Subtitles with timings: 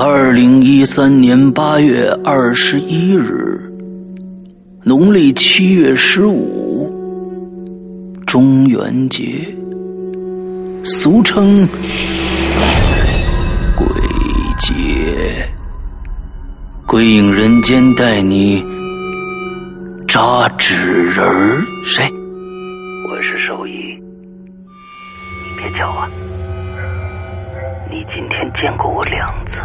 [0.00, 3.60] 二零一三年八月二十一日，
[4.84, 6.88] 农历七月十五，
[8.24, 9.44] 中元节，
[10.84, 11.66] 俗称
[13.74, 13.88] 鬼
[14.60, 15.44] 节。
[16.86, 18.64] 鬼影人间带你
[20.06, 21.26] 扎纸人，
[21.82, 22.08] 谁？
[23.10, 23.72] 我是兽医，
[25.42, 26.08] 你别叫我！
[27.90, 29.58] 你今天见过我两次。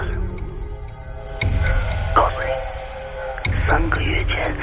[2.13, 4.55] 告诉你，三个月前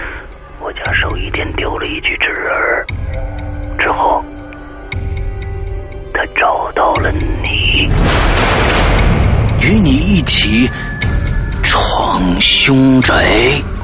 [0.61, 2.87] 我家兽医店丢了一具纸人
[3.79, 4.25] 之后
[6.15, 7.89] 他找到了你，
[9.61, 10.71] 与你一起。
[11.63, 13.15] 闯凶宅，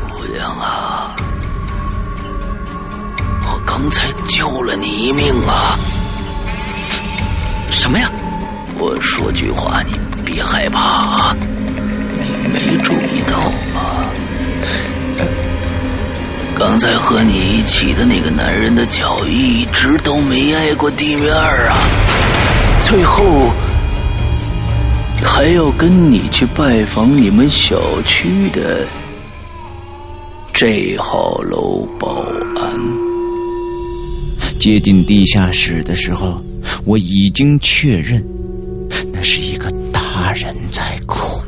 [0.08, 1.14] 姑娘啊！
[3.44, 5.78] 我刚才救了你一命啊！
[7.70, 8.10] 什么呀？
[8.78, 9.92] 我说句话，你
[10.24, 11.36] 别害怕啊！
[12.56, 13.38] 没注意到
[13.74, 14.10] 吗？
[16.54, 21.76] 刚才和你一起的那个男人的脚一直都没挨过地面啊！
[22.80, 23.52] 最后。
[25.22, 28.86] 还要跟你去拜访你们小区的
[30.52, 32.22] 这号楼保
[32.54, 32.78] 安。
[34.58, 36.40] 接近地下室的时候，
[36.84, 38.22] 我已经确认，
[39.12, 41.40] 那是一个大人在哭，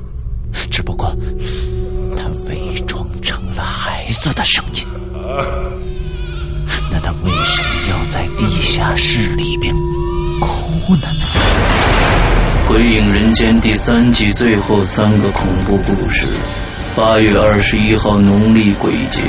[0.71, 1.15] 只不过
[2.17, 4.85] 他伪装成了孩子的声音。
[6.91, 9.75] 那他为什么要在地下室里边
[10.41, 11.09] 哭呢？
[12.69, 16.27] 《鬼影人间》第三季最后三个恐怖故事，
[16.95, 19.23] 八月二十一号农历鬼节，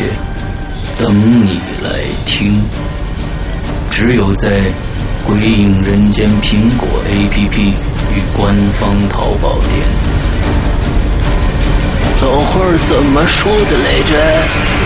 [0.98, 2.62] 等你来听。
[3.90, 4.62] 只有在
[5.26, 7.74] 《鬼影人间》苹果 APP
[8.16, 10.19] 与官方淘宝店。
[12.22, 14.79] 老话怎么说的来着？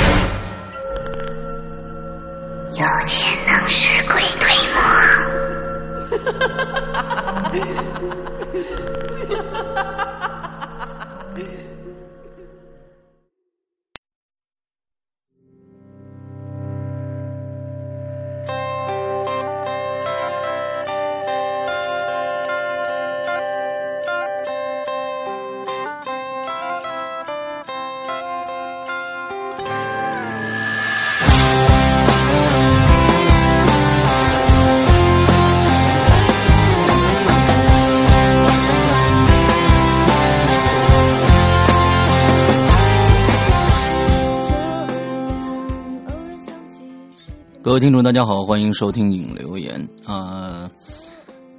[47.64, 50.70] 各位听众，大家好，欢迎收听影留言啊！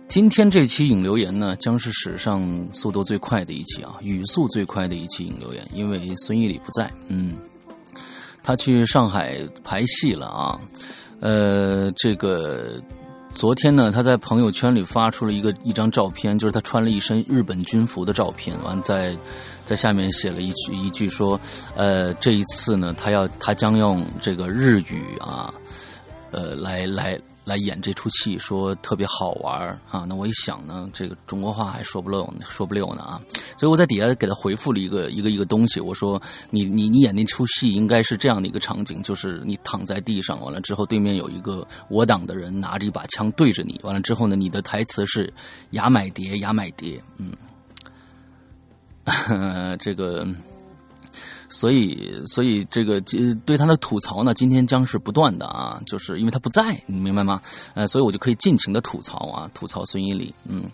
[0.07, 2.43] 今天这期影留言呢，将是史上
[2.75, 7.35] 速度最快的一期啊，语速最快的一期影留言，因为孙一礼不在，嗯，
[8.43, 10.61] 他去上海排戏了啊。
[11.21, 12.79] 呃，这个
[13.35, 19.17] 昨天呢，他在朋友圈里发出了一个一张照片，就是他穿了一身日本军服的照片，完在
[19.65, 21.41] 在下面写了一句一句说，
[21.75, 25.51] 呃，这一次呢，他要他将用这个日语啊。
[26.35, 30.05] 呃，来来来演这出戏，说特别好玩啊！
[30.09, 33.21] 那我一想呢，这个中国话还说不溜，说不溜呢啊！
[33.57, 45.33] 所以我在底下给他回复了一个一个一个东西，我说你你你演那出戏应该是这样的一个场景，就是你躺在地上，完了之后对面有一个我党的人拿着一把枪对着你，完了之后呢，你的台词是
[45.71, 47.33] 牙买蝶牙买蝶，嗯，
[49.79, 50.27] 这个。
[51.49, 53.01] 所以，所以这个
[53.45, 57.41] 对他的吐槽呢，今天将是不断的啊，就是因为他不在，你明白吗？
[57.75, 60.35] 呃，所以我就可以尽情的吐槽啊，吐槽孙一礼。
[60.49, 60.65] 嗯，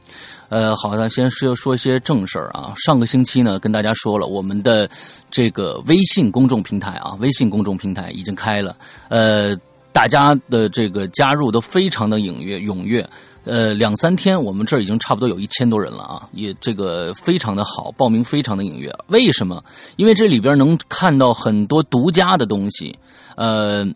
[0.48, 2.72] 呃，好的，先说说一些正事儿啊。
[2.76, 4.88] 上个星期呢，跟大家说了，我们的
[5.30, 8.76] 这个微信公众平台啊，微信公众平台已经开了，
[9.08, 9.56] 呃，
[9.92, 13.08] 大家的这个加入都非常的踊跃踊跃。
[13.44, 18.92] 呃，两三天，我们这儿已经差不多有一千多人了啊，也这个非常的好，报名非常的踊跃。
[19.08, 19.62] 为什么？
[19.96, 22.94] 因为这里边能看到很多独家的东西。
[23.36, 23.86] 呃，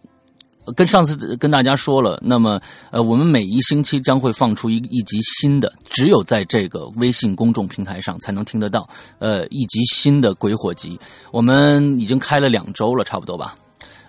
[0.75, 2.59] 跟上次跟大家说了，那么
[2.91, 8.89] 呃，我们每一星期将会放出一一集新的，只有在这个微信公众平台上才能听得到。
[9.19, 10.99] 呃，一集新的鬼火集，
[11.31, 13.55] 我们已经开了两周了，差不多吧？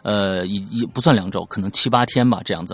[0.04, 2.74] 呃，也也不算两周，可能七八天吧，这样子。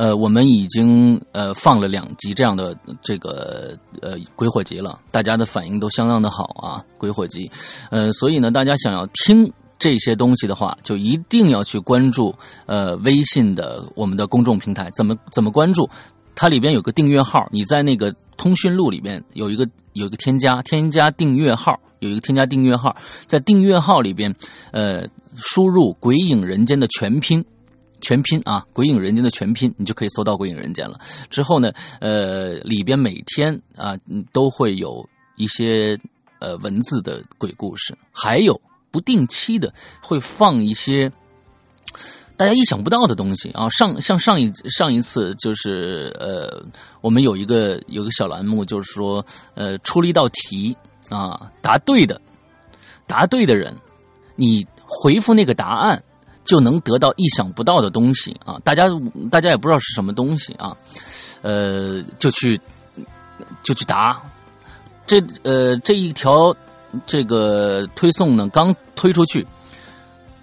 [0.00, 7.50] 呃，我们已经呃放了两集这样的这个呃鬼火集了，大家的反应都相当的好啊，鬼火集，
[7.90, 15.86] 呃，所以呢，大家想要听这些东西的话，就一定要去关注呃微信的我们的公众平台，怎么怎么关注？
[16.34, 21.78] 它里边有个订阅号，你在那个通讯录里边有一个有一个添加添加订阅号。
[21.98, 24.34] 有一个添加订阅号，在订阅号里边，
[24.72, 25.06] 呃，
[25.36, 27.44] 输入“鬼影人间”的全拼。
[28.00, 30.98] 全拼啊，《鬼影人间》的全拼，你就可以搜到《鬼影人间》了。
[31.28, 33.96] 之后呢，呃，里边每天啊
[34.32, 35.98] 都会有一些
[36.38, 38.60] 呃文字的鬼故事，还有
[38.90, 41.10] 不定期的会放一些
[42.36, 43.68] 大家意想不到的东西啊。
[43.70, 46.64] 上像上一上一次就是呃，
[47.00, 49.24] 我们有一个有个小栏目，就是说
[49.54, 50.76] 呃出了一道题
[51.08, 52.20] 啊，答对的
[53.06, 53.76] 答对的人，
[54.36, 56.02] 你回复那个答案。
[56.50, 58.58] 就能得到意想不到的东西啊！
[58.64, 58.88] 大家
[59.30, 60.76] 大家也不知道是什么东西啊，
[61.42, 62.60] 呃，就去
[63.62, 64.20] 就去答。
[65.06, 66.52] 这呃这一条
[67.06, 69.46] 这个推送呢，刚推出去，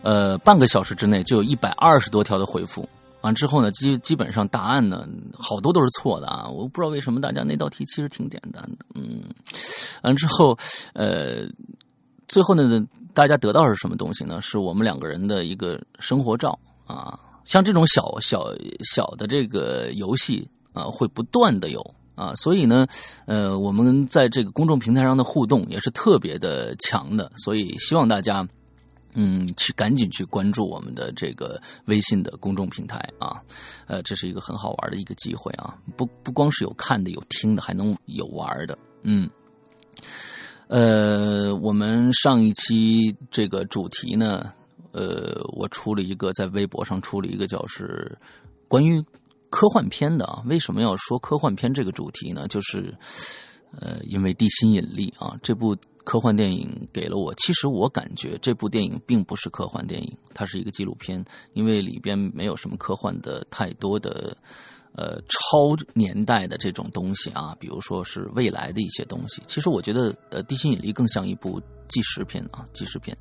[0.01, 2.87] 呃，半个小时之内就有一百二十多条的回复。
[3.19, 5.05] 完之后呢，基基本上答案呢，
[5.37, 6.47] 好多都是错的啊！
[6.47, 9.25] 我不知道为什么大家那道题其实挺简单的，嗯。
[10.03, 10.57] 完之后，
[10.93, 11.45] 呃，
[12.29, 12.87] 最后呢。
[13.17, 14.39] 大家得到是什么东西呢？
[14.43, 16.55] 是我们两个人的一个生活照
[16.85, 18.53] 啊，像这种小小
[18.93, 21.81] 小的这个游戏啊，会不断的有
[22.13, 22.85] 啊，所以呢，
[23.25, 28.47] 呃，我们在这个公众平台上的互动也是特别的强的，所以希望大家
[29.15, 33.41] 嗯，去赶紧去关注我们的这个微信的公众平台啊，
[33.87, 39.27] 呃，这是一个很好玩的一个机会啊，不不光是有看的有听的，还能有玩的，嗯。
[40.67, 44.51] 呃，我们上一期这个主题呢，
[44.91, 48.17] 呃，我出了一个在微博上出了一个叫是
[48.67, 49.01] 关于
[49.49, 50.43] 科幻片的啊。
[50.45, 52.45] 为什么要说科幻片这个主题呢？
[52.49, 52.93] 就是
[53.79, 55.73] 呃，因为《地心引力》啊，这部
[56.03, 57.33] 科幻电影给了我。
[57.35, 61.23] 其实我感觉这部电影并不是科幻电影，它是一个纪录片，
[61.53, 64.35] 因为里边没有什么科幻的太多的。
[64.93, 69.41] 呃，超年代的这种东西啊，比如说是未来的一些东西。
[69.45, 73.15] 其实我觉得，呃，《地心引力》更像一部纪实片啊，纪实片。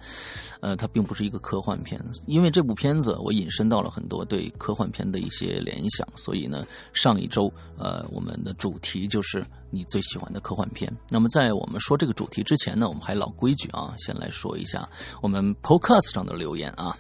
[0.61, 2.01] 呃，它并不是一个科幻片。
[2.27, 6.07] 因为这部片子，我引申到了很多对科幻片的一些联想。
[6.17, 10.91] 所以呢，上一周，呃，我们的主题就是你最喜欢的科幻片。
[11.11, 14.89] 那么，在我们说这个主题之前呢，我们还老规矩啊，先来说一下
[15.21, 16.97] 我们 Podcast 上的留言啊。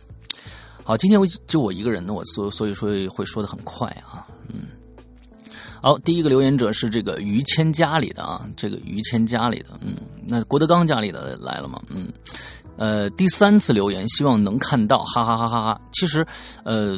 [0.86, 4.68] 好，今天我就我一个人呢，我所所以说会说的很快啊，嗯，
[5.82, 11.82] 好，第一个留言者是这个于谦家里的啊，这个于谦家里的，嗯，那郭德纲家里的来了吗？
[11.88, 12.06] 嗯，
[12.76, 15.80] 呃，第三次留言，希望能看到，哈哈哈哈哈。
[15.92, 16.24] 其实，
[16.62, 16.96] 呃，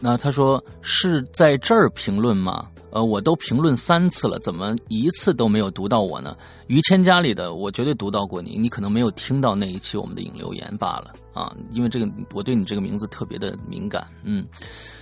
[0.00, 2.66] 那他说是在这儿评论吗？
[2.90, 6.36] 呃，我都评论三次了，怎么一次都没有读到我呢？
[6.66, 14.46] 于谦家里的，我绝对读到过你，你可能没有听到那一期我们的引留言罢了啊，因为这个我对你这个名字特别的敏感，嗯，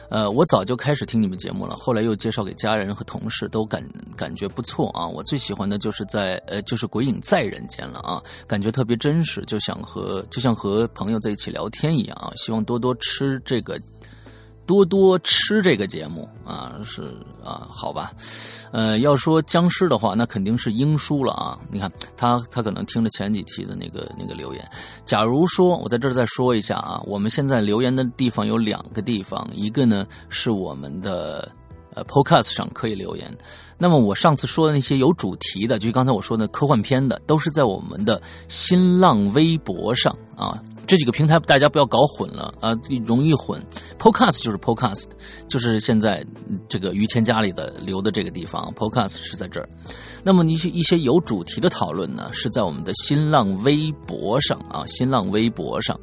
[0.08, 3.86] 呃，我早就开始听你们节目了，后来又介绍给家人和同事，都感
[4.16, 5.06] 感觉不错啊。
[5.06, 12.32] 我最喜欢的就是在呃，就是鬼影在人间了啊，感觉特别真实，就想和就像和朋友在一起聊天一样啊。
[12.36, 13.80] 希望多多吃这个。
[14.68, 17.02] 多多吃这个节目啊，是
[17.42, 18.12] 啊，好吧，
[18.70, 21.58] 呃，要说僵尸的话，那肯定是英叔了啊。
[21.70, 24.62] 你看他，他可能听了前几期的那个那个留言。
[25.06, 31.50] 假如说我在这儿再说一下啊，我们现在留言的地方有两个地方，一个呢是我们的
[31.94, 33.34] 呃 Podcast 上可以留言。
[33.78, 40.62] 那么我上次说的那些有主题的，就刚才我说的科幻片的，都是在我们的新浪微博上啊。
[40.88, 42.72] 这几个平台大家不要搞混了啊，
[43.04, 43.62] 容易混。
[43.98, 45.10] Podcast 就是 Podcast，
[45.46, 46.24] 就是现在
[46.66, 49.68] 这个于谦家里的留的这个地方，Podcast 是在这儿。
[50.24, 56.00] 那么一些一些有主题的讨论呢，是在我们的新浪微博上啊，新浪微博上，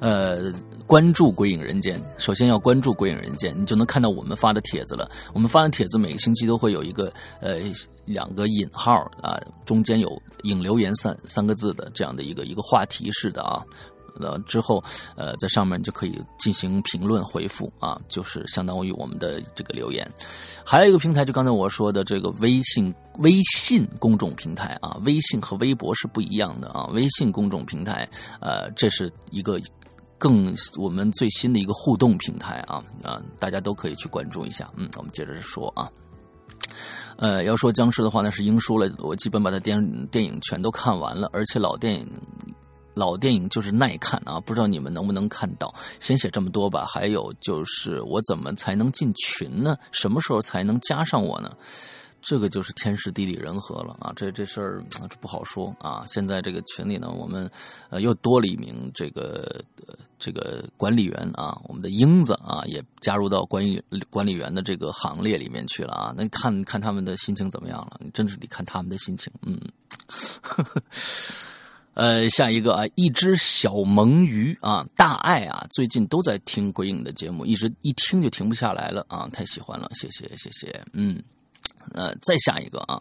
[0.00, 0.52] 呃。
[0.90, 5.08] 关注《鬼影人间》，首先要关注《鬼影人间》，你就能看到我们发的帖子了。
[5.32, 7.60] 我们发的帖子每个星期都会有一个呃
[8.06, 8.92] 两个引号
[9.22, 13.62] 啊，中间有“引留言”三三个字的这样的一个一个话题式的啊。
[14.18, 14.82] 呃，之后
[15.14, 20.04] 呃在上面就可以进行评论回复啊，就是相当于我们的这个留言。
[20.66, 26.86] 还有一个平台，就刚才我说的这个微信微信公众平台啊，微信和微博是不一样的啊。
[26.86, 28.06] 微信公众平台
[28.40, 29.60] 呃，这是一个。
[30.20, 34.70] 更我们最新的一个互动平台啊啊，大家都可以去关注一下。
[34.76, 35.90] 嗯，我们接着说啊，
[37.16, 38.86] 呃，要说僵尸的话，那是英叔了。
[38.98, 42.06] 我基本把他电电影全都看完了，而且老电影
[42.92, 44.38] 老电影就是耐看啊。
[44.38, 45.74] 不知道你们能不能看到？
[45.98, 46.84] 先写这么多吧。
[46.86, 49.74] 还有就是，我怎么才能进群呢？
[49.90, 51.50] 什么时候才能加上我呢？
[52.22, 54.12] 这个就是天时地利人和了啊！
[54.14, 56.04] 这这事儿这不好说啊。
[56.06, 57.50] 现在这个群里呢，我们
[57.88, 59.64] 呃又多了一名这个
[60.18, 66.14] 这个管理员啊，我们的英子啊也加入到管理管理员的这个行列里面去了啊。
[66.16, 67.98] 那看看他们的心情怎么样了？
[68.04, 69.32] 你真是得看他们的心情。
[69.42, 69.58] 嗯，
[71.94, 81.20] 呃，下一个啊，一只小萌鱼啊，大爱啊，最近都在听鬼影的节目，一直一听就停不下来了啊，太喜欢了，谢谢谢谢，嗯，
[81.92, 83.00] 呃，再下一个啊，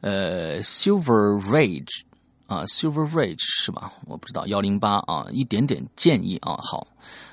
[0.00, 2.02] 呃，Silver Rage
[2.46, 3.92] 啊，Silver Rage 是吧？
[4.06, 6.86] 我不知道幺零八啊，一点点建议啊，好，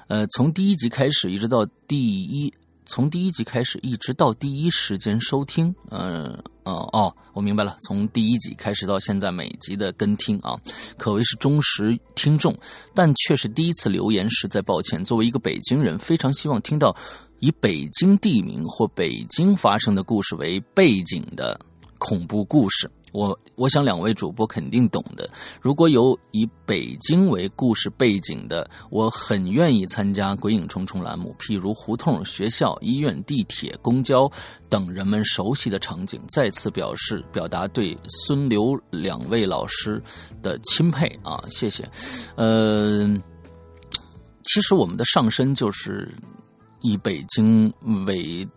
[0.08, 2.54] 呃，从第一集开始一直到第一。
[2.90, 6.32] 从第一集开始，一直到第一时间收听，嗯，
[6.64, 7.76] 哦哦，我明白了。
[7.82, 10.56] 从第一集开始到现在每集的跟听啊，
[10.98, 12.58] 可谓是忠实听众，
[12.96, 15.04] 但却是第一次留言，实在抱歉。
[15.04, 16.96] 作为一个北京人，非常希望听到
[17.40, 21.60] 以北京地名或北京发生的故事为背景的
[21.98, 22.90] 恐怖故事。
[23.14, 25.28] 我我想两位主播肯定懂的。
[25.62, 31.34] 如果有以北京为故事背景的，我很愿意参加《鬼影重重》栏目。
[31.40, 34.30] 譬如胡同、学校、医院、地铁、公交
[34.70, 36.22] 等人们熟悉的场景。
[36.30, 40.04] 再次表示表达对孙刘两位老师
[40.44, 41.90] 的钦佩啊，谢谢。
[42.36, 43.08] 呃，
[44.44, 46.14] 其实我们的上身就是
[46.92, 47.74] 以北京
[48.06, 48.48] 为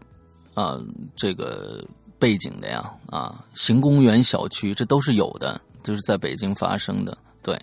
[0.54, 0.78] 啊
[1.16, 1.84] 这个。
[2.20, 7.58] 背景的呀，啊，行公园小区这都是有的，就是在北京发生的，对，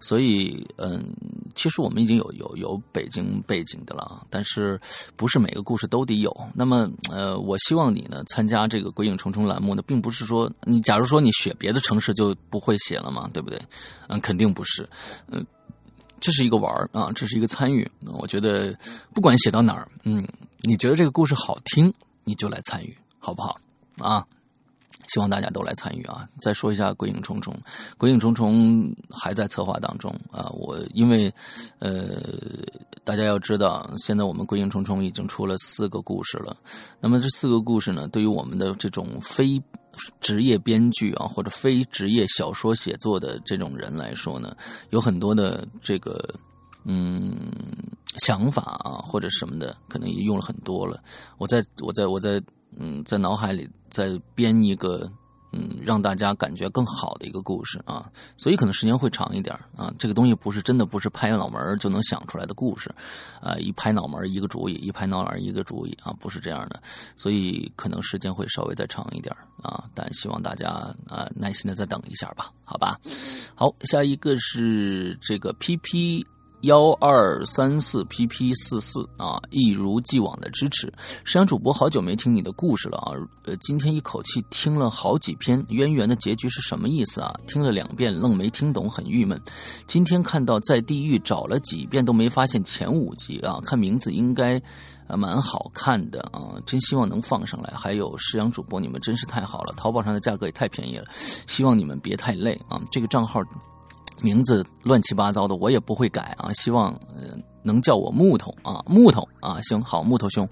[0.00, 1.06] 所以，嗯，
[1.54, 4.76] 其实我们已经有有有北京背景的了，但是
[5.14, 6.36] 不是每个故事都得有。
[6.52, 13.62] 那么，呃，我希望你呢参加这个《鬼影重重》栏目呢，并不是说你假如说你选别的城市就不会写了嘛，对不对？
[14.08, 14.84] 嗯，肯定不是，
[15.28, 15.46] 嗯，
[16.22, 17.86] 这是一个玩儿啊，这是一个参与。
[18.18, 18.72] 我觉得
[19.12, 20.26] 不管写到哪儿，嗯，
[20.60, 23.58] 你觉得这个故事好听，你就来参与，好不好？
[23.98, 24.24] 啊，
[25.08, 26.26] 希望大家都来参与啊！
[26.40, 27.52] 再说一下《鬼影重重》，
[27.98, 30.48] 《鬼影重重》还在策划当中啊。
[30.52, 31.32] 我因为
[31.80, 32.22] 呃，
[33.04, 36.56] 大家要知道，现在我们《鬼影重重》已经出了四个故事了。
[37.00, 39.60] 那么这四个故事呢，对于我们的这种非
[40.20, 44.56] 职业编剧啊，或者非职业小说写作的这种人来说呢，
[44.90, 46.34] 有很多的这个
[46.84, 47.50] 嗯
[48.18, 51.02] 想法啊，或者什么的，可能也用了很多了。
[51.38, 52.42] 我在我在我在。
[52.74, 55.06] 嗯，在脑海里在编一个，
[55.52, 59.92] 嗯，让大家感觉更好的一个故事啊，所以可能时间会长一点啊。
[59.98, 62.90] 这个东西不是真的不是拍脑门就能想出来的故事，
[63.40, 66.82] 啊，一拍脑门一个主意，一拍脑门一个主意啊，不是这样的，
[67.16, 69.84] 所以可能时间会稍微再长一点啊。
[69.94, 70.68] 但希望大家
[71.06, 72.98] 啊耐心的再等一下吧，好吧。
[73.54, 76.24] 好，下一个是这个 PP。
[76.62, 80.92] 幺二三四 pp 四四啊，一如既往的支持。
[81.24, 83.10] 沈阳主播好久没听你的故事了啊，
[83.44, 87.34] 呃，今天一口气听了好几篇，渊源的结局是什么意思啊？
[87.48, 89.40] 听了两遍愣没听懂，很郁闷。
[89.88, 94.62] 今天看到在地狱找了几遍都没发现前五集啊，看名字应该
[95.08, 97.74] 蛮好看的啊，真希望能放上来。
[97.76, 101.06] 还有石阳主播，你们真是太好了，淘宝上的价格也太便宜了，
[101.48, 102.80] 希望你们别太累啊。
[102.88, 103.42] 这个账号。
[104.22, 106.52] 名字乱七八糟的，我也不会改啊！
[106.54, 106.98] 希望
[107.64, 110.48] 能叫我木头啊，木头啊，行好，木头兄，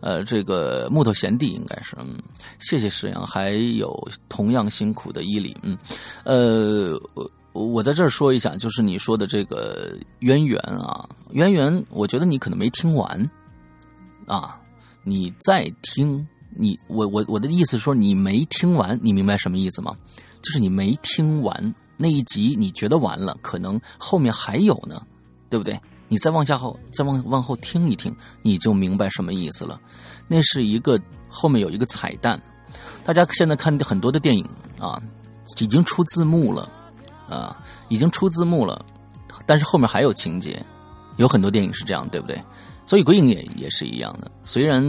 [0.00, 2.22] 呃，这个木头贤弟应该是，嗯，
[2.58, 5.76] 谢谢石阳，还有同样辛苦的伊犁，嗯，
[6.24, 7.00] 呃，
[7.52, 13.30] 我我在这儿说一下，就是你说的这个渊源啊，渊源，我觉得你可能没听完
[14.26, 14.60] 啊，
[15.02, 16.26] 你再听，
[16.56, 19.96] 你我我我的意思是说你没听完，你明白什么意思吗？
[20.42, 21.74] 就是你没听完。
[21.96, 25.00] 那一集你觉得完了，可能后面还有呢，
[25.48, 25.80] 对不对？
[26.08, 29.80] 你再往下后，再往往后听一听，你就明白什么意思了。
[30.28, 32.40] 那是一个后面有一个彩蛋，
[33.04, 34.46] 大家现在看很多的电影
[34.78, 35.00] 啊，
[35.60, 36.70] 已经出字幕了
[37.28, 37.58] 啊，
[37.88, 38.84] 已经出字幕了，
[39.46, 40.64] 但是后面还有情节，
[41.16, 42.40] 有很多电影是这样，对不对？
[42.86, 44.84] 所以鬼影也也是一样的，虽然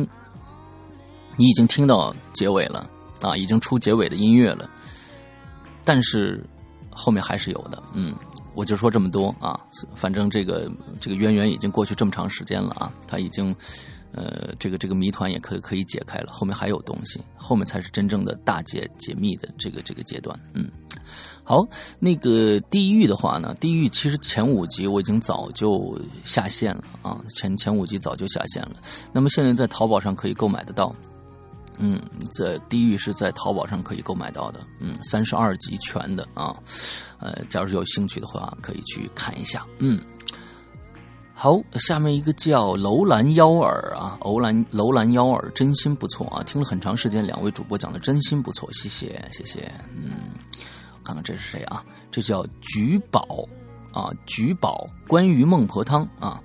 [1.38, 2.88] 你已经听到结尾了
[3.22, 4.70] 啊，已经出结尾的音乐了，
[5.84, 6.46] 但是。
[6.96, 8.16] 后面还是有的，嗯，
[8.56, 9.60] 我就说这么多啊，
[9.94, 13.54] 反正这个这个渊源已经过去这么长时间了啊，他已经，
[14.14, 20.72] 呃，这个这个谜团也可以可以解开了，后面还有东西，后面才是真正的大解解密的这个这个阶段，嗯，
[21.44, 21.68] 好，
[22.00, 28.78] 那个地狱的话呢，地狱其实前五集我已经早就下线了啊，前前五集早就下线了，
[29.12, 30.96] 那么现在在淘宝上可以购买得到。
[31.78, 32.02] 嗯，
[32.32, 36.56] 在地狱是在淘宝上可以购买到的，嗯，三十二集全的啊，
[37.20, 39.66] 呃，假如有兴趣的话，可以去看一下。
[39.80, 40.02] 嗯，
[41.34, 49.72] 好，下面一个叫楼兰幺耳啊，楼兰楼兰幺耳，真心不错啊，听了很长时间，两位主播讲的真心不错，谢谢谢谢。
[49.94, 50.12] 嗯，
[51.04, 51.84] 看看这是谁啊？
[52.12, 53.46] 这叫菊宝
[53.92, 56.42] 啊，菊宝，关于孟婆汤啊。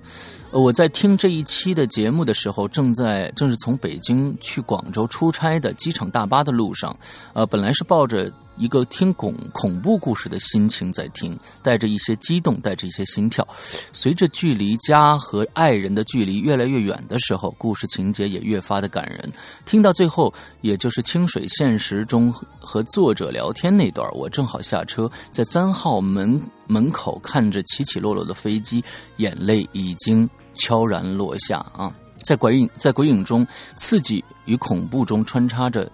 [0.51, 6.93] 我在听这一期的节目的时候，正在正是从北京去广州出差的机场大巴的路上，
[7.31, 13.47] 呃，本来是抱着一个听恐恐怖故事的心情在听，带着一些激动，带着一些心跳。
[13.93, 19.31] 随着距离家和爱人的距离越来越远的时候，故事情节也越发的感人。
[19.65, 28.83] 听到最后，也就是清水现实中和作者聊天那段，我正好下车，在三号门门口看着起起落落的飞机，
[29.15, 30.29] 眼泪已经
[30.61, 31.91] 悄然落下啊！
[32.23, 35.91] 在鬼影在鬼影中，刺激与恐怖中穿插着。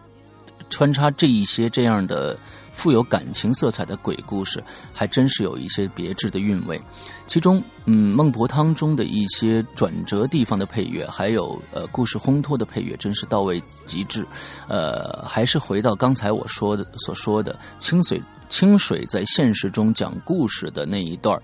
[0.70, 2.38] 穿插这一些这样的
[2.74, 6.80] 富有感情色彩的鬼故事，还真是有一些别致的韵味。
[7.26, 14.28] 其中，嗯，孟婆汤中的一些转折地方的配乐，还有呃故事烘托的配乐，真是到位极致。
[14.68, 21.40] 呃，还是回到刚才我说的所说的清水清水在现实中讲故事的那一段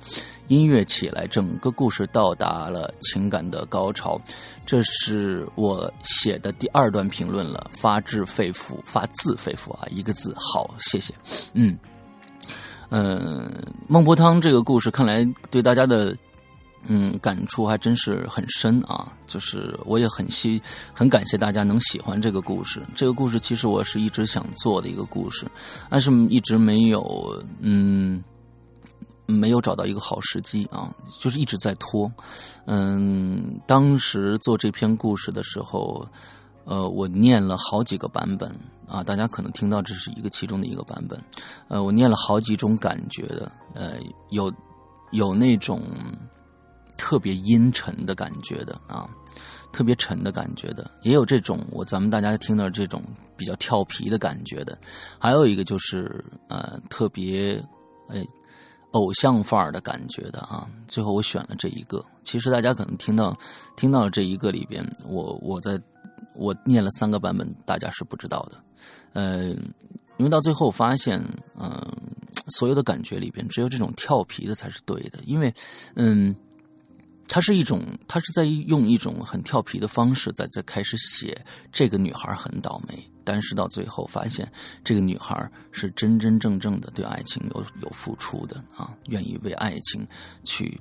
[0.47, 4.19] 音乐起来，整个故事到达了情感的高潮。
[4.65, 11.13] 这是我写的第二段评论了，发自肺腑，发自肺腑啊，一个字好，谢谢。
[11.53, 11.77] 嗯
[12.89, 13.51] 嗯，
[13.87, 16.15] 孟婆汤这个故事看来对大家的
[16.87, 20.61] 嗯感触还真是很深啊，就是我也很希
[20.93, 22.81] 很感谢大家能喜欢这个故事。
[22.95, 25.45] 这个故事其实我是一直想做的一个故事，
[25.89, 28.23] 但是一直没有嗯。
[29.25, 32.11] 没有找到一个好时机啊，就是一直在拖。
[32.65, 36.05] 嗯，当时做这篇故事的时候，
[36.65, 38.53] 呃，我念了好几个版本
[38.85, 41.17] 啊，大家可能听到这是一个其中的一个版本。
[41.69, 43.93] 呃，我念了好几种感觉的，呃，
[44.29, 44.53] 有
[45.11, 45.81] 有那种
[46.97, 49.09] 特别阴沉的感觉的啊，
[49.71, 53.03] 特别沉的感觉的，也有这种我咱们大家听到这种
[53.35, 54.77] 比较调皮的感觉的，
[55.19, 57.63] 还有一个就是呃，特别
[58.07, 58.23] 呃。
[58.93, 62.05] 偶像范儿的感觉的啊，最后我选了这一个。
[62.21, 63.35] 其实大家可能听到
[63.75, 65.81] 听到这一个里边，我我在
[66.35, 68.63] 我念了三个版本，大家是不知道的。
[69.13, 69.45] 呃，
[70.17, 71.19] 因为到最后发现，
[71.59, 71.75] 嗯，
[72.49, 75.19] 所有的感觉里边，只有这种调皮的才是对的。
[75.23, 75.51] 因为，
[75.95, 76.35] 嗯，
[77.33, 81.35] 它是一种，它是在用一种很调皮的方式，在在开始写
[81.71, 83.03] 这个女孩很倒霉。
[83.23, 84.47] 但是到最后发现，
[84.83, 90.07] 这个女孩是真真正正的对爱情有有付出的啊，愿意为爱情
[90.43, 90.79] 去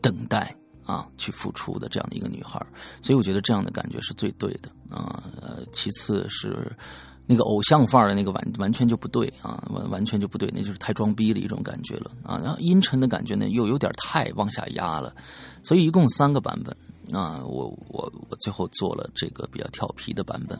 [0.00, 0.52] 等待
[0.84, 2.60] 啊，去付出的这样的一个女孩。
[3.00, 5.22] 所以我觉得这样的感觉是最对的啊。
[5.40, 6.76] 呃，其次是
[7.26, 12.38] 那个偶像范儿的那个完完全就不对啊，完完全就不对，那就是太装逼的一种感觉了啊。
[12.42, 15.14] 然后阴沉的感觉呢，又有点太往下压了。
[15.62, 16.76] 所以一共三个版本
[17.16, 20.58] 啊，我我我最后做了这个比较调皮的版本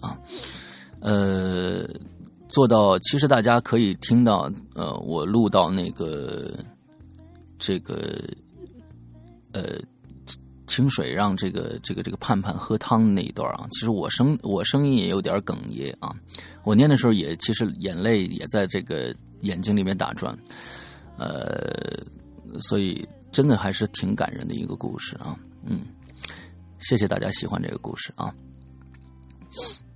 [0.00, 0.16] 啊。
[1.00, 1.86] 呃，
[2.48, 6.56] 做到其实大家可以听到，呃，我录到那个
[7.58, 8.22] 这个
[9.52, 9.78] 呃
[10.66, 16.14] 清水让这个这个这个盼盼喝汤那一段啊，其实我声我声音也有点哽咽啊，
[16.62, 20.36] 我念的时候也其实眼泪也在这个眼睛里面打转，
[21.18, 22.02] 呃，
[22.60, 25.84] 所以真的还是挺感人的一个故事啊，嗯，
[26.78, 28.34] 谢谢大家喜欢这个故事啊。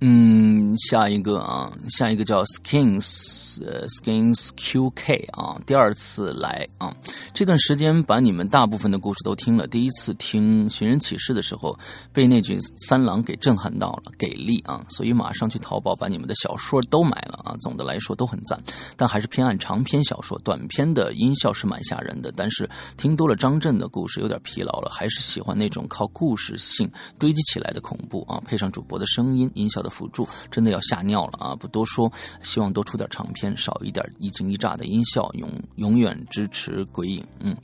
[0.01, 6.95] 嗯，下一个啊，下一个叫 Skins，呃，Skins QK 啊，第二次来啊，
[7.33, 9.67] 这段时间把你们大部分的故事都听了。
[9.67, 11.77] 第一次听《寻人启事》的时候，
[12.13, 14.81] 被那句三郎给震撼到了，给力啊！
[14.87, 17.53] 所以马上去淘宝把你们的小说都买了啊。
[17.59, 18.57] 总的来说都很赞，
[18.95, 22.31] 但还是偏爱长篇小说，短篇的音效是蛮吓人的。
[22.37, 29.88] 但是听多了张震的故事，有点疲劳了，还是喜欢那种靠故事性堆积起来的恐怖啊，配上主播的声音，音效的。
[29.89, 31.55] 辅助真的要吓尿了啊！
[31.55, 32.11] 不多说，
[32.43, 37.25] 希望多出点长篇，少一点一惊一乍的音效，永永远支持鬼影。
[37.39, 37.57] 嗯，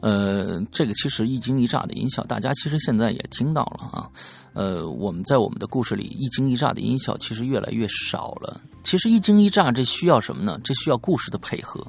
[0.00, 4.10] 呃，这个其实一惊一乍的音效，大家其实现在也听到了啊。
[4.54, 8.60] 呃，我们在我们的故事里，一惊一乍的音效其实越来越少了。
[8.82, 10.58] 其实一惊一乍这需要什么呢？
[10.64, 11.86] 这需要故事的配合。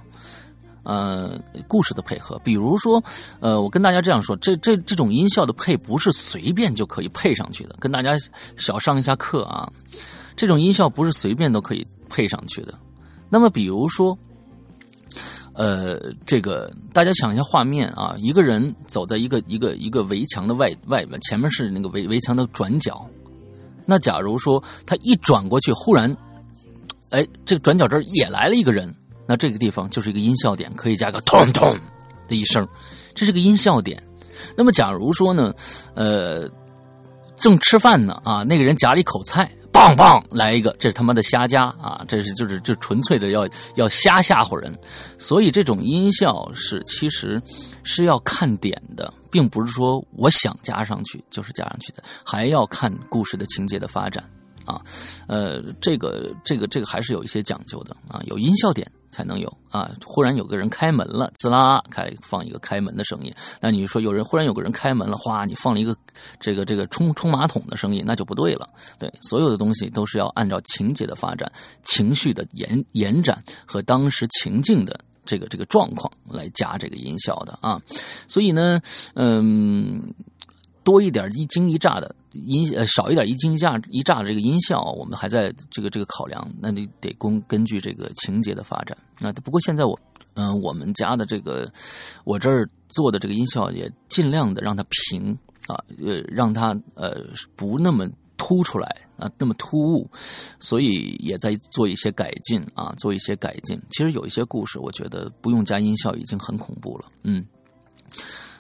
[0.83, 3.03] 呃，故事的配合，比如说，
[3.39, 8.17] 呃，我跟大家这样说，这这这种音效的配不是随便就可以配上去的，跟大家
[8.55, 9.71] 小上一下课啊。
[10.35, 12.73] 这种音效不是随便都可以配上去的。
[13.29, 14.17] 那么，比如说，
[15.53, 23.05] 呃，这个大家想一下画面啊，一个人走在一个一个一个围墙的外外面，前面是那个围围墙的转角。
[23.85, 26.15] 那假如说他一转过去，忽然，
[27.09, 28.95] 哎，这个转角这儿也来了一个人。
[29.29, 31.79] 那这个地方就是一个音效点，可以加个“咚咚”
[32.27, 32.67] 的一声，
[33.13, 34.01] 这是个音效点。
[34.57, 35.53] 那么，假如说呢，
[35.93, 36.49] 呃，
[37.35, 44.75] 正吃饭呢啊，那个人夹了一口菜，棒棒来一个，这是他妈的瞎加啊，这是就是就纯粹的要要瞎吓唬人。
[45.19, 47.39] 所以这种音效是其实
[47.83, 54.27] 是要看点的，并不是说我想加上去就是加上去的，还要看故事的情节的发展。
[54.65, 54.81] 啊，
[55.27, 59.91] 呃，这个这个这个还是有一些讲究的啊，有音效点才能有啊。
[60.05, 65.95] 忽然有个人开门了，滋啦开放一个开门的声音，那你说有人忽然有个人开门了，哗，你放了一个
[66.39, 68.67] 这个这个冲冲马桶的声音，那就不对了。
[68.97, 71.51] 对，所有的东西都是要按照情节的发展、
[71.83, 74.99] 情绪的延延展和当时情境的。
[75.25, 77.79] 这个这个状况来加这个音效的啊，
[78.27, 78.81] 所以呢，
[79.13, 80.01] 嗯，
[80.83, 88.97] 多一点一惊一乍的音，呃，少一点一惊一乍一乍的这个音效，我们还在这个这个考量，那你得根根据这个情节的发展。
[89.19, 89.99] 那不过现在我，
[90.35, 91.71] 嗯，我们家的这个
[92.23, 95.37] 我这儿做的这个音效也尽量的让它平
[95.67, 98.09] 啊，呃，让它呃不那么。
[98.41, 98.87] 突出来
[99.17, 100.09] 啊，那么突兀，
[100.61, 103.77] 所以也在做一些改进啊，做一些改进。
[103.89, 107.05] 其实有一些故事，我觉得不用加音效已经很恐怖了。
[107.25, 107.45] 嗯，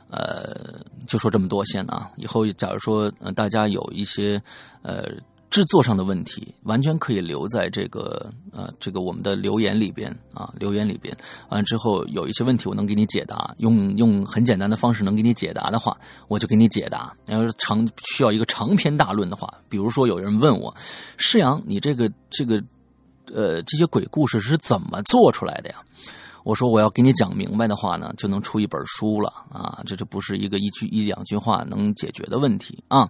[0.09, 2.11] 呃，就说这么多先啊。
[2.17, 4.41] 以后假如说大家有一些
[4.81, 5.05] 呃。
[5.51, 11.11] 制作上的问题完全可以留在这个呃这个我们的留言里边啊留言里边
[11.49, 20.71] 完了之后有一些问题我能给你解答用用很简单的方式能给你解答的话我就给你解答要是长需要一个长篇大论的话比如说有人问我
[21.17, 22.63] 施阳你这个这个
[23.33, 25.77] 呃这些鬼故事是怎么做出来的呀？
[26.49, 33.07] 我说我要给你讲明白的话呢就能出一本书了啊这就不是一个一句一两句话能解决的问题啊。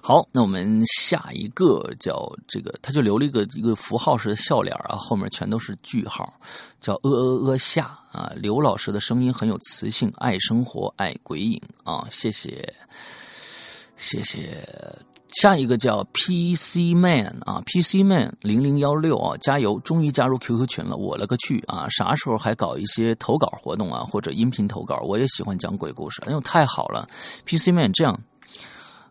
[0.00, 6.32] 好，那我们下一个叫这个，他就留了一个一个符号式的笑脸啊，后面全都是句号，
[6.80, 8.32] 叫呃呃呃下啊。
[8.36, 12.72] 刘老师的声音很有磁性，爱生活，爱鬼影啊，谢谢，
[13.96, 14.66] 谢谢。
[15.32, 21.86] 下一个叫 PC Man 啊，PC Man 零零幺六啊，加油，终于加入 QQ 群了，我了个去啊！
[21.88, 25.00] 啥时候还搞一些投稿活动啊，或者音频投稿？
[25.04, 27.06] 我也喜欢讲鬼故事，哎呦，太好了
[27.46, 28.18] ，PC Man 这样。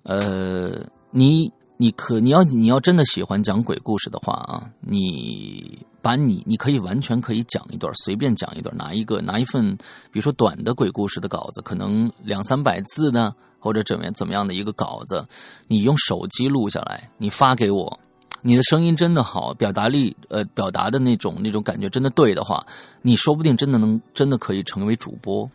[0.04, 9.76] 呃，你你可你要你要真的喜欢讲鬼故事的话啊，你把你你可以完全可以讲一段，随便讲一段，拿一个拿一份，
[10.12, 15.28] 比如说短的鬼故事的稿子，可能两三百字的，或者怎么样怎么样的一个稿子，
[15.68, 18.00] 你用手机录下来，你发给我，
[18.42, 22.66] 你的声音真的好，表达力呃表达的那种那种感觉真的对的话，
[23.02, 25.50] 你说不定真的能真的可以成为主播。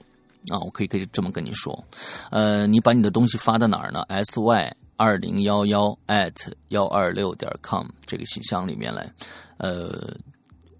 [0.50, 1.82] 啊，我可以可以这么跟你说，
[2.30, 9.10] 呃，你把你的东西发到哪儿呢？s y 二零幺幺 at 幺二六点 com 这个信箱里面来，
[9.56, 10.14] 呃，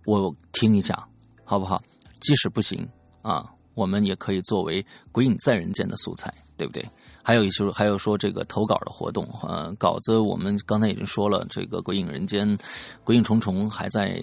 [0.05, 1.03] 我听一下，
[1.45, 1.83] 好不好？
[2.21, 2.87] 即使不行
[3.23, 6.87] 啊，我们也可以作为《鬼影在人间》的素材，对不对？
[7.25, 12.47] 还有一些，还有说这个投稿的活动，呃，稿子我们刚才已经说了，这个《鬼影人间》
[13.03, 14.21] 《鬼影重重》还在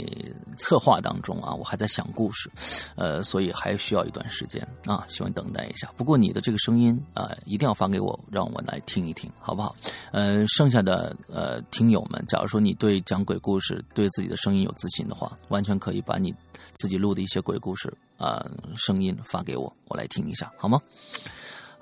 [0.55, 2.49] 策划当中啊，我还在想故事，
[2.95, 5.91] 呃，所以还需要一段时间啊，希望等待一下。
[5.97, 9.75] 不过你的这个声音啊，一定要发给我，让我来听一听，好不好？
[10.11, 16.31] 呃，剩下的呃听友们，假如说你对讲鬼故事、对自己的声音有自信的话，完全可以把你
[16.75, 20.79] 自己录的一些鬼故事啊声音发给我，我来听一下，好吗？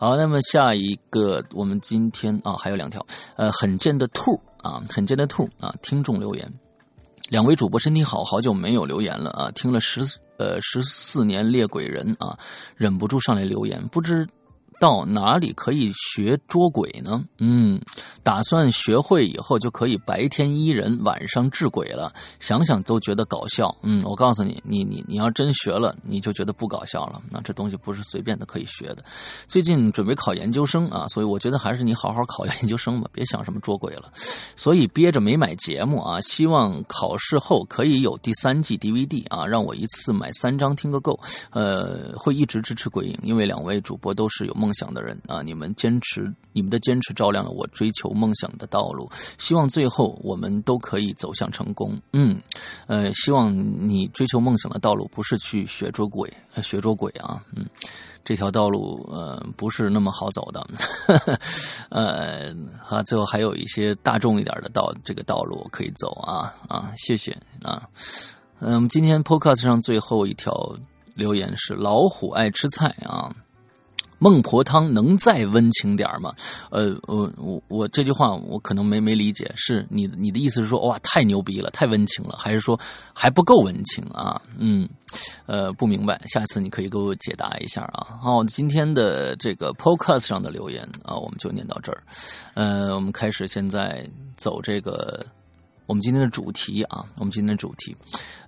[0.01, 6.49] 好，那么下一个，我们今天啊还有两条，呃，很贱的兔啊，很贱的兔啊，听众留言，
[7.29, 9.99] 两位主播身体好，好久没有留言了啊，听了十
[10.37, 12.39] 呃十四年猎鬼人啊，
[12.77, 14.25] 忍不住上来留言，不知。
[14.79, 17.23] 到哪里可以学捉鬼呢？
[17.39, 17.79] 嗯，
[18.23, 22.13] 打算学会以后就可以白天医人，晚上治鬼了。
[22.39, 23.75] 想想都觉得搞笑。
[23.81, 27.21] 嗯，我告诉你，你你你要真学了，你就觉得不搞笑了。
[27.29, 29.03] 那这东西不是随便的可以学的。
[29.47, 34.09] 最近准备考研究生啊，所以我觉得还是你好好考研究生吧，别想什么捉鬼了。
[34.55, 41.19] 所以憋着没买节目啊，希望考试后可以有第三季 DVD 啊，让我一次买三张听个够。
[41.49, 44.68] 呃，会一直支持鬼影，因为两位主播都是有梦。
[44.69, 49.09] 梦想的人啊，你们坚持，你们的坚持照亮了我追求梦想的道路。
[49.39, 51.99] 希望最后我们都可以走向成功。
[52.13, 52.39] 嗯，
[52.85, 57.41] 呃，希望你追求梦想的道路不是去学捉鬼，学捉鬼啊。
[57.55, 57.65] 嗯，
[58.23, 60.63] 这条道路呃不是那么好走的。
[61.89, 62.53] 呃，
[62.87, 67.89] 啊，最后还有一些大众一点的道，这个道路可以走啊啊，谢谢啊。
[68.59, 70.75] 嗯，今天 Podcast 上最后一条
[71.15, 73.33] 留言是老虎爱吃菜啊。
[74.19, 76.33] 孟婆汤能再温情点吗？
[76.69, 82.79] 呃，我我我这句话我可能没没理解，是你你的意思是说哇太牛逼了，太温情了，还是说
[83.13, 84.39] 还不够温情啊？
[84.57, 84.87] 嗯，
[85.45, 88.19] 呃，不明白，下次你可以给我解答一下啊。
[88.21, 92.03] 好，今天的这个 Podcast 上的留言啊，我们就念到这儿。
[92.53, 95.25] 呃，我们开始现在走这个。
[95.89, 97.97] 我们今天的主题啊，我们今天的主题，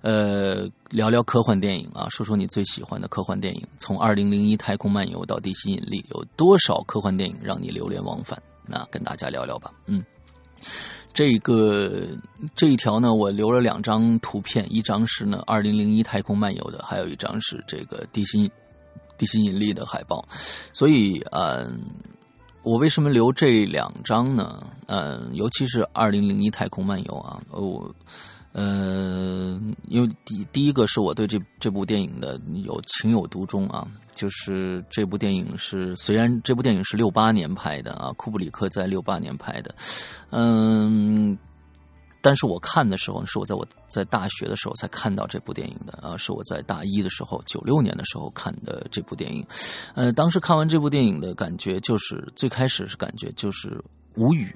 [0.00, 3.66] 呃，聊聊科幻电影啊，说说你最喜欢的科幻电影。
[3.80, 8.40] 从二零零一太空漫游到地心引力，有多少科幻电影让你流连忘返？
[8.64, 9.72] 那跟大家聊聊吧。
[9.86, 10.04] 嗯，
[11.12, 12.06] 这个
[12.54, 18.48] 这一条呢，我留了两张图片，一张是呢《二零零一太空漫游》的，还有一张是这个地心
[19.18, 20.24] 地心引力的海报。
[20.72, 21.80] 所以，嗯，
[22.62, 24.66] 我为什么留这两张呢？
[24.86, 27.94] 嗯，尤其是《二零零一太空漫游》啊，我。
[28.54, 39.74] 嗯，因为第第一个是我对这这部电影的有情有独钟啊，就是这部电影是虽然这部电影是六八年拍的啊，库布里克在六八年拍的，
[40.28, 41.34] 嗯，
[42.22, 49.44] 但是我看的时候是我在我在大学的时候才看到这部电影的啊，是我在大一的时候九六年的时候看的这部电影，
[49.94, 53.82] 呃，当时看完这部电影的感觉就是最开始是感觉就是
[54.14, 54.54] 无语。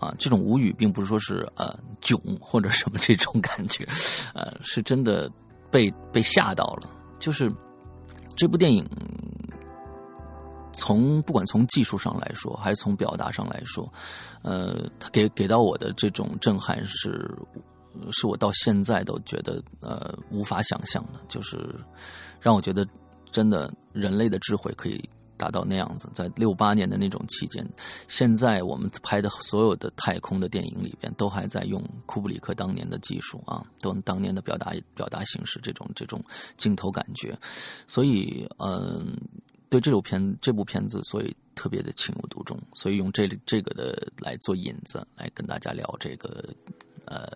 [0.00, 3.84] 啊，这种无语并不是说是呃囧或者什么这种感觉，
[4.32, 5.28] 呃，是真的
[5.72, 6.88] 被被吓到了。
[7.18, 7.52] 就是
[8.36, 8.88] 这部电影，
[10.78, 13.92] 从不管从技术上来说，还是从表达上来说，
[14.42, 17.36] 呃，他给给到我的这种震撼是，
[18.12, 21.74] 是我到现在都觉得呃无法想象的，就是
[22.40, 22.86] 让我觉得
[23.30, 25.06] 真的人类的智慧可以。
[25.38, 27.64] 达到那样子，在六八年的那种期间，
[28.08, 36.20] 现在我们拍的所有的太空的电影里边，都还在用库布里克当年的技术啊，都当年的表达表达形式，这种这种
[36.56, 37.38] 镜头感觉，
[37.86, 39.16] 所以嗯，
[39.68, 46.54] 对这部片这部片子，所以特别的情有独钟，所以用这这个的来做引子，来跟大家聊这个
[47.04, 47.28] 呃。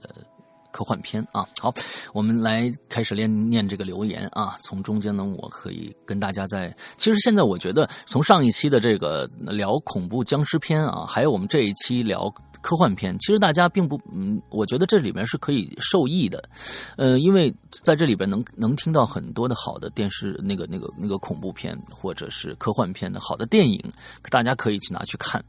[0.72, 1.72] 科幻片啊，好，
[2.12, 4.56] 我们来开始念念这个留言啊。
[4.62, 12.32] 从中间呢，我可以跟大家在，其实现在我觉得，从上一期的这个聊恐怖僵尸片啊，还有我们这一期聊。
[12.62, 16.48] 科幻片其实大家并不，嗯，我觉得这里面是可以受益的，
[16.96, 23.82] 呃，因为在这里边能能听到很多的好的电视那个那个那个恐怖片或者是科幻片的好的电影，
[24.30, 25.44] 大家可以去拿去看，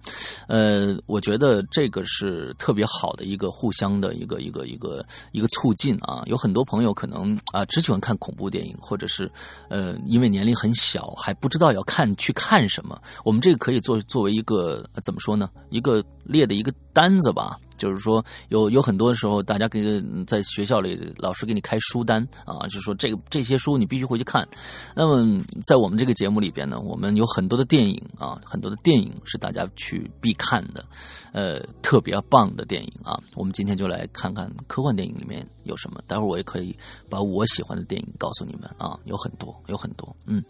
[0.48, 6.24] 呃，我觉得这个是特别好的一个互相的一个一个一个一个促进啊。
[6.26, 9.32] 有很多朋友可能啊只喜欢看恐怖电影，或者是
[9.70, 15.50] 呃因为年龄很小还不知道要看去看什么，我们这个可以作作为一个怎么说呢？
[15.70, 24.48] 一个列的一个单子吧，就是说有有很多的时候，大家给在学校里老师给你开书单啊，就是说这个这些书你必须回去看。
[24.96, 30.86] 那么在我们这个节目里边呢，我们有很多的电影啊，很多的电影是大家去必看的，
[31.34, 33.20] 呃，特别棒的电影啊。
[33.36, 36.02] 我们今天就来看看科幻电影里面有什么。
[36.08, 36.74] 待会儿我也可以
[37.10, 40.16] 把我喜欢的电影告诉你们啊，有很多，有很多。
[40.26, 40.42] 嗯，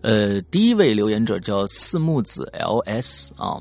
[0.00, 3.58] 呃，第一位留言者叫四木子 L S 啊。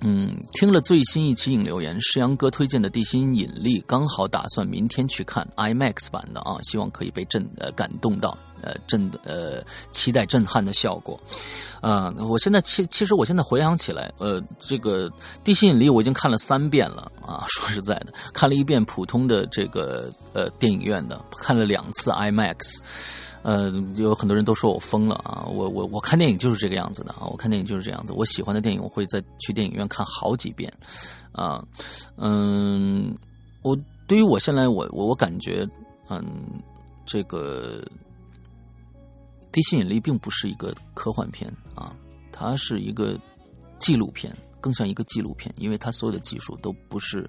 [0.00, 11.18] 嗯，听了最新一期影留言，世阳哥推荐的《地心引力》，刚好打算明天去看 IMAX 版的啊，希望可以被震呃感动到，呃震呃期待震撼的效果。
[11.80, 15.10] 啊，我现在其其实我现在回想起来，呃，这个
[15.42, 17.44] 《地心引力》我已经看了三遍了啊。
[17.50, 22.78] 说实在的，看了一遍普通的这个呃电影院的，看了两次 IMAX。
[23.48, 25.46] 呃，有很多人都说我疯了啊！
[25.46, 27.24] 我我我看电影就是这个样子的啊！
[27.30, 28.12] 我看电影就是这样子。
[28.12, 30.70] 我喜欢的电影，我会在去电影院看好几遍
[31.32, 31.58] 啊。
[32.16, 33.16] 嗯，
[33.62, 33.74] 我
[34.06, 35.66] 对于我现在我我我感觉，
[36.10, 36.22] 嗯，
[37.06, 37.82] 这个
[39.50, 41.96] 《地心引力》并不是一个科幻片啊，
[42.30, 43.18] 它是一个
[43.78, 47.26] 纪录片，更像一个纪录片，因为它所有的技术都不是。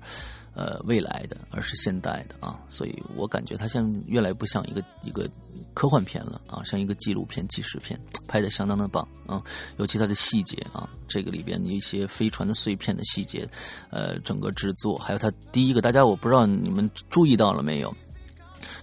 [0.59, 5.25] 呃，未来的，而是现代的啊，所以我感觉它像越来越不像一个一个
[5.73, 9.41] 科幻片了啊，像一个纪录片、纪实片，拍的相当的棒啊，
[9.77, 13.47] 尤其它的细节啊，这个里边一些飞船的碎片的细节，
[13.89, 17.95] 呃，整个制作，还有它第一个，大家我不知道你们注意到了没有，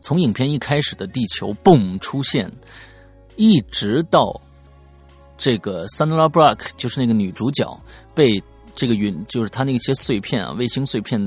[0.01, 2.51] 从影片一开始的地球嘣出现，
[3.37, 4.41] 一直到
[5.37, 7.79] 这个 Sandra Bruck 就是那个女主角
[8.15, 8.43] 被。
[8.79, 11.19] 这个云就是它那些碎片啊，卫星碎片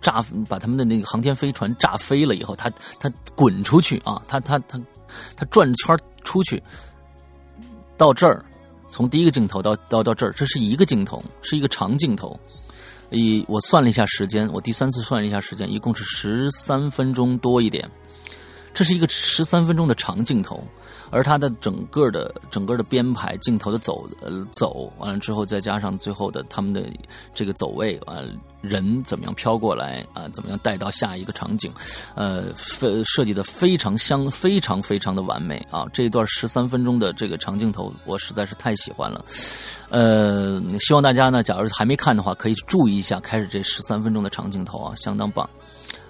[0.00, 2.70] 炸，把他们的那个航天飞船炸飞了以后，他
[3.00, 4.80] 他滚出去啊，他他他
[5.36, 6.62] 他转圈出去，
[7.96, 8.44] 到这儿，
[8.88, 12.38] 从第一个镜头到到到这儿，这是一个镜头，是一个长镜头。
[13.10, 17.88] 以我算了一下时间，我第三次算了一下时间，一共是十三分钟多一点。
[18.76, 20.62] 这是一个十三分钟的长镜头，
[21.10, 26.86] 而它的整个的整个的编排镜头的走呃走完了之后，再加上最后的他们的
[27.34, 28.18] 这个走位啊，
[28.60, 31.72] 人怎么样飘过来啊，怎么样带到下一个场景，
[32.14, 35.86] 呃，设设计的非常相非常非常的完美啊！
[35.90, 39.24] 这一段十三分钟的这个长镜头，我实在是太喜欢了。
[39.88, 45.48] 呃，希望大家呢，假如还没看的话，可以注意一下开始这十三分钟的长镜头啊，相当棒。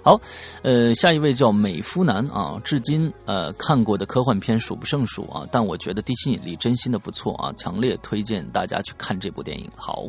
[0.07, 0.17] 好，
[0.61, 9.69] 呃，下一位叫美夫男啊，至今呃看过的科幻片数不胜数啊，但我觉得《地心引力》真心的不错啊，强烈推荐大家去看这部电影。
[9.75, 10.05] 好，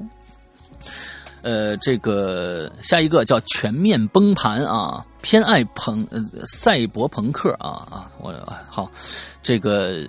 [1.43, 8.33] 呃，这个下一个叫全面崩盘啊，偏爱朋呃赛博朋克啊啊，我
[8.69, 8.89] 好，
[9.43, 10.07] 这个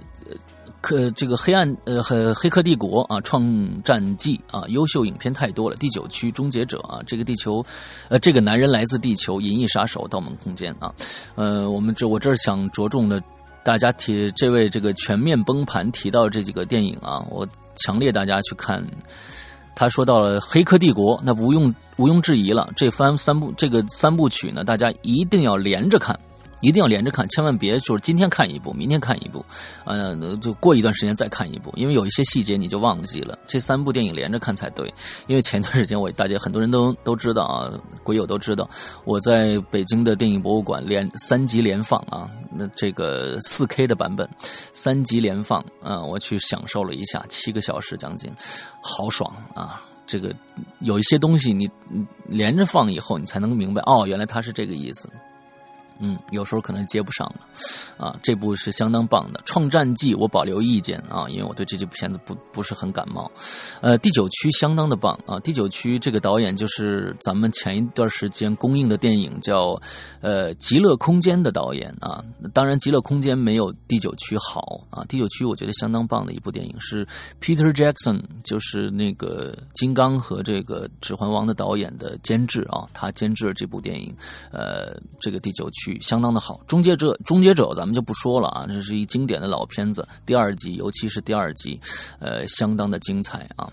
[0.82, 3.44] 可这个黑暗呃和黑客帝国啊，创
[3.84, 5.76] 战记啊，优秀影片太多了。
[5.76, 7.64] 第九区终结者啊，这个地球，
[8.08, 10.94] 呃，这个男人来自地球，银翼杀手，盗梦空间啊，
[11.36, 13.22] 呃，我们这我这儿想着重的。
[13.62, 18.84] 大家提这位这个全面崩盘提到这几个电影啊，我强烈大家去看。
[19.76, 22.70] 他说到了《黑客帝国》，那毋庸毋庸置疑了。
[22.76, 26.18] 这番三部这个三部曲呢，大家一定要连着看。
[26.62, 29.44] 一定要连着看，千万别就是今天看一部，明天看一部，
[29.86, 33.38] 呃，就过一段时间再看一部，因为有一些细节你就忘记了。
[33.48, 34.94] 这三部电影连着看才对。
[35.28, 37.72] 因为前段时间我大家很多人都 都知道啊，
[38.04, 38.70] 鬼友都知道，
[39.06, 44.30] 我在北京的电影博物馆连三集连放啊，那这个四 K 的版本，
[44.74, 48.34] 三集连放啊，我去享受了一下，七个小时将近，
[48.82, 49.82] 好爽啊！
[50.06, 50.36] 这个
[50.80, 51.70] 有一些东西你
[52.26, 55.08] 连着放以后，你才能明白哦，原来它是这个意思。
[56.00, 63.30] 嗯，有时候可能接不上了，啊，这部是相当棒的《创战记》，我保留意见啊，因为我对这部片子不不是很感冒。
[63.82, 69.80] 呃，第九区相当的棒啊，第九区这个导演就是咱们前一段时间公映的电影叫
[70.22, 72.24] 呃《极乐空间》的导演啊。
[72.54, 75.04] 当然，《极乐空间》没有第九区好啊。
[75.10, 77.06] 第九区我觉得相当棒的一部电影是
[77.42, 84.16] Peter Jackson，就是那个《金刚》和这个《指环王》的导演的监制啊，他监制了这部电影，
[84.52, 85.89] 呃，这个第九区。
[86.02, 90.06] 相当的好，《终结者》《终结者》咱们就不说了啊，这是一经典的老片子。
[90.26, 91.80] 第二集，尤其是第二集，
[92.20, 93.72] 呃，相当的精彩啊。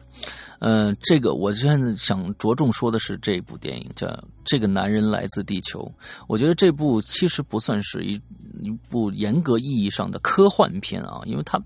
[0.61, 4.07] 嗯，这个我现在想着重说的是这部电影，叫
[4.45, 5.81] 《这个男人来自地球》。
[6.29, 8.15] 我觉得这部其实不算是一
[8.63, 11.61] 一部严格意义上的科幻片啊，因为它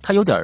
[0.00, 0.38] 它有点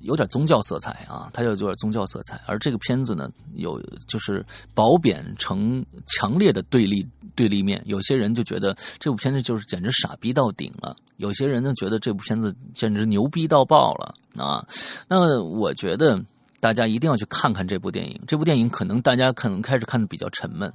[0.00, 2.40] 有点宗教色彩啊，它有有点宗教色彩。
[2.46, 7.06] 而这个片子呢，有就是褒贬成强烈的对立。
[7.36, 14.66] 对立面，有些人就觉得这部片子就是简直傻逼到顶了，有些人呢觉得这部片子简直牛逼到爆了啊！
[15.08, 16.22] 那我觉得
[16.58, 18.20] 大家一定要去看看这部电影。
[18.26, 20.70] 这部电影可能大家可能开始看的比较沉闷，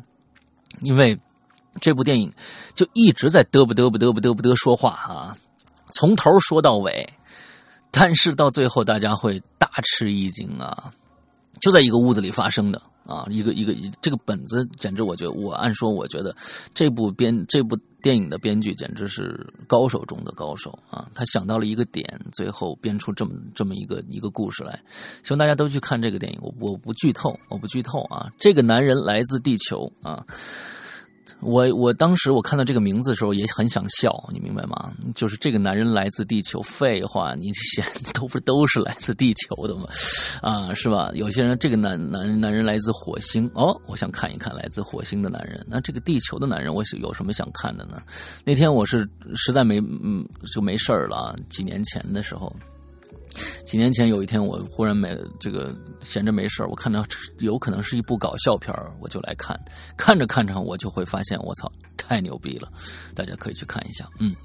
[0.82, 1.16] 因为
[1.80, 2.34] 这部电影
[2.74, 5.38] 就一直在嘚不嘚不嘚不嘚不嘚说话啊，
[5.92, 7.08] 从头说到尾，
[7.98, 10.92] 但是到最后大家会大吃一惊啊！
[11.62, 12.82] 就在一个屋子里发生的。
[13.06, 16.36] 啊，一个一个这个本子简直，我觉得我按说，我觉得
[16.74, 21.08] 这部编这部电影的编剧简直是高手中的高手啊！
[21.14, 22.04] 他想到了一个点，
[22.34, 24.74] 最后编出这么这么一个一个故事来。
[25.22, 28.28] 希望大家都去看这个电影，我我不剧透，我不剧透啊！
[28.40, 30.26] 这个男人来自地球啊。
[31.40, 34.92] 我我当时我看到这个名字的时候也很想笑，你明白吗？
[35.14, 37.84] 就是这个男人来自地球，废话，你写
[38.14, 39.88] 都不都是来自地球的吗？
[40.42, 41.12] 啊，是吧？
[41.16, 45.66] 有些人这个男男男人来自火星，哦，我想看一看来自火星的男人。
[45.70, 48.02] 那这个地球的男人，我有什么想看的呢？
[48.44, 52.54] 那天我是实在没嗯就没事儿了，几年前的时候。
[53.64, 57.06] 几年前有一天，我忽然没这个闲着没事我看到
[57.40, 59.60] 有可能是一部搞笑片我就来看。
[59.98, 62.72] 看着看着，我就会发现，我操，太牛逼了！
[63.14, 64.08] 大家可以去看一下。
[64.20, 64.36] 嗯，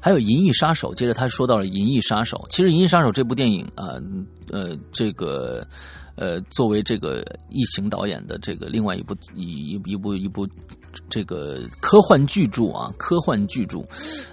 [0.00, 2.38] 还有《银翼杀手》，接着他说到了《银翼杀手》。
[2.48, 3.94] 其实《银翼杀手》这部电影啊，
[4.50, 5.66] 呃，这个
[6.16, 10.48] 呃，作为这个异形导演的这个另外一部一一部一部
[11.08, 13.84] 这个科幻巨著啊，科幻巨著，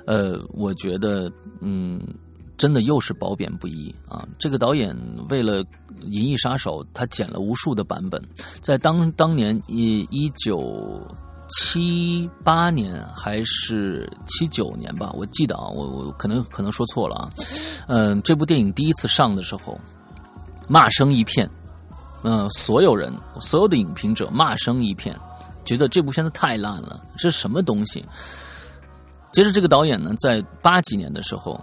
[0.06, 1.99] 呃，我觉得嗯。
[2.58, 4.26] 真的又是褒贬不一啊！
[4.39, 4.96] 这个导演
[5.30, 5.63] 为了
[6.08, 8.22] 《银翼杀手》，他剪了无数的版本，
[8.62, 11.02] 在当当年一一九
[11.50, 17.30] 七八年还是七九年吧，我记得啊，我我可能可能说错了啊。
[17.88, 19.78] 嗯，这部电影第一次上的时候，
[20.68, 21.50] 骂声一片，
[22.24, 25.13] 嗯，所有人所有的影评者骂声一片，
[25.65, 28.04] 觉得这部片子太烂了，是什么东西？
[29.34, 31.60] 接着这个导演呢，在八几年的时候。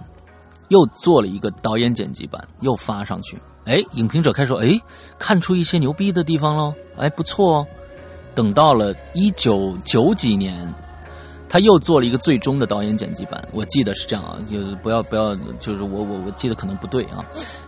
[0.72, 3.38] 又做了一个导演剪辑版，又发上去。
[3.66, 4.68] 哎，影评者开始说：“哎，
[5.18, 7.66] 看出一些牛逼的地方喽，哎，不错哦。”
[8.34, 10.74] 等到了一九九几年。
[11.52, 17.22] 他又做了一个最终的导演剪辑版，我记得是这样啊，就不要不要，就是我我我记得可能不对啊，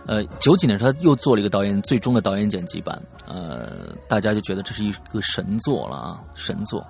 [0.07, 6.83] 呃，九几年他又做了一个导演最终的导演剪辑版，呃，大家就觉得这是一个神作了啊，神作，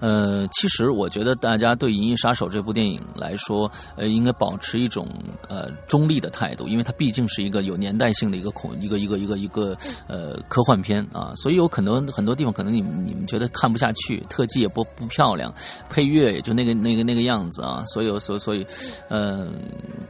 [0.00, 5.06] 呃，其实我觉得大家对《银翼杀手》这部电影来说，呃，应该保持一种
[5.48, 9.76] 呃中立的态度，因为它毕竟是一个有年代性的一个恐一个一个一个一个
[10.08, 15.54] 呃科幻片啊，所以有可能很多地方可能你们你们觉得看不下去，特技也不不漂亮，
[15.88, 16.39] 配乐。
[16.42, 18.66] 就那个那个那个样子啊，所以所以所以，
[19.08, 19.52] 嗯，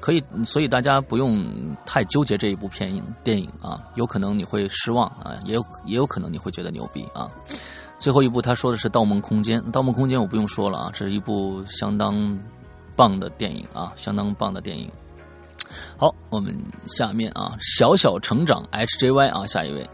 [0.01, 1.45] 可以，所以大家不用
[1.85, 7.28] 太纠结这一部片影电影啊，有可能你会失望啊，也有也有可能你会觉得牛逼啊。
[7.99, 12.39] 最后一部他说的是《盗梦空间》，《盗梦空间》我不用说了啊，这是一部相当
[12.97, 14.91] 棒的电影啊，相当棒的电影。
[15.97, 16.57] 好，我们
[16.89, 19.89] 下面啊，小小成长 HJY 啊，下一位，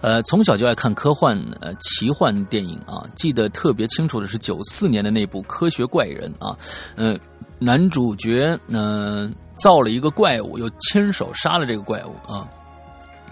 [0.00, 6.56] 呃，从小就爱看科幻呃奇幻电影啊，记得特别清楚的是九四年的那部《科学怪人》啊，
[6.96, 7.18] 嗯，
[7.58, 12.48] 男主角呢造了一个怪物，又亲手杀了这个怪物啊。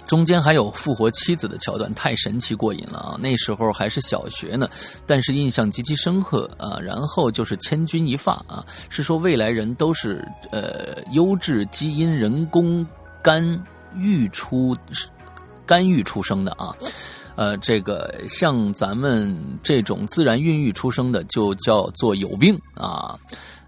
[0.06, 3.16] 中间还有复活妻子的桥段，太神奇过瘾了啊！
[3.18, 4.68] 那时候还是小学呢，
[5.04, 6.78] 但是印象极其深刻啊。
[6.80, 12.86] 然后就是千钧一发啊，是说未来人都是呃优质基因人工
[13.20, 13.42] 干
[13.96, 14.72] 预出
[15.66, 16.74] 干预出生的啊，
[17.34, 23.18] 呃，这个像咱们这种自然孕育出生的就叫做有病啊。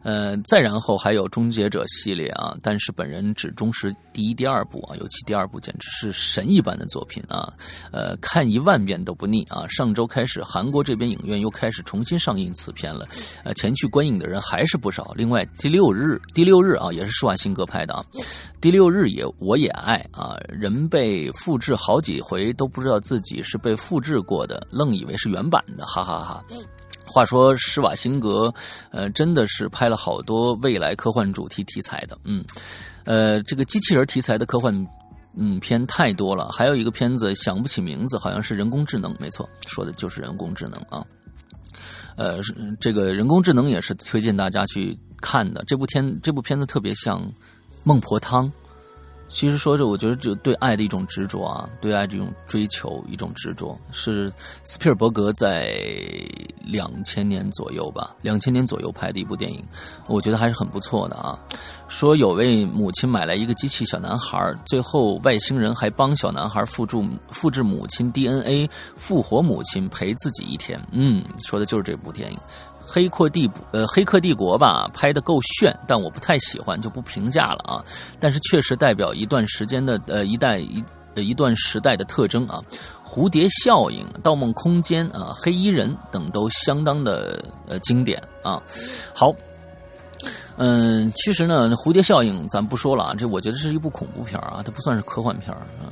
[0.09, 7.53] 呃，再然后还有《终结者》系列啊，但是本人只忠实第一、第二部啊，尤其第二部简直是神一般的作品啊，
[7.93, 9.67] 呃，看一万遍都不腻啊。
[9.69, 13.07] 上周开始，韩国这边影院又开始重新上映此片了，
[13.45, 15.13] 呃，前去观影的人还是不少。
[15.15, 18.03] 另外，第六日，第六日啊，也是施瓦辛格拍的啊，
[18.63, 26.43] 第六日也我也爱啊，人被复制好几回都不知道自己是被复制过的，愣以为是原版的，哈哈哈。
[27.09, 28.53] 话说施瓦辛格，
[28.91, 32.45] 呃，真的是拍了好多未来科幻主题题材的，嗯，
[33.05, 34.87] 呃，这个机器人题材的科幻，
[35.37, 36.49] 嗯，片太多了。
[36.53, 41.05] 还有一个片子想不起名字，好像是人工智能，没错，说的就是人工智能啊。
[42.17, 42.41] 呃，
[42.81, 45.65] 这个人工智能也是推荐大家去看的。
[45.67, 47.21] 这部片这部片子特别像
[47.85, 48.47] 《孟婆汤》。
[49.29, 54.33] 其实说着，我觉得就对爱的一种执着啊，对爱这种追求一种执着，是
[54.65, 55.79] 斯皮尔伯格在
[56.65, 59.63] 两千年左右吧，两千年左右拍的一部电影，
[60.07, 61.39] 我觉得还是很不错的啊。
[61.89, 66.97] 说有位母亲买来一个机器小男孩，最后外星人还帮小男孩复制
[67.31, 70.81] 复制母亲 DNA，复活母亲陪自己一天。
[70.91, 72.39] 嗯，说的就是这部电影。
[72.91, 77.85] 黑客帝呃，黑客帝国吧，拍的够炫，但我不太喜欢，就不评价了啊。
[78.19, 80.83] 但是确实代表一段时间的呃一代一
[81.15, 82.61] 一段时代的特征啊。
[83.05, 88.63] 蝴蝶效应、盗梦空间啊、黑衣人等都相当的呃经典啊。
[89.15, 89.35] 好。
[90.61, 95.87] 嗯，其实呢，蝴蝶效应咱不说了啊，这我觉得是一部恐怖片啊，它不算是科幻片啊。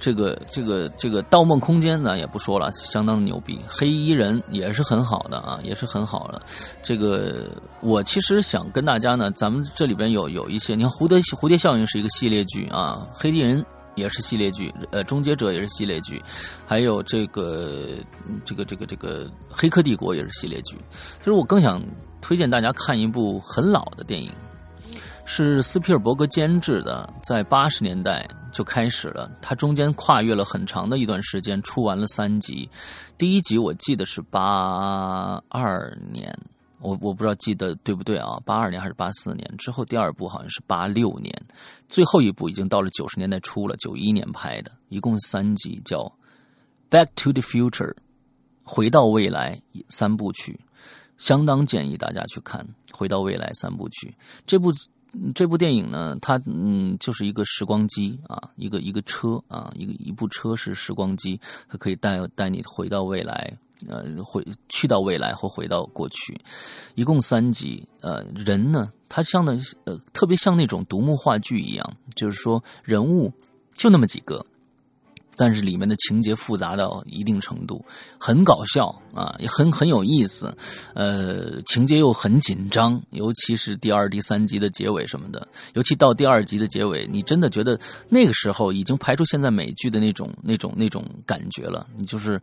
[0.00, 3.60] 这个这个这个《盗梦空间》呢也不说了，相当牛逼。
[3.68, 6.42] 黑衣人也是很好的啊，也是很好的。
[6.82, 7.50] 这个
[7.80, 16.20] 我其实想跟大家呢，咱们这里边有有一些，你看蝴蝶蝴蝶效应是一个系列剧啊，黑衣人也是系列剧，呃，终结者也是系列剧，
[16.66, 17.90] 还有这个
[18.44, 20.76] 这个这个这个黑客帝国也是系列剧。
[21.18, 21.80] 其实我更想。
[22.20, 24.30] 推荐大家看一部很老的电影，
[25.24, 29.30] 是斯皮尔伯格监制的，在八十年代就开始了。
[29.40, 32.68] 它中间跨越了很长的一段时间，出完了三集。
[33.16, 36.36] 第一集我记得是八二年，
[36.80, 38.40] 我我不知道记得对不对啊？
[38.44, 39.56] 八二年还是八四年？
[39.58, 41.34] 之后第二部好像是八六年，
[41.88, 46.00] 最后一部已经到了九十年代初了，九一年拍的，一共三集，叫
[46.90, 47.92] 《Back to the Future》，
[48.64, 50.58] 回到未来三部曲。
[51.20, 52.66] 相当建议大家去看
[52.96, 54.12] 《回到未来》三部曲。
[54.46, 54.72] 这部
[55.34, 63.52] 这部电影呢，它嗯就是一个时光机啊，一个一个车啊，一个一部车是时光机，它可以带带你回到未来，
[63.86, 66.40] 呃，回去到未来或回到过去。
[66.94, 67.86] 一共三集。
[68.00, 73.30] 呃，人呢，他像的呃，特别像那种独幕话剧一样，就是说人物
[73.74, 74.42] 就那么几个。
[75.40, 77.82] 但是里面的情节复杂到一定程度，
[78.18, 80.54] 很搞笑啊，也很很有意思，
[80.92, 87.80] 呃，情节又很紧张，尤其是第二、第三集的结尾什么的，尤其到第二集的结尾，你真的觉得
[88.10, 91.86] 那个时候已经排除现在美剧的那种、那种、那种感觉了。
[91.96, 92.38] 你就是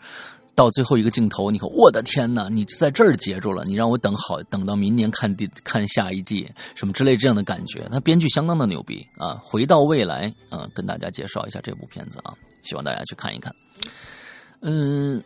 [0.57, 9.39] 到最后一个镜头，你看，我的天哪，你在这儿截住了，你让我等好等到明年看第看下一季什么之类这样的感觉，他编剧相当的牛逼啊！
[9.43, 12.33] 回到未来，啊，跟大家介绍一下这部片子啊。
[12.63, 13.53] 希望大家去看一看。
[14.61, 15.23] 嗯，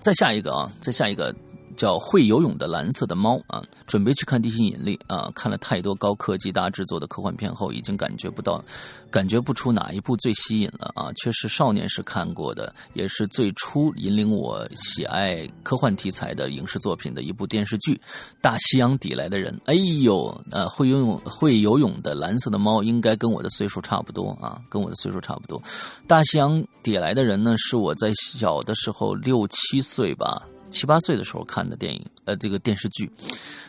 [0.00, 1.32] 再下一个啊，再下一个。
[1.76, 8.64] 叫会游泳的蓝色的猫啊，准备去看《地心引力》啊，看了太多高科技大制作的科幻片后，已经感觉不到，
[9.10, 17.94] 感觉不出哪一部最吸引了啊，却是少年时看过的，也是最初引领我喜爱科幻题材的影视作品的一部电视剧
[18.40, 19.56] 《大西洋底来的人》。
[19.66, 25.60] 哎呦，呃，会游泳会游泳的蓝色的猫应该跟我的岁数差不多啊，跟我的岁数差不多。
[26.06, 30.42] 《大西洋底来的人》呢，是我在小的时候六七岁吧。
[30.70, 33.10] 七八岁的时候看的电影，呃，这个电视剧，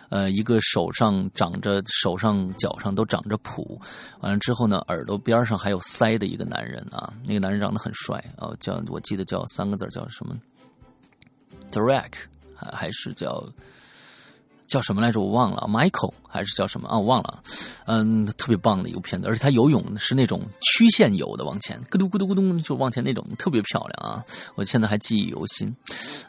[0.09, 3.79] 呃，一个手上长着手上脚上都长着蹼，
[4.19, 10.37] 完了之后呢，耳朵边上还有腮的一个男人啊，那个男人长得很帅啊，叫我记得叫三个字叫什么
[11.71, 12.25] ，Drake，
[12.55, 13.47] 还还是叫。
[14.67, 15.21] 叫什么来着？
[15.21, 16.99] 我忘了，Michael 还是叫什么啊？
[16.99, 17.41] 我忘了。
[17.85, 24.23] 嗯，特别棒的一个片子，而且他游泳是那种曲线游的，往前咕嘟咕嘟咕嘟就往前那种，特别漂亮啊！
[24.55, 25.73] 我现在还记忆犹新。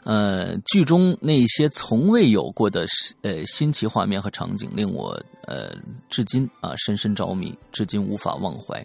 [0.05, 2.87] 呃，剧中那些从未有过的
[3.23, 5.75] 呃新奇画面和场景，令我呃
[6.09, 8.83] 至今啊深深着迷，至今无法忘怀。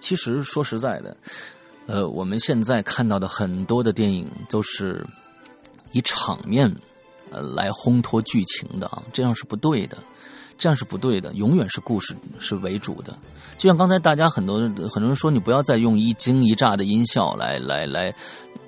[0.00, 1.14] 其实说实在的，
[1.86, 5.06] 呃，我们现在看到的很多的电影都是
[5.92, 6.74] 以场面。
[7.40, 9.98] 来烘托剧情的啊，这样是不对的，
[10.56, 13.16] 这样是不对的，永远是故事是为主的。
[13.56, 18.14] 就像刚才大家很多很多人说，你不要再用一惊一乍的音效来来来，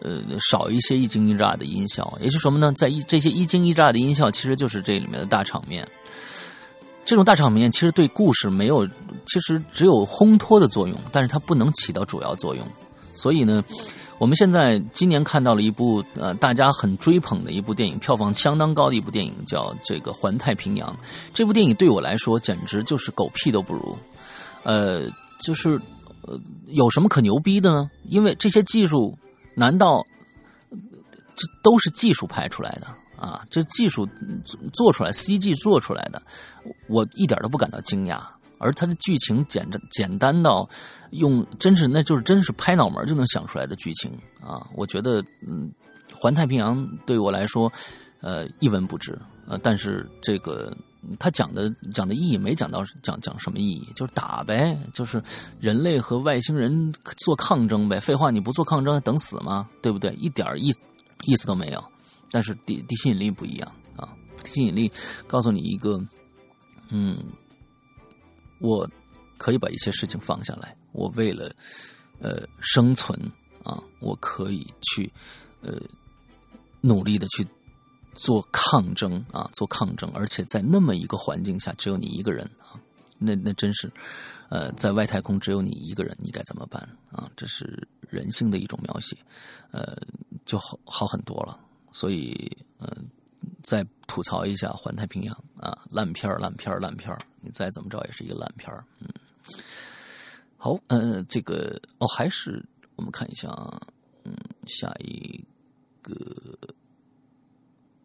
[0.01, 2.73] 呃，少一些一惊一乍的音效，也就是什么呢？
[2.73, 5.87] 在一这些一惊一乍的音效，其实就是这里面的大场面。
[7.05, 8.87] 这种大场面其实对故事没有，
[9.27, 12.67] 其实只有烘托的作用，但是它不能起到主要作用。
[13.15, 13.65] 所以呢。
[14.19, 20.91] 我们现在今年看到了一部呃，大家很追捧的一部电影，票房相当高的一部电影，叫这个《环太平洋》。
[21.35, 23.97] 这部电影对我来说简直就是狗屁都不如。
[24.63, 25.03] 呃，
[25.39, 25.79] 就是
[26.23, 27.91] 呃，有什么可牛逼的呢？
[28.05, 29.17] 因为这些技术，
[29.55, 30.03] 难道
[31.37, 32.87] 这都是技术拍出来的
[33.23, 33.45] 啊？
[33.51, 34.09] 这技术
[34.73, 36.21] 做出来，CG 做出来的，
[36.89, 38.21] 我一点都不感到惊讶。
[38.67, 40.69] 而它的剧情简单简单到，
[41.11, 44.11] 用真是那就是真是拍脑门就能想出来的剧情
[44.43, 44.67] 啊！
[44.75, 45.71] 我觉得，嗯，
[46.21, 47.73] 《环太平洋》对我来说，
[48.21, 49.17] 呃，一文不值。
[49.47, 50.77] 呃，但是这个
[51.21, 55.23] 他讲的讲的意义没讲到讲讲什么意义，就是打呗，就是
[55.61, 58.01] 人类和外星人做抗争呗。
[58.01, 59.69] 废话，你不做抗争等死吗？
[59.81, 60.13] 对不对？
[60.15, 60.73] 一点意
[61.25, 61.85] 意思都没有。
[62.33, 64.09] 但是地地吸引力不一样啊！
[64.45, 64.91] 吸引力
[65.29, 65.97] 告诉你一个，
[66.91, 67.17] 嗯。
[68.59, 68.89] 我
[69.39, 71.55] 可以把一些事情放下来，我为了
[72.21, 73.19] 呃生存
[73.63, 75.13] 啊，我可以去
[75.61, 75.81] 呃
[76.81, 77.47] 努力的去
[78.15, 82.81] 做抗争啊，做抗争，而且在那么一个环境下，只有你一个人啊，
[83.19, 83.93] 那那真是
[84.49, 86.81] 呃在外太空只有你一个人，你该怎么办
[87.11, 87.31] 啊？
[87.37, 89.17] 这是人性的一种描写，
[89.71, 89.97] 呃，
[90.45, 91.59] 就好好很多了。
[91.93, 92.89] 所以嗯。
[93.63, 97.19] 再吐槽一下《环太平洋》啊，烂片儿，烂片儿，烂片儿！
[97.41, 98.85] 你再怎么着也是一个烂片儿。
[99.01, 99.09] 嗯，
[100.57, 102.65] 好，嗯，这个哦，还是
[102.97, 103.49] 我们看一下，
[104.25, 104.35] 嗯，
[104.67, 105.45] 下一
[106.03, 106.15] 个，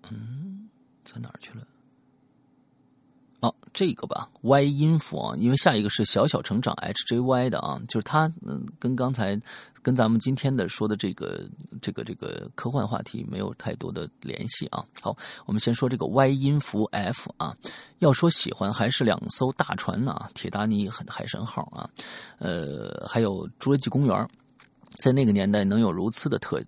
[0.10, 0.70] 嗯，
[1.04, 1.68] 在哪儿去了？
[3.42, 9.40] 哦，这个吧，Y 音符啊，因为下一个是小小成长 HJY 的啊，就是它，嗯，跟刚才
[9.82, 11.44] 跟咱们今天的说的这个
[11.82, 14.86] 这个这个科幻话题没有太多的联系啊。
[15.02, 15.18] 好，
[15.48, 17.56] 我们先说这个 Y 音符 F 啊，
[17.98, 21.90] 要说喜欢还是两艘大船呢啊，铁达尼海海神号啊，
[22.38, 24.30] 呃，还有侏罗纪公园。
[25.00, 26.62] 在那个年代能有如此的特，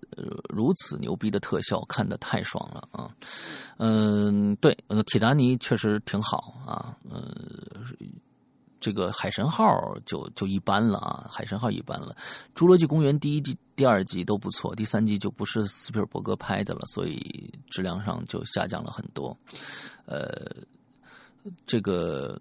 [0.48, 3.10] 如此牛逼的特效，看的太爽了啊！
[3.76, 6.96] 嗯，对，铁达尼确实挺好啊。
[7.08, 7.22] 嗯，
[8.80, 12.16] 这个海神号就就一般了啊，海神号一般了。
[12.54, 19.36] 侏罗纪公园第一季、第二季都不错，第三季就不是斯皮尔伯格拍的了，所以质量上就下降了很多。
[20.06, 20.50] 呃，
[21.66, 22.40] 这个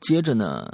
[0.00, 0.68] 接着呢。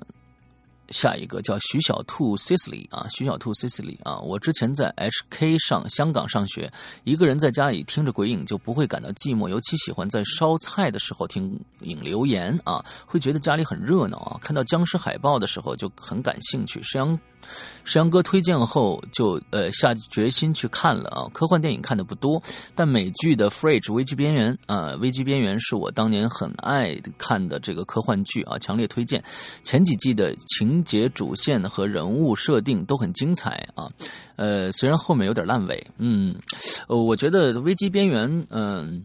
[0.90, 6.72] 下一个叫徐小兔 Cicely 啊，徐小兔 Cicely 啊，我之前在 HK 上香港上学，
[7.04, 14.38] 一个人在家里听着鬼影就不会感到寂寞，尤其喜欢在烧菜的时候听影留言啊，会觉得家里很热闹啊。
[14.40, 16.82] 看到僵尸海报的时候就很感兴趣。
[16.82, 17.18] 沈阳。
[17.84, 21.28] 石阳哥推荐后，就呃下决心去看了啊。
[21.32, 22.42] 科幻电影看的不多，
[22.74, 29.22] 但美剧的《Fridge》危机边缘啊，危机边缘是我当年很爱看的这个科幻剧啊，强烈推荐。
[29.62, 33.88] 前几季的情节主线和人物设定都很精彩啊。
[34.36, 36.34] 呃，虽然后面有点烂尾，嗯，
[36.88, 39.04] 呃，我觉得危机边缘，嗯，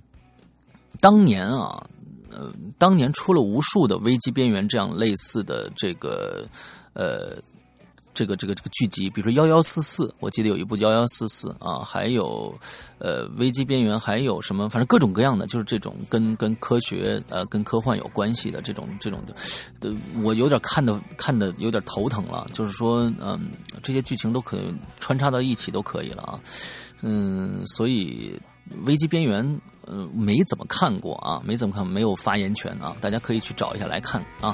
[1.01, 1.85] 当年啊，
[2.31, 6.47] 呃，当年出了无数的危机边缘这样类似的这个，
[6.93, 7.37] 呃。
[8.19, 12.53] 这个这个这个剧集，比如说幺幺四四，我记得有一部幺幺四四啊，还有
[12.97, 22.45] 呃危机边缘，还有什么，反正各种各样的，就是这种跟跟科学呃跟科幻有关系的这种这种的，我有点看的看的有点头疼了。
[22.51, 23.39] 就是说，嗯，
[23.81, 26.37] 这些剧情都可以穿插到一起都可以了啊，
[27.01, 28.37] 嗯，所以
[28.83, 34.53] 危机边缘呃没怎么看过啊，没怎么看，没有发言权啊，大家可以去找一下来看啊。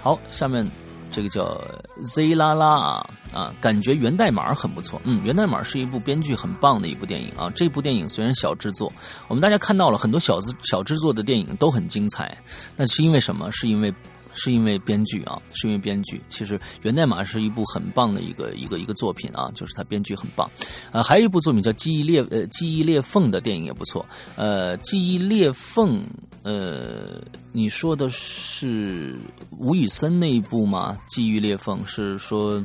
[0.00, 0.66] 好，下面。
[1.10, 1.60] 这个叫
[2.04, 5.00] Z 拉拉啊，感觉源代码很不错。
[5.04, 7.50] 嗯，源代码是一部编剧很棒的一部电影啊。
[7.54, 8.92] 这部电影虽然小制作，
[9.28, 12.36] 我们大家看到了很多小资小制作的电影都很精彩，
[12.76, 13.50] 那是因为什么？
[13.52, 13.92] 是因为。
[14.38, 16.18] 是因为编剧啊，是因为编剧。
[16.28, 20.50] 其实《源代码》是一部很棒的一个一个一个作品啊，就是它编剧很棒。
[20.92, 24.06] 呃，还有一部作品叫《记忆裂呃记忆裂缝》的电影也不错。
[24.36, 26.00] 呃，《记忆裂缝》
[26.42, 27.20] 呃，
[27.52, 29.18] 你说的是
[29.58, 30.96] 吴宇森那一部吗？
[31.14, 32.64] 《记忆裂缝》是说。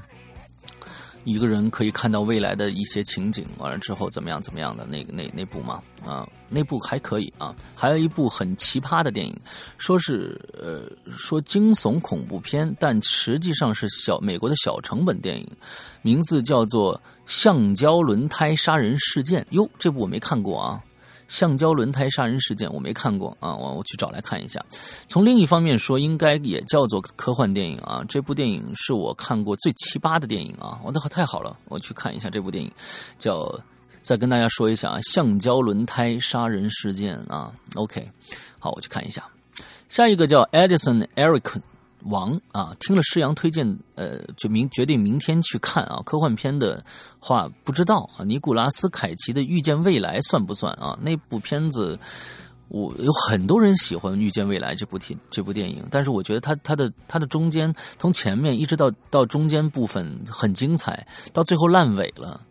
[1.26, 7.56] 一个人可以看到未来的一些情景，完了之后怎么样怎么样的那那那部吗啊，那部还可以啊。
[7.76, 9.36] 还有一部很奇葩的电影，
[9.78, 15.50] 说是呃说惊悚恐怖片，但实际上是小美国的小成本电影，
[16.02, 16.96] 名字叫做
[17.26, 19.42] 《橡胶轮胎杀人事件》。
[19.50, 20.82] 哟，这部我没看过啊。
[21.30, 24.64] 橡胶轮胎杀人事件我没看过啊，我我去找来看一下。
[25.08, 28.04] 从另一方面说，应该也叫做科幻电影啊。
[28.08, 30.78] 这部电影是我看过最奇葩的电影啊！
[30.84, 32.72] 我的太好了，我去看一下这部电影，
[33.18, 33.50] 叫
[34.04, 37.52] 再跟大家说一下啊，橡胶轮胎杀人事件啊。
[37.76, 38.08] OK，
[38.60, 39.24] 好，我去看一下。
[39.90, 41.62] 下一个叫 Edison Eric。
[42.08, 46.02] 王啊，听了施阳推荐，呃，就明决定明天去看啊。
[46.04, 46.84] 科幻片的
[47.18, 48.26] 话，不知道啊。
[48.26, 51.00] 尼古拉斯凯奇的《遇见未来》算不算啊？
[51.02, 51.98] 那部片子，
[52.68, 62.42] 我有很多人喜欢《遇见未来》这部电这部电影，但是我觉得它它的它的中间从前面一直到到中间部分很精彩，到最后烂尾了。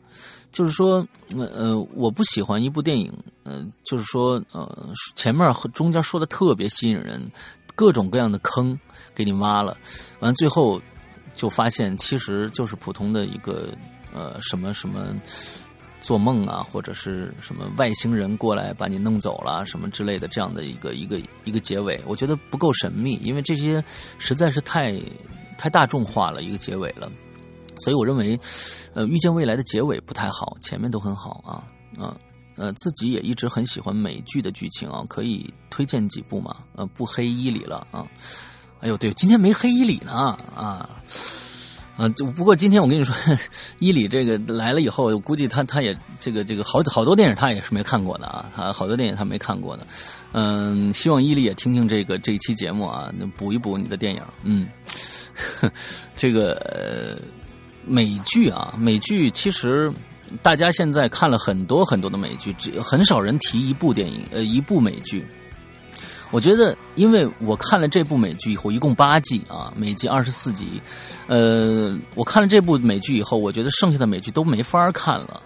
[0.52, 7.20] 就是说，呃，我不喜欢一部电影，呃，就是说，呃，前面和中间说的特别吸引人。
[7.74, 8.78] 各种各样的坑
[9.14, 9.74] 给你挖了，
[10.20, 10.78] 完最后
[11.34, 13.74] 就发现其实就是普通的一个
[14.12, 15.06] 呃什么什么
[16.02, 23.82] 做梦啊，或者是什么外星人过来把你弄走了什么之类的这样的一个一个一个结尾，我觉得不够神秘，因为这些
[24.18, 24.94] 实在是太
[25.56, 27.10] 太大众化了一个结尾了，
[27.78, 28.38] 所以我认为
[28.94, 31.64] 呃遇见未来的结尾不太好，前面都很好啊
[32.02, 32.16] 啊。
[32.56, 36.58] 呃，自己也一直很喜欢美剧的剧情啊，可以推荐几部吗？
[36.74, 38.06] 呃，不黑伊里了啊。
[38.80, 40.88] 哎呦，对，今天没黑伊里呢啊。
[41.96, 43.14] 啊，就不过今天我跟你说，
[43.78, 49.86] 伊里这个来了以后，我估计他他也这个这个好好多电影他也是没看过的啊，他好多电影他没看过的。
[50.32, 54.22] 嗯，希望伊里也听听这个这一期节目啊，补一补你的电影。
[54.42, 54.68] 嗯，
[56.18, 57.18] 这个
[57.84, 59.92] 美剧啊，美剧其实。
[60.40, 65.22] 大家现在看了很多很多的美剧，只很少人提一部电影，呃，一部美剧。
[66.30, 70.80] 我觉得，因为我看了这部美剧以后，一共八季啊，每集二十四集。
[71.26, 75.42] 呃，我看了这部美剧以后，我觉得剩下的美剧都没法看了。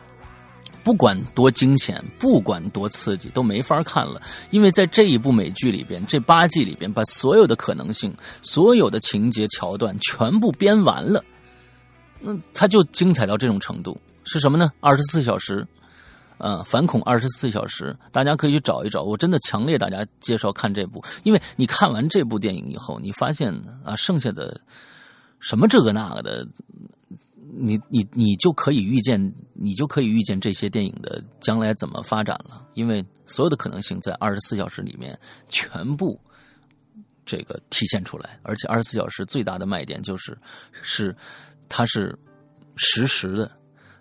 [0.85, 4.23] 不管多惊险，不管多刺激，都没法看了。
[4.53, 11.25] 因为在这一部美剧里边，这八季里边，把所有的可能性、所有的情节桥段全部编完了，
[12.21, 13.99] 那它就精彩到这种程度。
[14.29, 14.73] 是什么呢？
[14.81, 15.65] 二十四小时，
[16.39, 19.03] 呃，反恐二十四小时，大家可以去找一找。
[19.03, 23.55] 我真的强烈大家介绍看这部，因为你看完这部电影以后，你发现
[23.85, 24.61] 啊，剩下的
[25.39, 26.45] 什么这个那个的，
[27.55, 32.67] 你你你就可以预见，你就可以预见这些电影的将来怎么发展了。
[32.75, 35.17] 因为所有的可能性在二十四小时里面
[35.49, 36.21] 全部
[37.25, 40.37] 这个体现出来，而且二十四小时最大的卖点就是
[40.83, 41.17] 是
[41.69, 42.17] 它是
[42.77, 43.51] 实时的。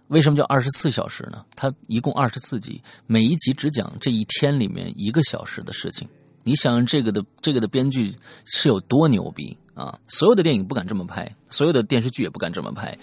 [0.09, 1.43] 为什么叫二十四小时呢？
[1.55, 6.07] 它一共二十四集，每一集只讲这一天里面一个小时的事情。
[6.43, 8.13] 你想这个的这个的编剧
[8.45, 9.99] 是有多牛逼啊？
[10.07, 12.95] 所有的电影不敢这么拍，所有的电视剧也不敢这么拍。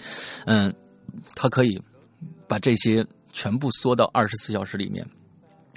[0.45, 0.73] 嗯，
[1.35, 1.81] 他可以
[2.47, 5.05] 把这些全部缩到二十四小时里面。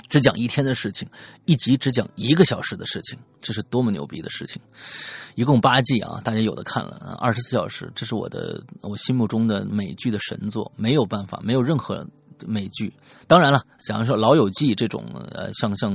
[0.08, 1.08] 只讲一天的事情，
[1.46, 4.62] 一集只讲一个小时的事情，这是多么牛逼的事情！
[5.36, 12.04] 一共八季啊，大家有的看了，二十四小时，这是我的我心目中的美剧的神作，没有办法，没有任何
[12.46, 12.90] 美剧。
[13.26, 15.94] 当然了，假如说《老友记》这种，呃，像像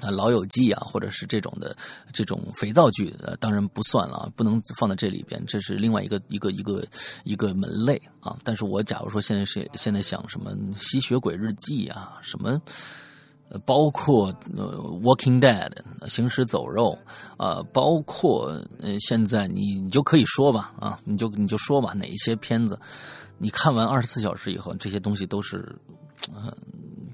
[0.00, 1.76] 啊《老友记》啊，或者是这种的
[2.14, 6.82] 这种肥皂剧，当然不算了，不能放在这里边，这是另外一个一个一个
[7.24, 8.34] 一个门类啊。
[8.42, 12.58] 但是我假如说现在是现在想什么《吸血鬼日记》啊，什么。
[13.64, 14.26] 包括
[14.56, 15.70] 呃《Walking Dead》
[16.08, 16.98] 行尸走肉，
[17.36, 22.78] 呃，包括呃现在你你就可以说吧啊，你就你就说吧，哪一些片子
[23.38, 25.74] 你看完二十四小时以后，这些东西都是
[26.34, 26.52] 嗯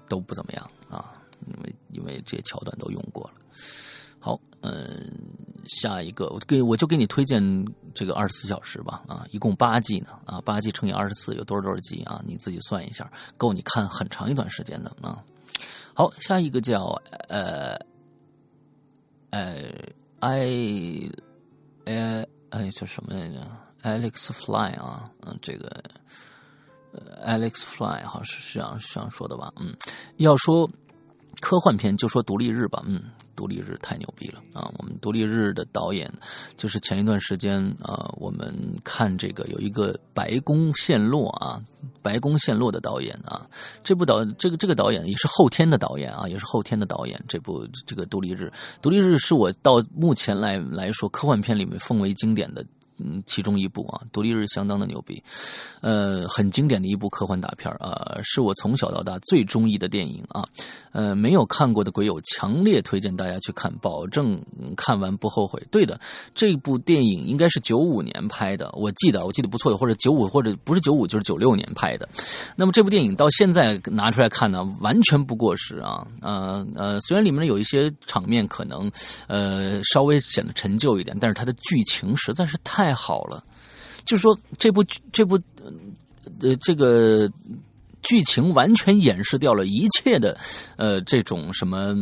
[0.08, 1.12] 都不怎么样啊，
[1.46, 3.30] 因为因为这些桥段都用过了。
[4.20, 5.12] 好，嗯，
[5.66, 12.20] 下一个我给我就给你推荐这个二十四小时吧啊，一共八季呢啊，八季乘以二十四有多少多少集啊？
[12.26, 15.22] 你自己算一下，够你看很长一段时间的啊。
[15.98, 16.84] 好，下一个叫
[17.28, 17.76] 呃，
[19.30, 19.68] 呃
[20.20, 21.10] ，i，
[21.86, 23.44] 呃，哎，叫什么来着
[23.82, 25.82] Alex Fly 啊，嗯，这个
[27.26, 29.52] Alex Fly 好像是这样这样说的吧？
[29.56, 29.74] 嗯，
[30.18, 30.70] 要说
[31.40, 33.02] 科幻片就说独立日吧，嗯。
[33.38, 34.68] 独立日太牛逼了啊！
[34.78, 36.12] 我们独立日的导演
[36.56, 41.62] 就是前一段时间啊，我们看这个有一个白宫陷落啊，
[42.02, 43.46] 白宫陷落的导演啊，
[43.84, 47.16] 这部导这个这个导演也是后天的导演啊，也是后天的导演。
[47.28, 52.66] 这部这个独立日，独立日是我到目前来来说科幻片里面奉为经典的。
[52.98, 55.22] 嗯，其中一部啊，《独立日》相当的牛逼，
[55.80, 60.44] 呃，很经典的一部科幻大片啊，是我从小到大最中意的电影啊，
[60.90, 64.40] 呃，没有看过的鬼友强烈推荐大家去看，保证
[64.76, 65.64] 看完不后悔。
[65.70, 65.98] 对的，
[66.34, 72.08] 这部电影应该是九五年拍的，我记得，我记得不错的，或者九五或者不是九五就是九六年拍的。
[72.56, 78.90] 那么这部电影到现在拿出来看呢，完全不过时啊，呃呃，虽然里面有一些场面可能
[79.28, 82.87] 呃稍微显得陈旧一点，但是它的剧情实在是太。
[82.88, 83.44] 太好了，
[84.06, 84.82] 就是说这部
[85.12, 85.38] 这部
[86.40, 87.30] 呃这个
[88.02, 90.34] 剧情完全掩饰掉了一切的
[90.76, 91.94] 呃这种什么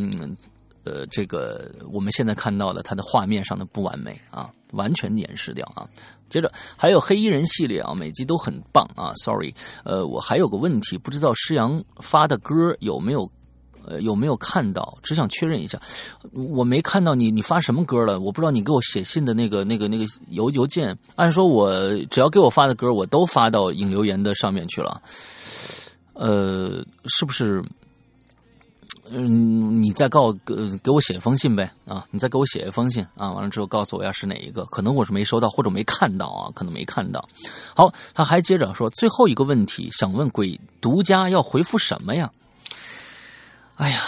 [0.84, 5.88] 呃这个我们现在看到的它的画面上的不完美啊，完全掩饰掉啊。
[6.28, 9.12] 接着还有黑衣人系列啊，每集都很棒啊。
[9.24, 13.28] Sorry，呃，我还有个问题，不知道施阳发的歌有没有。
[13.86, 14.98] 呃，有没有看到？
[15.02, 15.80] 只想确认一下，
[16.32, 18.18] 我没看到你，你发什么歌了？
[18.20, 20.96] 我不知道你给我写信的那个、那个、那个邮邮件。
[21.14, 21.72] 按说，我
[22.10, 25.00] 只要给我发的歌，我都发到引留言的上面去了。
[26.14, 27.62] 呃，是不是？
[29.08, 32.04] 嗯，你再告给给我写一封信呗啊！
[32.10, 33.30] 你再给我写一封信啊！
[33.30, 37.24] 完了之后告诉我要是哪一个，可能我是没收到或者没看到啊，可能没看到。
[37.72, 42.28] 好，他还接着说，最后一个问题，想问鬼独家要回复什么呀？
[43.76, 44.00] 哎呀，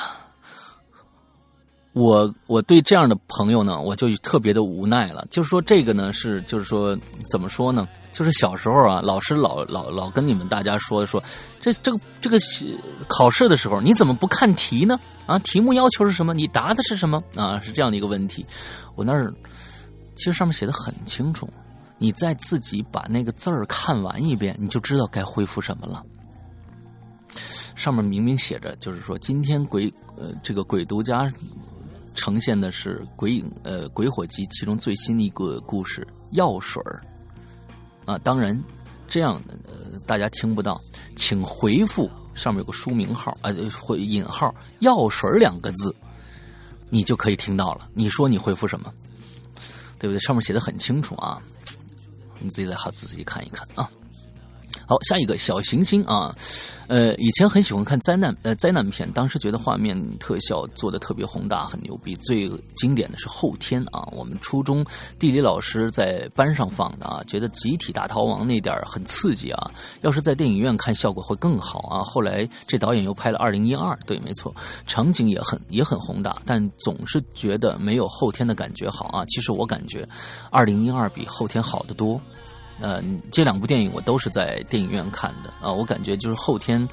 [1.92, 5.26] 我我对这样的朋友呢，我就特别的无奈了。
[5.30, 6.96] 就是说，这个呢是，就是说，
[7.30, 7.86] 怎么说呢？
[8.10, 11.22] 就是小时候啊，老师老老老跟你们大家说说，
[11.60, 12.38] 这这个这个
[13.08, 14.98] 考试的时候，你怎么不看题呢？
[15.26, 16.32] 啊，题目要求是什么？
[16.32, 17.20] 你答的是什么？
[17.36, 18.46] 啊，是这样的一个问题。
[18.96, 19.32] 我那儿
[20.16, 21.46] 其实上面写的很清楚，
[21.98, 26.02] 你再自己把那个字儿看完一遍，你就知道该恢复什么了。
[27.78, 31.32] 上面明明写着，就是说今天鬼呃这个鬼独家
[32.16, 37.00] 呈现的是鬼影呃鬼火集其中最新的一个故事药水儿
[38.04, 38.60] 啊，当然
[39.06, 40.80] 这样呃大家听不到，
[41.14, 45.94] 请回复上面有个书名号啊回引号药水两个字，
[46.90, 47.88] 你就可以听到了。
[47.94, 48.92] 你说你回复什么？
[50.00, 50.18] 对不对？
[50.18, 51.40] 上面写的很清楚啊，
[52.40, 53.88] 你自己再好仔细看一看啊。
[54.88, 56.34] 好，下一个小行星啊，
[56.86, 62.16] 呃，以前很喜欢看灾难呃灾难片，当时觉得画面特效做的特别宏大，很牛逼。
[62.16, 64.82] 最经典的是后天啊，我们初中
[65.18, 69.70] 地理老师在班上放的啊，觉得集体大逃亡那点很刺激啊。
[70.00, 72.02] 要是在电影院看效果会更好啊。
[72.02, 79.22] 后来这导演又拍了《二零一二》，对，没错，场景也很也很宏大，但总是觉得没有后天的感觉好啊。
[79.26, 80.02] 其实我感觉
[80.50, 82.18] 《二零一二》比后天好得多。
[82.80, 86.86] 呃，这两部电影我都是在电影院看的啊，我感觉就是后天，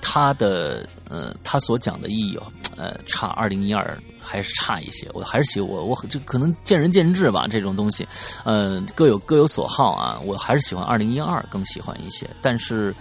[0.00, 2.38] 他的呃，他所讲的意义，
[2.76, 8.06] 呃，差二零一二还是差一些，我还是喜我我这可能见仁见智吧，这种东西，
[8.44, 12.94] 呃，各有各有所好啊，我还是喜欢二零一二更喜欢一些，但是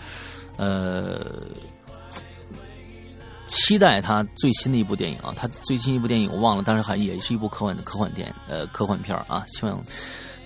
[0.57, 1.25] 呃，
[3.47, 9.81] 期待他最新的一部电影啊，他最新一部电影我忘了，但是还也是一部科幻的科幻电呃科幻片啊，希望。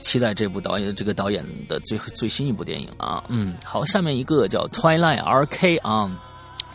[0.04, 6.22] 期待这部导演这个导演的最最新一部电影啊，嗯，好，下面一个叫 Twilight R.K 啊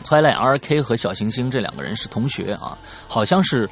[0.03, 2.77] ，Twilight R.K 和小行星这两个人是同学啊，
[3.07, 3.69] 好像是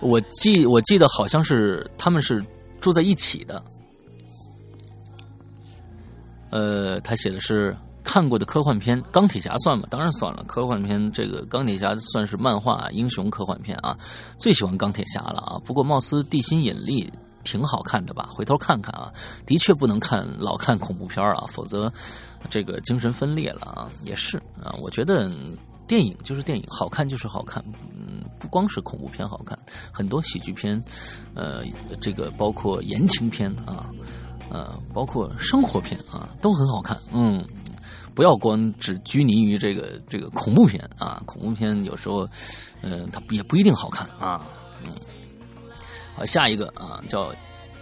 [0.00, 2.42] 我记我记得好像是他们是
[2.80, 3.62] 住在一起的，
[6.50, 9.86] 呃，他写的是看过的科幻片，钢铁侠算吗？
[9.90, 13.98] 当然算了，科幻片这个钢铁侠算是漫画英雄科幻片啊，
[14.38, 17.12] 最喜欢钢铁侠了啊，不过貌似地心引力。
[17.44, 18.28] 挺好看的吧？
[18.32, 19.12] 回头看看啊，
[19.46, 21.92] 的确不能看老看恐怖片啊，否则
[22.50, 23.90] 这个精神分裂了啊。
[24.04, 25.30] 也是啊，我觉得
[25.86, 27.62] 电影就是电影，好看就是好看，
[27.92, 29.58] 嗯，不光是恐怖片好看，
[29.92, 30.82] 很多喜剧片，
[31.34, 31.62] 呃，
[32.00, 33.90] 这个包括言情片啊，
[34.50, 36.96] 呃，包括生活片啊，都很好看。
[37.12, 37.44] 嗯，
[38.14, 42.26] 不要光只拘泥于这个这个恐怖片啊，恐怖片有时候，
[42.80, 44.46] 嗯，它也不一定好看啊，
[46.14, 47.34] 好，下一个啊，叫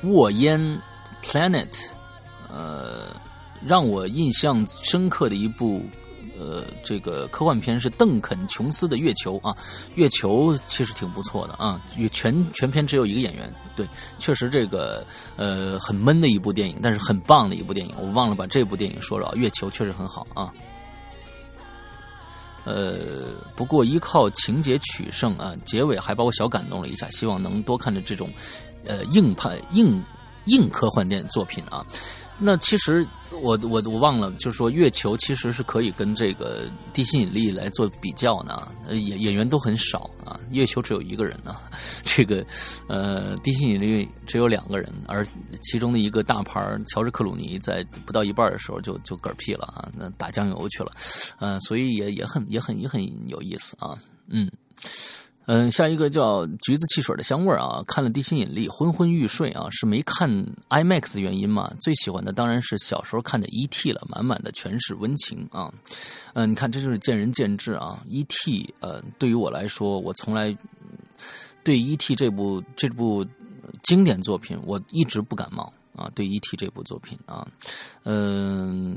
[0.03, 0.61] 沃烟
[1.23, 1.89] Planet，
[2.49, 3.15] 呃，
[3.67, 5.83] 让我印象深刻的一部
[6.39, 9.55] 呃，这个科幻片是邓肯·琼斯的《月球》啊，
[9.95, 11.81] 《月球》其实挺不错的啊，
[12.13, 13.87] 全全片只有一个演员，对，
[14.19, 15.05] 确实这个
[15.37, 20.51] 呃很闷的一部电影，但是很棒的一部电影，我忘了把这部电影说了，《月球》确实很好啊。
[22.71, 28.33] 呃，不过依靠情节取胜啊，结尾还把我小感动了一下，希望能多看着这种，
[28.87, 30.03] 呃，硬派硬
[30.45, 31.85] 硬科幻电影作品啊。
[32.39, 38.67] 那其实我我我忘了，就是说月球其实是可以跟这个地心引力来做比较呢。
[38.91, 41.57] 演演员都很少啊，月球只有一个人呢，
[42.05, 42.45] 这个
[42.89, 45.25] 呃地心引力只有两个人，而
[45.63, 50.91] 其中的一个大牌乔治克鲁尼在不到一半的时候就就嗝屁了啊，那打酱油去了，
[51.39, 53.97] 呃，所以也也很也很也很有意思啊，
[54.29, 54.51] 嗯。
[55.53, 60.31] 嗯，下一个叫橘子汽水的香味啊，看了《地心引力》昏昏欲睡啊，是没看
[60.69, 61.73] IMAX 的原因嘛？
[61.81, 65.69] 最喜欢的当然是小时候看的 ET 了，满满的全是温情啊。
[66.35, 68.01] 嗯，你看这就是见仁见智啊。
[68.09, 70.57] ET 呃，对于我来说，我从来
[71.65, 73.27] 对 ET 这部这部
[73.83, 76.09] 经典作品我一直不感冒啊。
[76.15, 77.45] 对 ET 这部作品啊，
[78.05, 78.97] 嗯。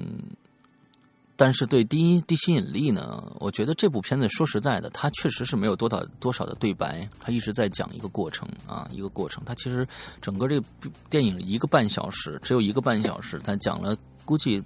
[1.36, 9.44] 但是对第一地心引力呢，我觉得这部片子说实在的，它确实是没有多少多少的对白，它一直在讲一个过程啊，一个过程。
[9.46, 9.88] 它其实
[10.22, 10.66] 整个这个
[11.10, 14.64] 电影一个半小时，只有一个半小时，它讲了估计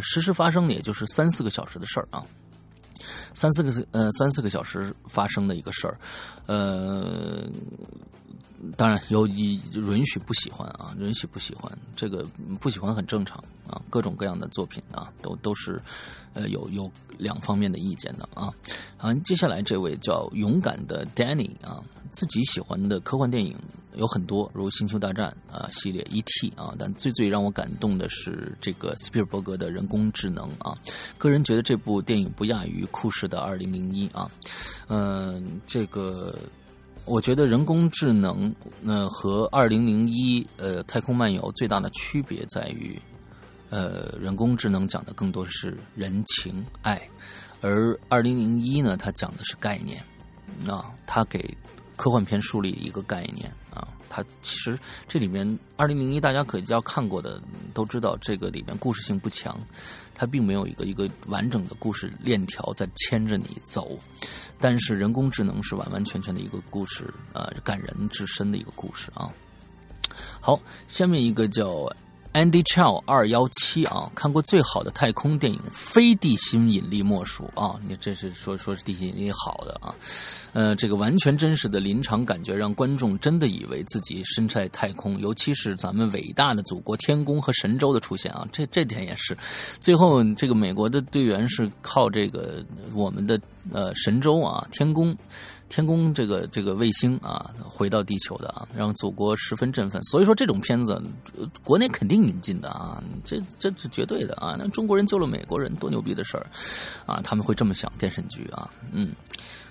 [0.00, 2.24] 实时发生的也就是三四个小时的事儿啊，
[3.34, 5.98] 三四个呃三四个小时发生的一个事儿，
[6.46, 7.44] 呃。
[8.74, 12.26] 当然有允许不喜欢啊，允许不喜欢，这个
[12.58, 13.38] 不喜欢很正常
[13.68, 13.80] 啊。
[13.90, 15.80] 各种各样的作品啊，都都是
[16.34, 18.52] 呃有有两方面的意见的啊。
[18.96, 23.56] 好，接下来这位叫勇敢的 Danny 啊，自己喜欢的科幻电影
[23.96, 26.52] 有很多，如《星球大战》啊系列、E.T.
[26.56, 30.76] 啊，但最最让我感动的是这个斯皮尔伯格的人工智能啊。
[31.16, 34.30] 个人觉得这部电影不亚于库什的《二零零一》啊。
[34.88, 36.38] 嗯，这个。
[37.08, 38.52] 我觉得人工智能，
[38.84, 43.00] 呃，和二零零一呃太空漫游最大的区别在于，
[43.76, 46.98] 呃，人工智能讲的更多是人情爱，
[47.60, 50.02] 而二零零一呢，它讲的是概念，
[50.66, 51.54] 啊，它给
[51.94, 55.46] 科幻片树立一个概念啊，它其实这里面
[55.76, 57.38] 二零零一大家可要看过的
[57.74, 59.60] 都知道，这个里面故事性不强。
[60.14, 63.98] 它并没有一个一个完整的故事链条在牵着你走，
[64.58, 69.30] 但是人工智能是完完全全的一个故事，呃，感人至深的一个故事啊。
[70.40, 70.58] 好，
[70.88, 71.86] 下面一个叫。
[72.36, 77.80] Andy Chow 二幺七啊，看过最好的太空电影，非地心引力莫属啊！
[77.88, 79.94] 你这是说说是地心引力好的啊？
[80.52, 85.18] 呃，这个完全真实的临场感觉，让观众真的以为自己身在太空。
[85.18, 89.34] 尤其是咱们伟大的祖国天宫和神舟的出现啊，这这点也是。
[89.80, 92.62] 最后，这个美国的队员是靠这个
[92.92, 93.40] 我们的
[93.72, 95.16] 呃神舟啊天宫。
[95.68, 100.02] 天宫这个这个卫星啊，回到地球的啊，让祖国十分振奋。
[100.04, 101.02] 所以说这种片子，
[101.64, 104.54] 国内肯定引进的啊，这这是绝对的啊。
[104.56, 106.46] 那中国人救了美国人，多牛逼的事儿
[107.04, 107.20] 啊！
[107.22, 109.12] 他们会这么想电视剧啊，嗯，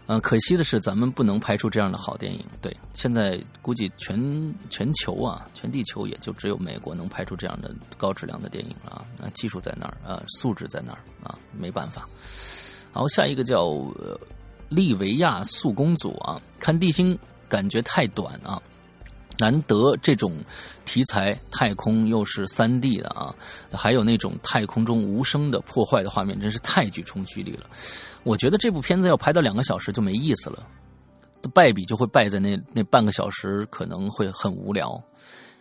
[0.05, 2.45] 呃，可惜的是咱们不能拍出这样的好电影。
[2.61, 9.05] 对，现在估计全全球啊，全地球也就只有美国能拍出这样的高质量的电影啊。
[9.17, 12.05] 那，技术在那儿啊，素质在那儿啊，没办法。
[12.91, 13.81] 好，下一个叫。
[14.69, 18.61] 利维亚速攻组啊，看地心感觉太短啊，
[19.37, 20.43] 难得这种
[20.85, 23.33] 题材太空又是三 D 的啊，
[23.71, 27.69] 还有那种太空中无声的破坏的画面，真是太具冲击力了。
[28.23, 30.65] 我觉得这部片子要拍到两个小时就没意思了，
[31.53, 34.99] 败笔就会败在那那半个小时可能会很无聊，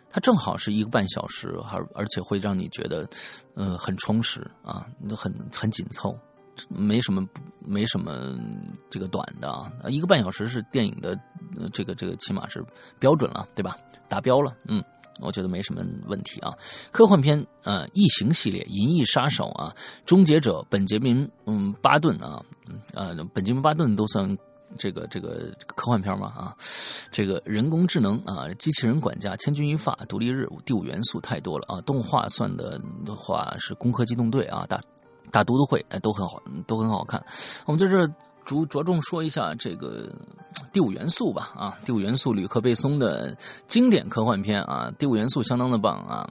[0.09, 3.07] 它正好是一个半小时，而而且会让你觉得
[3.55, 6.19] 呃很充实啊，很很紧凑。
[6.69, 7.27] 没什么，
[7.67, 8.39] 没什么
[8.91, 11.19] 这个短的啊，一个半小时是电影的，
[11.73, 12.65] 这个这个起码是
[12.99, 13.77] 标准了，对吧？
[14.09, 14.83] 达标了，嗯，
[15.21, 16.53] 我觉得没什么问题啊。
[16.93, 19.75] 科幻片啊，异形系列、银翼杀手啊、
[20.07, 22.43] 终结者、本杰明嗯巴顿啊，
[22.93, 24.37] 呃，本杰明巴顿都算
[24.79, 26.33] 这个这个科幻片吗？
[26.37, 26.57] 啊，
[27.11, 31.81] 这个人工智能啊，机器人管家、千钧一发、独立日、第五元素太多了啊。
[31.81, 34.79] 动画算的的话是攻壳机动队啊，大。
[35.35, 37.21] 大都都会，哎，都很好，都很好看。
[37.67, 38.09] 我们在这
[38.45, 40.09] 着着重说一下这个
[40.73, 43.37] 第五元素吧啊，第五元素吕克贝松的
[43.67, 46.29] 经典科幻片啊，第五元素相当的棒啊，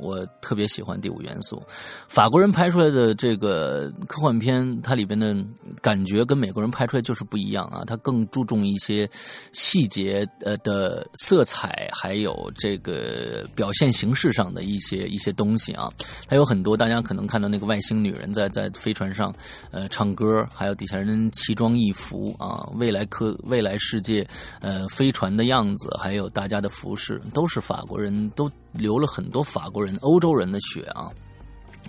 [0.00, 1.62] 我特别喜欢第五元素。
[2.08, 5.36] 法国人拍出来的这个科幻片，它里边的
[5.82, 9.08] 感觉跟美国人拍出来就是不一样啊，它更注重一些
[9.52, 15.90] 细节呃的色彩，还有这个表现形式上的一些一些东西啊，
[16.28, 19.34] 它有很多大家可能看到那个外星女人在在飞船上
[19.70, 24.24] 呃唱歌，还有底下人骑装异服啊，未来科未来世界
[24.60, 31.10] 呃飞船的样子，还有大家的服饰，都是法国人都流了很多法国人、欧洲人的血啊。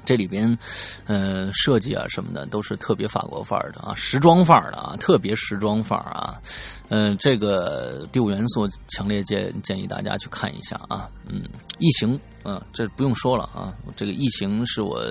[0.06, 0.58] 这里边，
[1.06, 6.40] 呃，设计啊什么的都是特别法国范儿的啊，时装范儿的啊，特别时装范儿啊。
[6.88, 11.10] 嗯，这个第五元素强烈建建议大家去看一下啊。
[11.26, 11.42] 嗯，
[11.80, 15.04] 异形，嗯，这不用说了啊，这个异形是我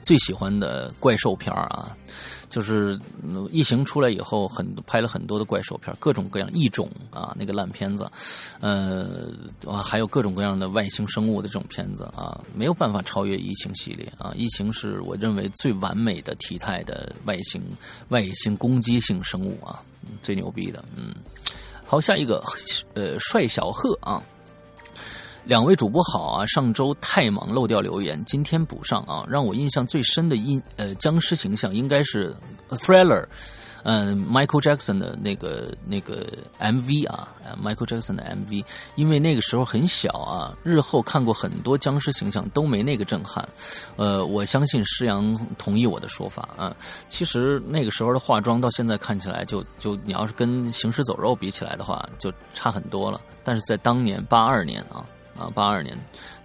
[0.00, 1.96] 最喜欢的怪兽片儿啊。
[2.56, 2.98] 就是
[3.50, 8.10] 异形出来以后，很拍了很多的怪兽片，各种各样异种啊，那个烂片子，
[8.60, 9.28] 呃，
[9.84, 14.32] 还有各种各样的外星生物的这种片子啊，没有办法超越异形系列啊。
[14.34, 17.62] 异形是我认为最完美的体态的外星
[18.08, 19.82] 外星攻击性生物啊，
[20.22, 20.82] 最牛逼的。
[20.96, 21.14] 嗯，
[21.84, 22.42] 好，下一个，
[22.94, 24.22] 呃，帅小贺啊。
[25.46, 26.46] 两位主播好啊！
[26.46, 29.24] 上周太忙漏掉留言，今天补上啊！
[29.28, 32.34] 让我印象最深的印呃僵尸形象应该是
[32.70, 33.24] Thriller，
[33.84, 36.26] 嗯，Michael Jackson 的那个那个
[36.58, 37.28] MV 啊
[37.62, 38.64] ，Michael Jackson 的 MV，
[38.96, 43.48] 因为那个时候很小啊，日后看过很多僵尸形象都没那个震撼。
[43.94, 46.76] 呃，我相信施阳同意我的说法啊。
[47.06, 53.20] 其实那个时候的化妆到现在看起来就就你要是跟行尸走肉比起来的话，就差很多了。
[53.44, 55.06] 但是在当年八二年啊。
[55.38, 55.96] 啊，八二年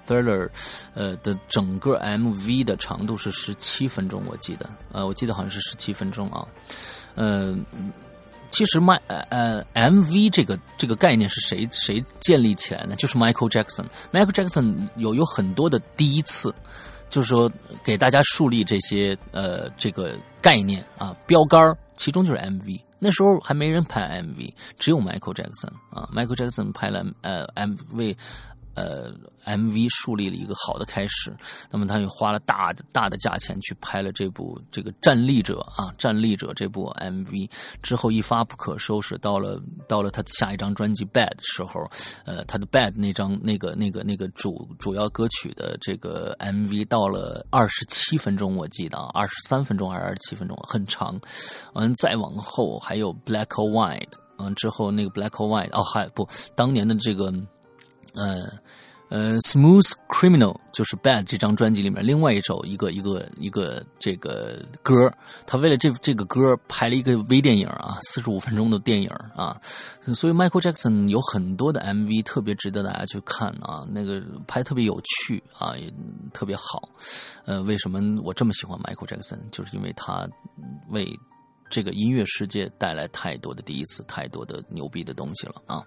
[0.06, 0.50] ，Thriller，
[0.94, 6.46] 呃的整个 MV 的长度是十七分钟，我记得，呃，我记得好像是十七分钟啊，
[7.16, 7.56] 呃，
[8.50, 12.96] 其实 My 呃 MV 这个这个概念是谁谁建立起来呢？
[12.98, 16.54] 就是 Michael Jackson，Michael Jackson 有有很多的第一次，
[17.10, 17.50] 就是说
[17.84, 28.18] 给大家树立这些呃这个概念啊标杆其中就是 MV，那时候还没人拍 MV，只有 Michael Jackson 啊，Michael Jackson 拍了呃 MV。
[28.74, 29.12] 呃
[29.46, 31.36] ，MV 树立了一个好的开始，
[31.70, 37.50] 那么他又花了大大的价钱去拍了这部这个《站立者》啊，《站立者》这部 MV
[37.82, 41.90] 之后一发不可收拾，到了到了他下一张专辑《Bad》的时候，
[42.26, 51.20] 呃，他的《Bad》那张那个那个那个主主要歌曲的这个 MV 到了二十七分钟，我记得啊，二十三分钟还是二十七分钟，很长。
[51.74, 57.34] 完再往后还有《Black or White》，嗯，之后那个《Black or White》哦，还不当年的这个。
[58.14, 58.48] 呃，
[59.10, 64.94] 呃，Smooth Criminal 就是 Bad 这张专辑里面另外一首一个一个一个这个歌，
[65.46, 69.60] 他为了这这个歌拍了一个微电影啊，四十五分钟的电影啊，
[70.14, 75.94] 所以 Michael Jackson 有很多的 MV 特别值得大家去看啊，那个拍特别有趣啊，也
[76.34, 76.90] 特别好。
[77.46, 79.40] 呃，为什么我这么喜欢 Michael Jackson？
[79.52, 80.28] 就是因为他
[80.90, 81.18] 为。
[81.72, 85.82] 这个音乐世界带来太多的第一次，太多的牛逼的东西了啊！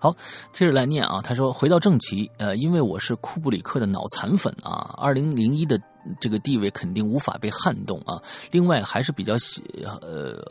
[0.00, 0.14] 好，
[0.52, 1.22] 接着来念啊。
[1.22, 5.80] 他说：“回到正题，呃，因为我是库布里克的脑残粉啊，二零零一的
[6.20, 8.20] 这个地位肯定无法被撼动啊。
[8.50, 9.62] 另外还是比较喜
[10.02, 10.42] 呃，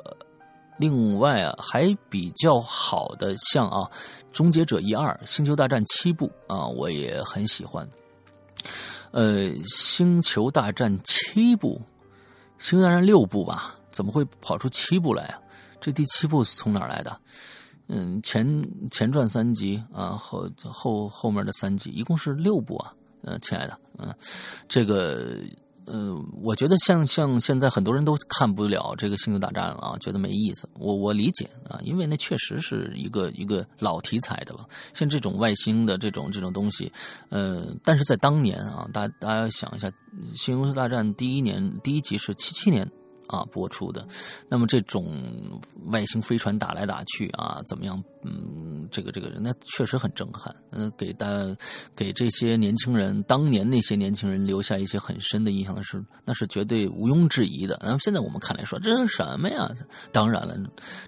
[0.78, 3.82] 另外啊还比较好的像啊，
[4.32, 7.86] 《终结者》一二，《星球大战》七部啊，我也很喜欢。
[9.12, 11.82] 呃，《星球大战》七部，
[12.66, 15.40] 《星球大战》六部吧。”怎么会跑出七部来啊？
[15.82, 17.20] 这第七部是从哪儿来的？
[17.88, 18.46] 嗯，前
[18.92, 22.94] 前传三集啊，后后后面的三集一共是六部啊。
[23.24, 24.14] 嗯，亲爱的，嗯，
[24.70, 25.40] 这个，
[25.88, 30.70] 嗯，我觉得像像现在很多人都看不了这个星球大战了啊，觉得没意思。
[30.78, 34.64] 我我理解啊，因为那确实是一个一个老题材的了。
[34.94, 36.92] 像这种外星的这种这种东西，
[37.30, 39.92] 呃，但是在当年啊，大大家想一下，
[40.36, 42.88] 星球大战第一年第一集是七七年。
[43.28, 44.08] 啊，播出的，
[44.50, 45.06] 那么这种
[45.88, 48.04] 外星飞船打来打去啊，怎么样？
[48.28, 51.28] 嗯，这个这个人那确实很震撼，嗯，给大
[51.96, 57.80] 给这些年轻人，当年那些年轻人留下一些很深的印象的是，那是绝对毋庸置疑的。
[57.82, 59.70] 那么现在我们看来说，这是什么呀？
[60.12, 60.58] 当然了，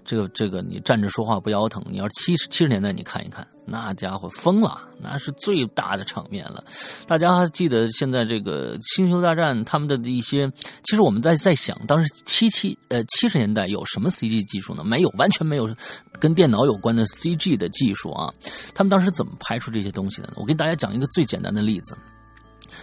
[0.04, 1.84] 这个这个你站着说话不腰疼。
[1.90, 3.46] 你要七十七十年代你看一看。
[3.66, 6.64] 那家伙疯了，那是最大的场面了。
[7.06, 10.50] 大家记得现在这个《星球大战》他们的一些？
[10.82, 14.82] 其实我们在在想，当时七七呃七十年代有什么 CG 技术呢？
[14.82, 15.70] 没有，完全没有
[16.18, 18.32] 跟电脑有关的 CG 的技术啊。
[18.74, 20.34] 他们当时怎么拍出这些东西的呢？
[20.36, 21.96] 我给大家讲一个最简单的例子。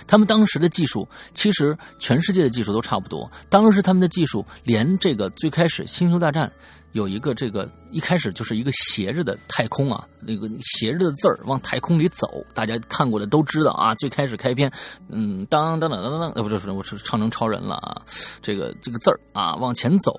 [0.06, 3.30] 他们当时的技术，其实全世界的技术都差不多。
[3.50, 6.48] 当时他们的技术，连这个最开始《星球大战》。
[6.94, 13.94] 有一个这个一开始就是一个斜着的太空啊，那个斜着的字儿往太空里走，大家看过的都知道啊。
[13.96, 14.72] 最开始开篇，
[15.10, 18.02] 嗯，当当当当当当，呃，不是，我是唱成超人了啊。
[18.42, 20.12] 这个这个字儿啊，往前走，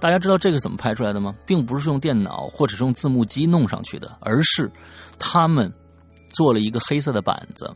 [0.00, 1.34] 大家知道这个怎么拍出来的吗？
[1.46, 4.70] 并不是用电脑或者是用字幕机弄上去的，而是
[5.18, 5.72] 他们
[6.28, 7.70] 做了一个黑色的板子，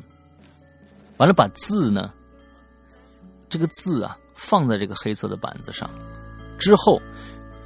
[1.17, 2.13] 完了把字呢，
[3.49, 5.89] 这个字啊放在这个黑色的板子上，
[6.59, 7.01] 之后。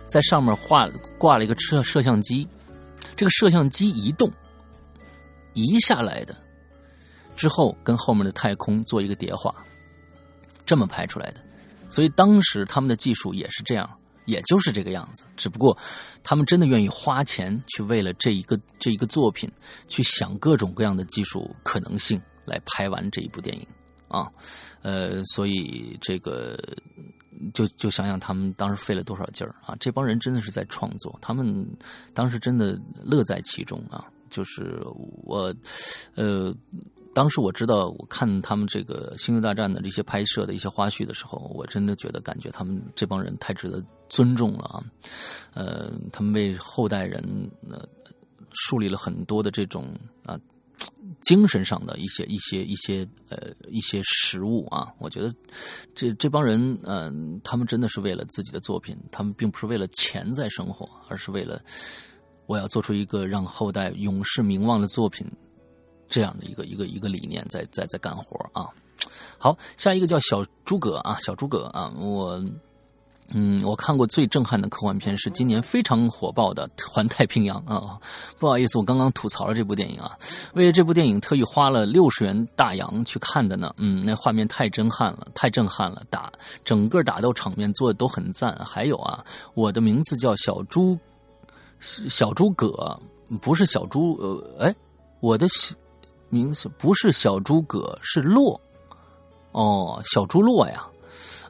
[0.09, 0.89] 在上面画
[1.19, 2.47] 挂了一个摄摄像机，
[3.17, 4.31] 这个摄像机移动
[5.53, 6.35] 移下来的
[7.35, 9.53] 之后，跟后面的太空做一个叠画，
[10.65, 11.41] 这么拍出来的。
[11.91, 13.91] 所以当时他们的技术也是这样，
[14.27, 15.25] 也就是这个样子。
[15.37, 15.77] 只不过
[16.23, 19.51] 他们真的愿意花钱去为了这一个这一个作品
[19.89, 23.67] 去想各种各样的技术可能性来拍完这一部电影
[24.09, 24.31] 啊，
[24.83, 26.59] 呃，所以这个。
[27.53, 29.77] 就就想想他们当时费了多少劲儿啊！
[29.79, 31.69] 这帮人真的是在创作，他们
[32.15, 34.07] 当时真的乐在其中啊！
[34.31, 34.83] 就是
[35.23, 35.55] 我，
[36.15, 36.51] 呃，
[37.13, 44.85] 当时我知道我看他们这个《星球大战》的这些拍摄的一些花絮的时候，我真的觉得感觉他们这帮人太值得尊重了啊！
[45.55, 47.23] 呃，他们为后代人
[47.71, 47.87] 呃
[48.53, 49.95] 树立了很多的这种
[50.25, 50.39] 啊。
[51.21, 55.35] 精神上的一些一些一些呃一些食物啊，我觉得
[55.95, 61.61] 这这帮人嗯，他们真的是为了自己的作品，他们并不是为了钱在生活，而是为了
[62.45, 65.27] 我要做出一个让后代永世名望的作品，
[66.09, 68.69] 这样的一个一个一个理念在在在干活啊。
[69.39, 72.41] 好，下一个叫小诸葛啊，小诸葛啊，我。
[73.35, 77.99] 嗯，我看过最震撼的科幻片是今年非常火爆的《环太平洋》啊！
[78.39, 80.17] 不好意思，我刚刚吐槽了这部电影啊。
[80.55, 83.75] 为了这部电影，特意花了六十元大洋去看的呢。
[83.79, 86.03] 嗯，那画面太震撼了，太震撼了！
[86.09, 86.33] 打
[86.65, 88.57] 整个打斗场面做的都很赞。
[88.65, 89.25] 还有啊，
[89.55, 90.97] 我的名字叫小猪，
[91.81, 92.99] 小诸葛，
[93.41, 94.75] 不是小猪呃，哎，
[95.19, 95.49] 我的
[96.29, 98.61] 名字不是小诸葛，是洛
[99.51, 100.87] 哦，小猪洛呀。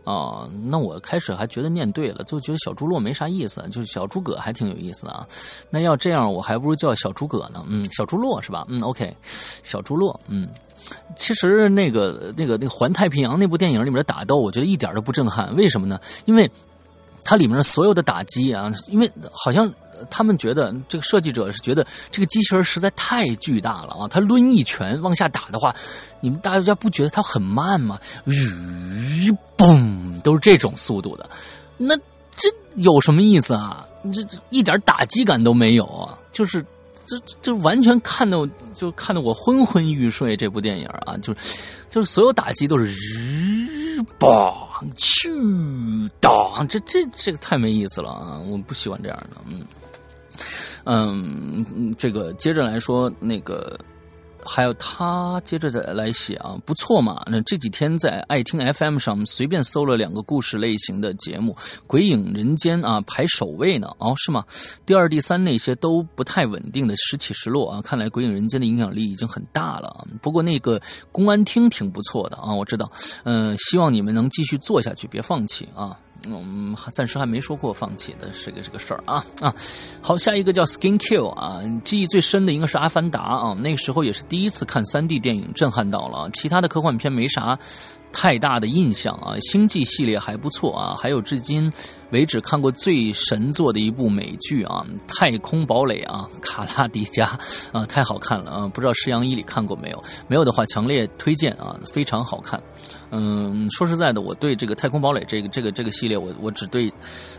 [0.07, 5.27] 啊，那我开始还觉得念对了，就觉得小猪洛没啥意思，就是小诸葛还挺有意思的啊。
[5.69, 7.63] 那要这样，我还不如叫小诸葛呢。
[7.67, 8.65] 嗯，小猪洛是吧？
[8.69, 10.19] 嗯，OK，小猪洛。
[10.29, 10.49] 嗯，
[11.17, 15.55] 其实那个那个那个环太平洋那部电影里面的打斗，我觉得一点都不震撼。
[15.57, 16.01] 为什么呢？
[16.25, 16.49] 因为
[17.25, 19.73] 它里面所有的打击啊，因为好像。
[20.11, 24.07] 他们觉得这个设计者是觉得这个机器人实在太巨大了啊！
[24.07, 25.75] 他抡一拳往下打的话，
[26.21, 27.99] 你们大家不觉得它很慢吗？
[28.27, 31.29] 吁， 嘣，都是这种速度的，
[31.77, 31.97] 那
[32.35, 33.87] 这有什么意思啊？
[34.13, 36.19] 这这一点打击感都没有啊！
[36.31, 36.65] 就是
[37.07, 40.37] 这这完全看到就看得我昏昏欲睡。
[40.37, 41.57] 这部电影啊，就是
[41.89, 44.55] 就是所有打击都是日嘣
[44.97, 45.29] 去
[46.21, 48.39] 当，这这这个太没意思了啊！
[48.49, 49.65] 我不喜欢这样的，嗯。
[50.89, 53.77] 嗯，这个接着来说，那个
[54.47, 57.23] 还有他接着再来写啊，不错嘛。
[57.27, 61.53] 那这几天在爱听 FM 上随便搜了两个故事类型的节目，
[61.87, 63.89] 《鬼影人间》啊排首位呢。
[63.99, 64.45] 哦，是吗？
[64.87, 67.83] 第二、第三那些都不太稳定的时起时落啊。
[67.83, 70.07] 看来《鬼影人间》的影响力已经很大了。
[70.23, 70.81] 不过那个
[71.11, 72.91] 公安厅挺不错的啊，我知道。
[73.25, 75.99] 嗯，希望你们能继续做下去，别放弃啊。
[76.29, 79.55] 嗯，暂时还没说过放弃的这个这个事儿啊啊，
[80.01, 86.29] 好，下一个叫 Skin Kill 啊，记忆最深的应该是《阿凡达》啊，那个时候也是第一次看三 D 电影，震撼到了。
[86.33, 87.59] 其他的科幻片没啥
[88.19, 91.71] 太大的印象啊，《星际》系列还不错啊，还有至今。
[92.13, 97.39] 为止看过最神作的一部美剧啊，《太空堡垒》啊，卡拉迪加
[97.73, 98.69] 啊，太好看了啊！
[98.73, 100.03] 不知道石阳一里看过没有？
[100.29, 102.59] 没有的话，强烈推荐啊，非常好看。
[103.11, 106.91] 嗯，说实在的，我对这个《太空堡垒》这个这个这个系列，我我只对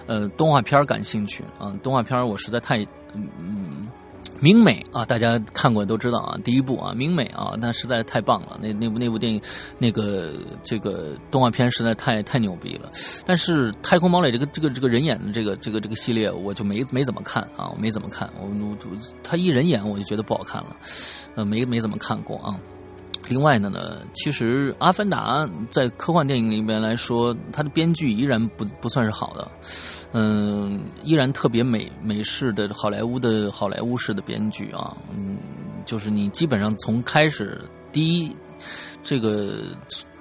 [0.06, 2.84] 呃动画片感兴趣啊，动画片我实在太
[3.16, 3.88] 嗯嗯。
[4.40, 8.58] 明美啊，大家看过都知道啊，第一部啊，明美啊，那实在太棒了。
[8.62, 9.42] 那那部那部电影，
[9.78, 10.34] 那个
[10.64, 12.92] 这个动画片实在太太牛逼了。
[13.26, 18.30] 但是《太空堡垒》这个这个这个人演的这个这个这个系列，我就没没怎么看啊，我没怎么看。
[18.40, 18.78] 我我
[19.24, 20.76] 他一人演，我就觉得不好看了，
[21.36, 22.58] 呃，没没怎么看过啊。
[23.28, 29.52] 另外的呢，其实《阿凡达》在科幻电影里面来说，它的编剧依然不不算是好的，
[30.14, 35.38] 嗯，依然特别美美式的好莱坞的好莱坞式的编剧啊，嗯，
[35.86, 37.60] 就是你基本上从开始
[37.92, 38.36] 第一
[39.04, 39.58] 这个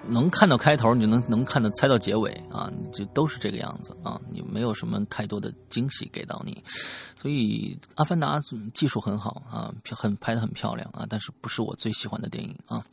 [0.08, 6.62] 能看到开头，你就能能看到猜到结尾啊，就都是这个样子啊，你没有什么太多的惊喜给到你，
[7.16, 8.38] 所以《阿凡达》
[8.72, 12.84] 技术很好啊，很拍的很漂亮啊，但是不是我最喜欢的电影啊。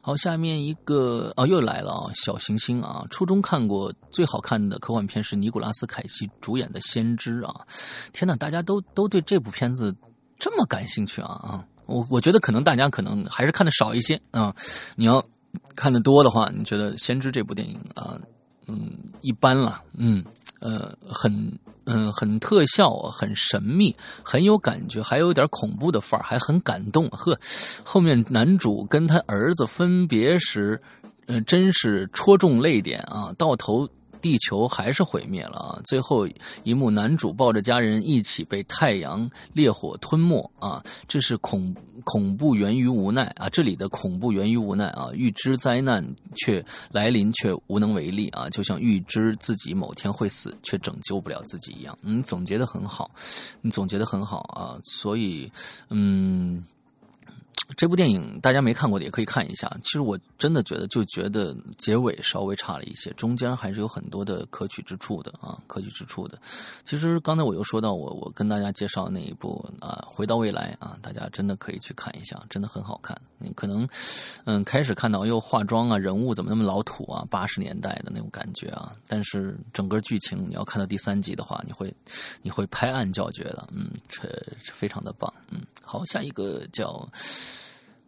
[0.00, 7.64] 好，下面一个啊又来了啊，小行星啊，初中看过最好看的科幻片是尼古拉斯凯奇主演的《先知》啊，
[8.12, 9.94] 天呐，大家都都对这部片子
[10.38, 11.64] 这么感兴趣啊啊！
[11.86, 14.52] 我我觉得可能大家可能还是看的少一些啊，
[14.96, 15.22] 你要。
[15.74, 18.18] 看的多的话，你觉得《先知》这部电影啊，
[18.66, 20.24] 嗯，一般了，嗯，
[20.60, 21.52] 呃，很，
[21.84, 27.08] 嗯，很特效，很神秘，很有感觉，还有点恐怖的范儿，还很感动。
[27.08, 27.38] 呵，
[27.84, 30.80] 后面男主跟他儿子分别时，
[31.26, 33.88] 嗯，真是戳中泪点啊，到头。
[34.26, 35.80] 地球还是毁灭了啊！
[35.84, 36.26] 最后
[36.64, 40.82] 一幕，男主抱着家人一起被太阳烈火吞没啊！
[41.06, 41.72] 这是恐
[42.02, 43.48] 恐怖源于无奈啊！
[43.48, 45.10] 这里的恐怖源于无奈啊！
[45.14, 46.04] 预知灾难
[46.34, 48.50] 却来临却无能为力啊！
[48.50, 51.96] 就像预知自己某天会死却拯救不了自己一样。
[52.02, 53.08] 嗯，总结的很好，
[53.60, 54.76] 你总结的很好啊！
[54.82, 55.48] 所以，
[55.90, 56.64] 嗯。
[57.76, 59.68] 这部电影大家没看过的也可以看一下。
[59.82, 66.38] 其实我真的觉得，就觉得结尾稍微差了一些，中间还是有很多的可取之处的啊，可取之处的。
[66.84, 73.20] 其实刚才我又说到我我跟大家介绍那一部啊，《回到未来》啊，大家真的可以去看一下，真的很好看。
[73.38, 73.86] 你可能
[74.44, 78.94] 嗯开始看到又化妆啊，人物怎么那么老土啊，八十年代的那种感觉啊。
[79.06, 81.92] 但是整个剧情你要看到第三集的话，你会
[82.42, 84.22] 你会拍案叫绝的，嗯，这
[84.62, 85.60] 非常的棒，嗯。
[85.82, 87.06] 好，下一个叫。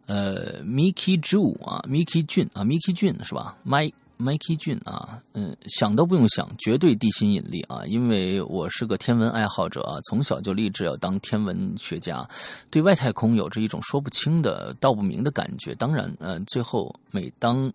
[0.09, 7.85] 呃，Mickey Ju 啊，Mickey 俊啊，Mickey 俊是吧？My Mickey 俊啊，嗯，想都不用想，绝对地心引力啊！
[7.85, 12.27] 因为我是个天文爱好者啊，从小就立志要当天文学家，
[12.69, 15.73] 对外太空有着一种说不清的、道不明的感觉。
[15.75, 17.71] 当然，嗯，最后每当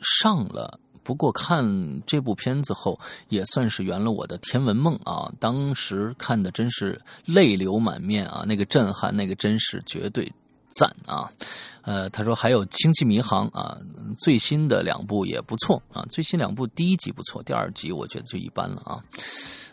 [0.00, 1.62] 上了，不过看
[2.06, 2.98] 这部片子后，
[3.28, 5.30] 也算是圆了我的天文梦啊！
[5.38, 10.32] 当时看的真是泪流满面啊，那个震撼，那个真实，绝对。
[10.76, 11.30] 赞啊，
[11.80, 13.78] 呃，他说还有《星际迷航》啊，
[14.18, 16.04] 最新的两部也不错啊。
[16.10, 19.02] 最新两部第一集不错，第二集我觉得就一般了啊。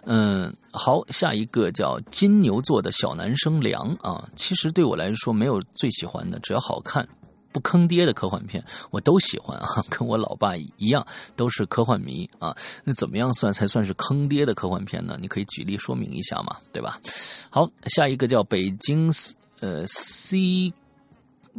[0.06, 4.30] 嗯，好，下一个叫金牛座的小男生梁啊。
[4.38, 7.06] 其实对我来说没有最喜欢的，只要好看
[7.52, 9.68] 不坑爹的科幻片我都喜欢啊。
[9.90, 11.06] 跟我老爸一样
[11.36, 12.56] 都是科幻迷啊。
[12.86, 15.18] 那怎么样算才算是坑爹的科幻片呢？
[15.20, 16.98] 你可以举例说明一下嘛，对吧？
[17.50, 19.12] 好，下一个叫北京
[19.60, 20.72] 呃 C。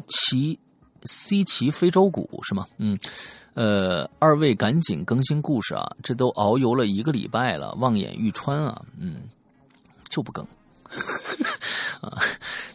[0.06, 0.58] 奇
[1.04, 2.66] 西奇非洲鼓是吗？
[2.78, 2.98] 嗯，
[3.54, 5.90] 呃，二位赶紧更新故事啊！
[6.02, 8.82] 这都遨游了一个礼拜了，望眼欲穿啊！
[8.98, 9.22] 嗯，
[10.08, 10.44] 就不更
[12.00, 12.18] 啊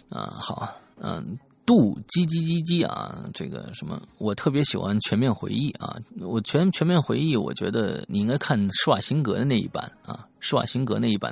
[0.09, 0.37] 啊！
[0.39, 1.37] 好，嗯，
[1.69, 3.23] 杜叽叽叽叽啊！
[3.31, 5.95] 这个什么，我特别喜欢《全面回忆》啊！
[6.19, 10.25] 我全全面回忆，我觉得你应该看施瓦辛格的那一版啊。
[10.39, 11.31] 施瓦辛格那一版，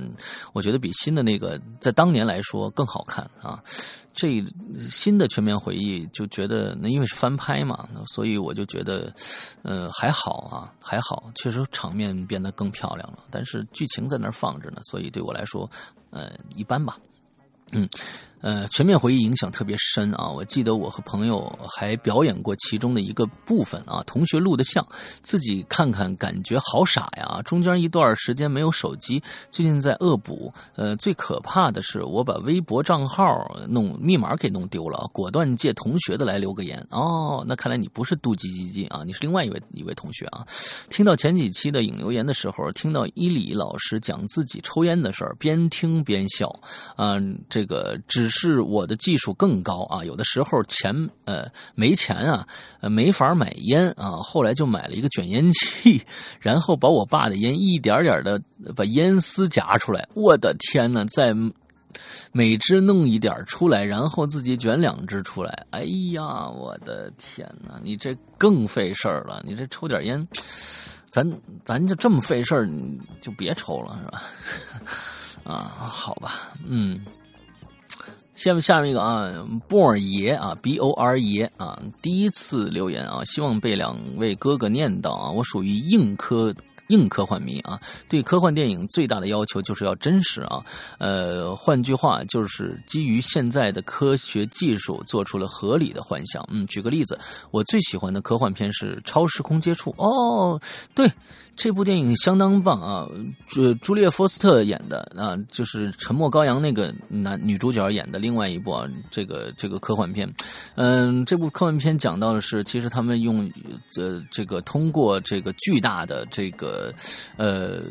[0.54, 3.60] 我觉得比新的那个在当年来说更好看啊。
[4.14, 4.46] 这
[4.92, 9.12] 新的全面回忆就觉得，那因为是翻拍嘛，所以我就觉得，
[9.64, 13.24] 呃，还好啊，还好，确实场面变得更漂亮了。
[13.32, 15.68] 但是剧情在那儿放着呢，所以对我来说，
[16.12, 16.96] 呃，一般吧。
[17.72, 17.90] 嗯。
[18.42, 20.30] 呃，全面回忆影响特别深啊！
[20.30, 24.86] 我记得我和朋友还表演过其中的一个部分啊，同学录的像，
[25.24, 27.42] 自己看看感觉好傻呀！
[27.44, 30.54] 中间一段时间没有手机，最近在恶补。
[30.76, 36.86] 呃，最可怕的是我把微博账号弄密码给弄丢了，果断借同学的来留个言。
[36.92, 40.46] 哦，那看来你不是杜叽叽叽啊，你是另外一位一位同学啊！
[40.92, 46.54] 听到前几期的引留言的时候，听到伊里老师讲自己抽烟的事儿，边听边笑。
[46.98, 48.27] 嗯，这个只。
[48.28, 50.94] 只是我的技术更高啊，有的时候钱
[51.24, 52.46] 呃没钱啊，
[52.82, 56.02] 没法买烟啊，后来就买了一个卷烟器，
[56.42, 58.42] 然后把我爸的烟一点点的
[58.76, 61.34] 把烟丝夹出来，我的天呐，再
[62.34, 70.28] 每支弄一点出来，然后自己卷两支出来，哎呀，我的天呐，你这更费事儿了，你这抽点烟，
[71.10, 71.26] 咱
[71.64, 72.70] 咱就这么费事儿，
[73.22, 74.24] 就别抽了是吧？
[75.54, 77.06] 啊，好吧，嗯。
[78.38, 79.34] 下面下面一个啊，
[79.68, 85.32] 波尔爷啊，B O R 爷啊，第一次留言啊，希望被两位哥哥念叨啊。
[85.32, 86.54] 我属于硬科
[86.90, 90.64] 硬科幻迷啊，对科幻电影最大的要求就是要真实啊。
[91.00, 96.48] 呃，换句话就是基于现在的科学技术做出了合理的幻想。
[96.52, 97.18] 嗯，举个例子，
[97.50, 99.90] 我最喜欢的科幻片是《超时空接触》。
[99.98, 100.62] 哦，
[100.94, 101.12] 对。
[101.58, 103.08] 这部电影相当棒啊！
[103.48, 110.32] 朱朱丽叶·福斯特演的啊，就是《沉默羔羊》那个男女主角演的另外一部啊，这个这个科幻片。
[110.76, 113.52] 嗯，这部科幻片讲到的是，其实他们用
[113.98, 116.94] 呃这个通过这个巨大的这个
[117.38, 117.82] 呃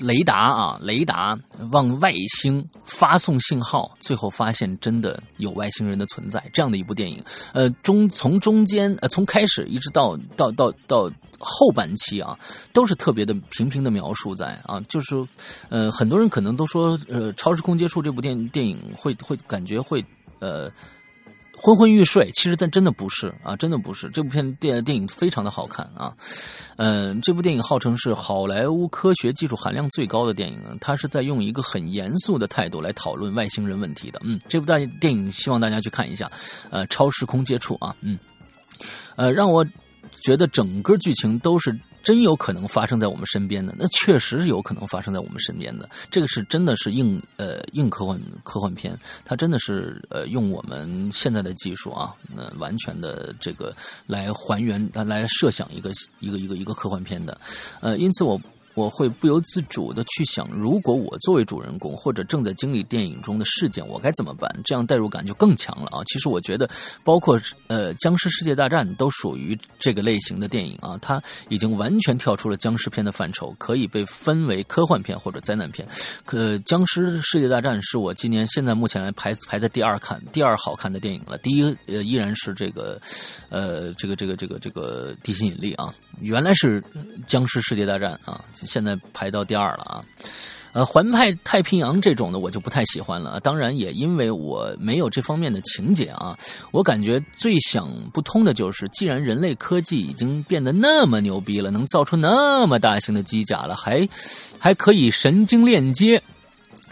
[0.00, 1.38] 雷达啊雷达
[1.70, 7.22] 往外星发送信号，最后发现真的有外星人的存在，这样的一部电影。
[7.52, 11.08] 呃，中从中间呃从开始一直到到到到。
[11.44, 12.38] 后半期啊，
[12.72, 15.16] 都是特别的平平的描述在啊，就是，
[15.68, 20.04] 呃，很多人可能都说，呃，《超时空接触》这部电电影会会感觉会
[20.38, 20.70] 呃
[21.56, 24.08] 昏昏欲睡，其实但真的不是啊，真的不是。
[24.10, 26.14] 这部片电电影非常的好看啊，
[26.76, 34.20] 嗯，这部电影号称是好莱坞科学技术含量最高的电影，它是在用一个很严肃的态度来讨论外星人问题的。
[34.22, 36.30] 嗯，这部大电影希望大家去看一下，
[36.70, 38.16] 呃，《超时空接触》啊，嗯，
[39.16, 39.66] 呃，让我。
[40.22, 45.88] 觉得整个剧情都是真有可能发生在我们身边的，那确实是有可能发生在我们身边的。
[46.10, 53.74] 这个是真的是硬呃硬科幻科幻片，它真的是呃用我们现在的技术啊，呃完全的这个
[54.06, 55.90] 来还原，来设想一个
[56.20, 57.38] 一个一个一个科幻片的，
[57.80, 58.40] 呃，因此我。
[58.74, 64.50] 我会不由自主的去想，如果我作为主人公或者正在经历电影中的事件，我该怎么办？
[64.64, 66.02] 这样代入感就更强了啊！
[66.06, 66.68] 其实我觉得，
[67.04, 75.86] 包括呃《僵尸世界大战》都属于这个类型的电影啊，它已经完全跳出了僵尸片的范畴，可以被分为科幻片或者灾难片。
[76.24, 82.98] 可《僵尸世界大战》是我今年现在目前来排排在第二看第二好看的电影了，第一呃依然是这个
[83.50, 86.80] 呃这个这个这个这个地心引力啊，原来是
[87.26, 88.42] 《僵尸世界大战》啊。
[88.66, 90.04] 现在排到第二了啊，
[90.72, 93.38] 呃，环派太平洋这种的我就不太喜欢了。
[93.40, 96.36] 当然，也因为我没有这方面的情节啊。
[96.70, 104.08] 我感觉最想不通的就是，既然人类科技已经变得那么牛逼了，能造出那么大型的机甲了，还
[104.58, 106.22] 还可以神经链接。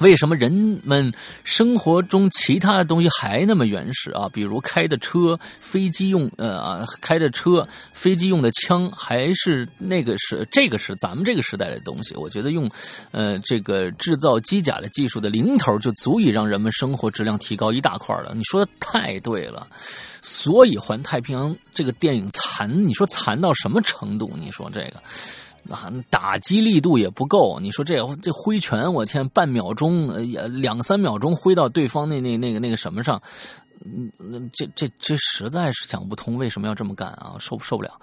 [0.01, 1.13] 为什么人们
[1.45, 4.29] 生活中其他的东西还那么原始啊？
[4.33, 12.15] 比如开的车、飞机用呃开的车、飞机用的枪，还是那个是这个是咱们这个时代的东西。
[12.17, 12.69] 我觉得用
[13.11, 18.33] 呃这个制造机甲的技术的零头就足以让人们生活质量提高一大块了。
[18.35, 19.67] 你说的太对了，
[20.23, 24.35] 所以环太平洋这个电影残，你说残到什么程度？
[24.39, 25.03] 你说这个。
[26.11, 27.59] 打击力度也不够。
[27.61, 33.21] 你说这这挥拳，我天，半秒钟，呃，两三秒钟挥到对方那那那个那个什么上。
[33.85, 37.37] 嗯，那这这这实在是想不通，为什么要这么干啊？
[37.39, 37.99] 受受不了。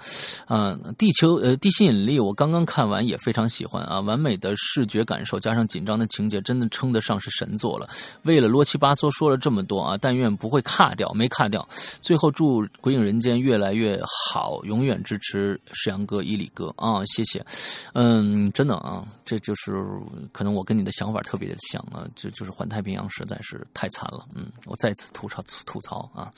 [0.47, 7.87] 嗯，地球呃，地心引力，我刚刚看完也非常喜欢啊，完美的视觉感受加上紧张的情节，真的称得上是神作了。
[8.23, 11.67] 为了啰七八嗦说了这么多啊，但愿不会卡掉，没卡掉。
[12.01, 14.01] 最后祝《鬼影人间》越来越
[14.31, 17.45] 好，永远支持石阳哥、伊里哥啊，谢谢。
[17.93, 19.73] 嗯，真的啊，这就是
[20.31, 24.25] 可能我跟你的想法特别的像啊，这就是环太平洋实在是太惨了。
[24.33, 25.43] 嗯，我再次吐槽。
[25.67, 26.31] 吐槽啊，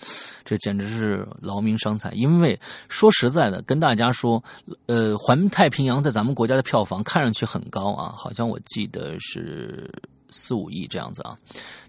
[0.43, 2.11] 这简直是劳民伤财。
[2.11, 4.43] 因为说实在的，跟大家说，
[4.87, 9.89] 呃，环太平洋在咱们国家的票房看上去很高啊，好像我记得是
[10.29, 11.37] 四五亿这样子啊，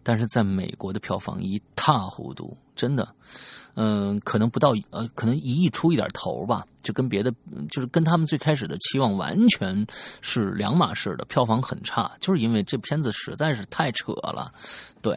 [0.04, 3.08] 但是在美国的票房一塌糊涂，真的，
[3.74, 7.32] 嗯，可能不到呃，可能一亿出一点头吧，就跟别的
[7.70, 9.86] 就是跟他们最开始的期望完全
[10.20, 14.52] 是两码事的，票房很差，就是因为这片子实在是太扯了，
[15.02, 15.14] 对，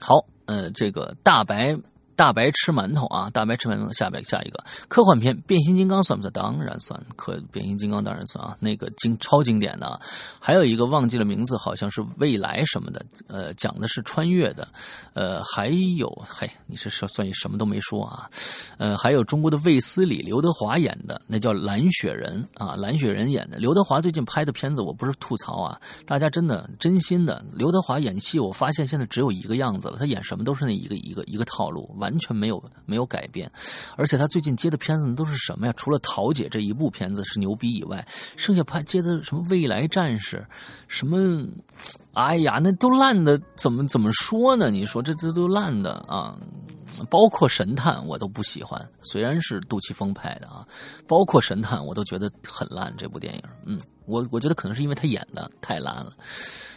[0.00, 0.24] 好。
[0.46, 1.76] 呃，这个大白。
[2.16, 3.28] 大白吃馒头啊！
[3.30, 6.32] 大白吃馒头，下边下一个科幻片《变形金刚》算不算？
[6.32, 8.56] 当然算，可变形金刚当然算啊！
[8.58, 10.00] 那个经超经典的，啊
[10.40, 14.66] 还有一个忘记了名字，好像是未来什么的，呃，讲的是穿越的，
[15.12, 18.30] 呃，还有嘿，你是说算什么都没说啊？
[18.78, 23.58] 呃，还有中国的卫斯理，刘德华演的，那叫蓝雪人啊，蓝雪人演的。
[23.58, 32.16] 刘德华最近拍的片子，我不是吐槽啊，大家真的真心的，刘德华演戏，我发现现在只有一个样子了，他演什么都是那一个一个一个套路，完。
[32.18, 33.50] 全没有没有改变，
[33.96, 35.72] 而且他最近接的片子都是什么呀？
[35.76, 38.06] 除了《桃姐》这一部片子是牛逼以外，
[38.36, 40.38] 剩下拍接的什么《未来战士》，
[40.88, 41.46] 什么，
[42.14, 44.70] 哎呀，那都烂的，怎么怎么说呢？
[44.70, 46.36] 你说这这都烂的啊！
[47.10, 50.66] 包括《神探》我都不喜欢，虽然是杜琪峰拍的啊，
[51.06, 52.94] 包括《神探》我都觉得很烂。
[52.96, 56.12] 这部电影，嗯，我我觉得可能是因为他演的太烂了，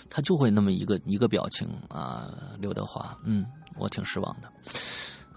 [0.09, 2.29] 他就会那么一个一个表情啊，
[2.59, 3.45] 刘德华，嗯，
[3.77, 4.51] 我挺失望的。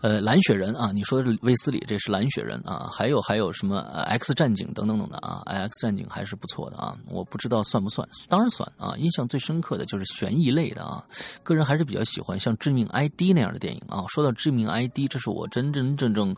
[0.03, 8.97] 呃，蓝雪人啊，你说的是卫斯理，这是蓝雪人啊，还有还有什么 X 战警等等等的啊，X 战警还是不错的啊，我不知道算不算，当然算啊。
[8.97, 11.05] 印象最深刻的就是悬疑类的啊，
[11.45, 14.05] 个人还是比较喜欢像《致命 ID》那样的电影啊。
[14.09, 16.35] 说到《致命 ID》，这是我真真正正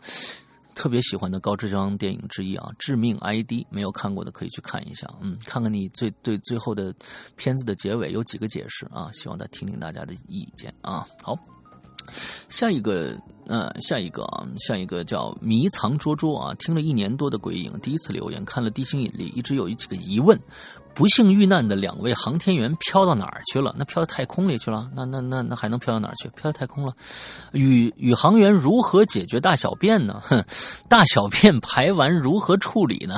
[0.75, 6.93] 特别喜欢的高智商电影之一啊，《致命 ID》没有看过的可以去看一下，嗯，看看你最对最后的
[7.35, 11.03] 片子的结尾有几个解释啊，希望再听听大家的意见啊。
[11.23, 11.35] 好。
[12.49, 13.17] 下一个，
[13.47, 20.39] 呃，下一个啊，下一个叫迷藏捉捉啊，听了一年多的鬼影，第一次留言，看了《地心引力》，一直有几个疑问：
[20.93, 23.75] 不幸遇难的两位航天员飘到哪儿去了？
[23.77, 24.89] 那飘到太空里去了？
[24.95, 26.27] 那那那那还能飘到哪儿去？
[26.29, 26.93] 飘到太空了？
[27.51, 30.19] 宇宇航员如何解决大小便呢？
[30.23, 30.43] 哼，
[30.89, 33.17] 大小便排完如何处理呢？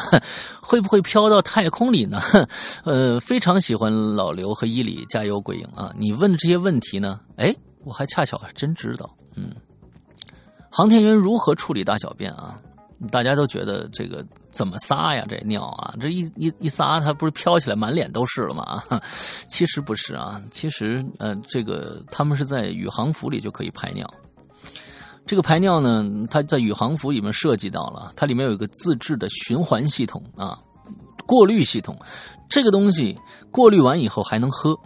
[0.61, 2.21] 会不会飘到太空里呢？
[2.83, 5.93] 呃，非常喜欢老刘和伊里，加油鬼影啊！
[5.97, 7.21] 你问这些问题呢？
[7.37, 7.55] 哎。
[7.83, 9.55] 我还恰巧还真知道，嗯，
[10.77, 12.55] 航天员如何处理大小便啊？
[13.09, 15.25] 大家都觉得这个怎么撒呀？
[15.27, 18.83] 这尿啊，这一一一撒，它不是飘起来满脸都是了吗？
[19.49, 24.07] 其实不是啊，其实呃，这个他们是在宇航服里就可以排尿。
[25.25, 30.59] 这个排尿呢，它在宇航服里面涉及到了，它里面有一个自制的循环系统啊，
[31.25, 31.97] 过滤系统，
[32.47, 33.17] 这个东西
[33.49, 34.77] 过滤完以后还能喝。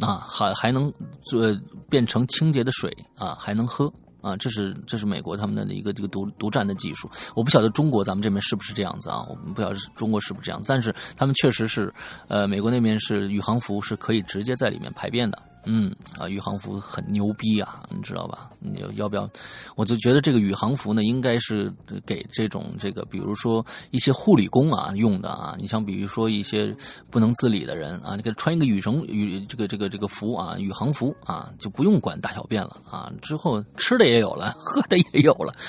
[0.00, 0.92] 啊，还还能
[1.22, 1.44] 做
[1.90, 7.08] 变成清洁的水啊，还能喝啊，这是这是美国他们的一个这个独独占的技术。
[7.34, 9.24] 我不晓得中国咱们这边是不是这样子啊？
[9.28, 11.92] 我们不晓得中国是不是这样，但是他们确实是，
[12.26, 15.40] 呃，美国那边是宇航服是可以直接在里面排便的。
[15.70, 18.50] 嗯啊，宇航服很牛逼啊，你知道吧？
[18.58, 19.28] 你要不要？
[19.76, 21.70] 我就觉得这个宇航服呢，应该是
[22.06, 25.54] 给这种这个，比如说一些护理工啊用的啊。
[25.58, 26.74] 你像比如说一些
[27.10, 33.12] 不能自理的人啊，你给他穿一个羽绒羽这个这个这个服啊，宇航服啊，就不用管大小便了啊。
[33.20, 35.54] 之后吃的也有了，喝的也有了。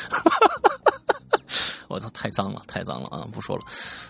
[1.90, 3.28] 我操，太脏了，太脏了啊！
[3.34, 3.64] 不说了，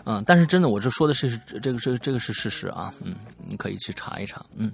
[0.04, 2.94] 嗯，但是真的，我这说的是这个这个这个是事实啊。
[3.02, 4.70] 嗯，你可以去查一查，嗯。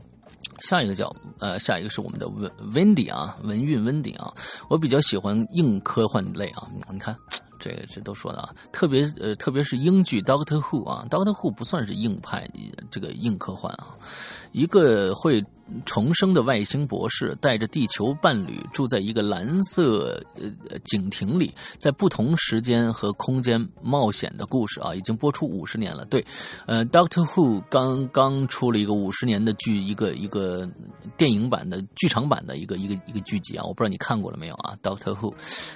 [0.60, 4.34] 下一个叫呃，下一个是我们的文 Wendy 啊，文韵 Wendy 啊，
[4.69, 7.15] 我比较喜欢硬科幻类啊，你看
[7.60, 12.48] 这个这都说的啊，特别呃，特别是英剧 Doctor Who 啊，Doctor Who 不算是硬派，
[12.91, 13.95] 这个硬科幻啊，
[14.52, 15.44] 一个会。
[15.84, 26.06] 重生的外星博士带着地球伴侣住在一个蓝色呃井亭里，在不同时间和空间冒险的故事啊，已经播出五十年了。
[26.06, 26.24] 对，
[26.68, 30.70] 呃，Doctor Who 刚刚出了一个五十年的剧，一个一个
[31.18, 35.34] 电影版的剧场版的一个一个一个剧集啊，我不知道你看过了没有啊？Doctor Who，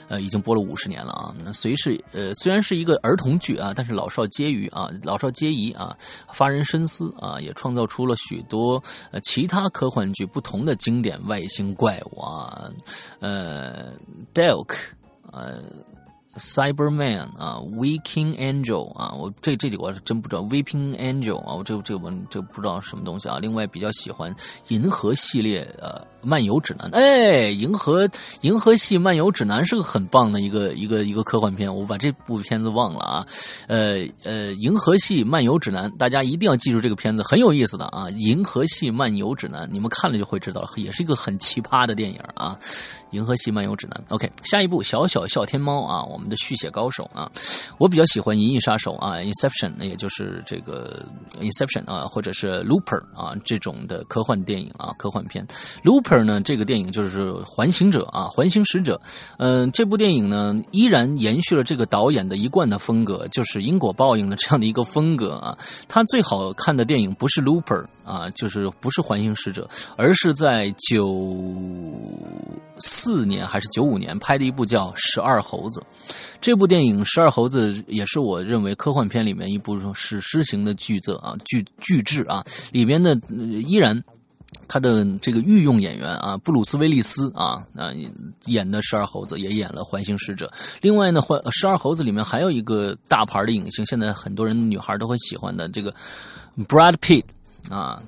[0.08, 1.34] 呃，已经播了五十年了啊。
[1.44, 5.98] 那虽是呃虽然是一个儿童剧啊，但是老少皆宜啊，老少皆宜啊，
[6.32, 9.68] 发人深思啊，也创造出了许多呃其他。
[9.80, 12.70] 科幻剧不同的经典外星怪物啊，
[13.20, 13.94] 呃
[14.34, 14.76] ，Delk，
[15.32, 15.64] 呃
[16.40, 23.38] ，Cyberman 啊，Waking Angel 啊，我这这里我是真不知道，Weeping Angel 啊，我这这我这不知道什么东西啊。
[23.40, 24.36] 另外比较喜欢
[24.70, 26.08] 银河系列呃。
[26.22, 28.06] 漫游指南，哎，银河
[28.42, 33.26] 银河系漫游指南是个很棒的一个一个一个科幻片，我把这部片子忘了啊，
[33.68, 42.60] 呃呃，银河系漫游指南，大家一定要记住这个片子，很有意思的啊，银河系漫游指南，你们看了就会知道，也是一个很奇葩的电影啊，
[43.12, 44.04] 银河系漫游指南。
[44.10, 47.32] OK，下一部小小笑天猫啊，我们的续写高手啊，
[47.80, 51.04] 我比较喜欢银翼杀手啊，Inception，也就是这个
[51.40, 55.44] Inception 啊，或者是 Looper 啊这种的科幻电影啊，科幻片
[55.84, 56.20] Looper。
[56.20, 56.42] 呢？
[56.42, 59.00] 这个电影就是《环形者》啊，《环形使者》。
[59.38, 65.58] 嗯，这部电影呢，依然延续了这个导演的一贯的风格，就是因果报应的这样的一个风格啊。
[65.88, 71.34] 他最好看的电影不是《Looper》啊，就是不是《环形使者》，而是在九
[72.80, 75.80] 四年还是九五年拍的一部叫《十二猴子》。
[76.42, 83.16] 这部电影《十二猴子》也是我认为科幻片里面一部史诗型的巨作啊，巨巨制啊，里边的
[83.66, 84.04] 依然。
[84.68, 87.92] 他的这个御用演员啊，布鲁斯·威利斯啊啊
[88.46, 90.52] 演的十二猴子，也演了环形使者。
[90.82, 95.94] 另外呢，环十二猴子里面还有一个大牌的影星，现在很多人女孩都会喜欢的这个
[96.68, 97.24] Brad Pitt
[97.70, 98.02] 啊，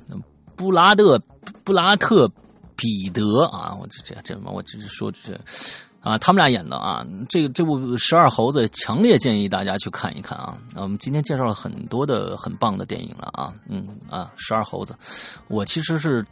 [0.56, 1.22] 布拉德
[1.64, 2.32] 布拉特
[2.76, 5.40] 彼得啊，我这这这什么我只是说这。
[6.04, 10.58] 啊，他们俩演的啊，这个这部《十二猴子》强烈建议大家去看一看啊。
[10.74, 14.94] 那我们今天介绍了很多的很棒的电影了啊，嗯啊，《十二猴子》，
[15.48, 16.26] 我其实是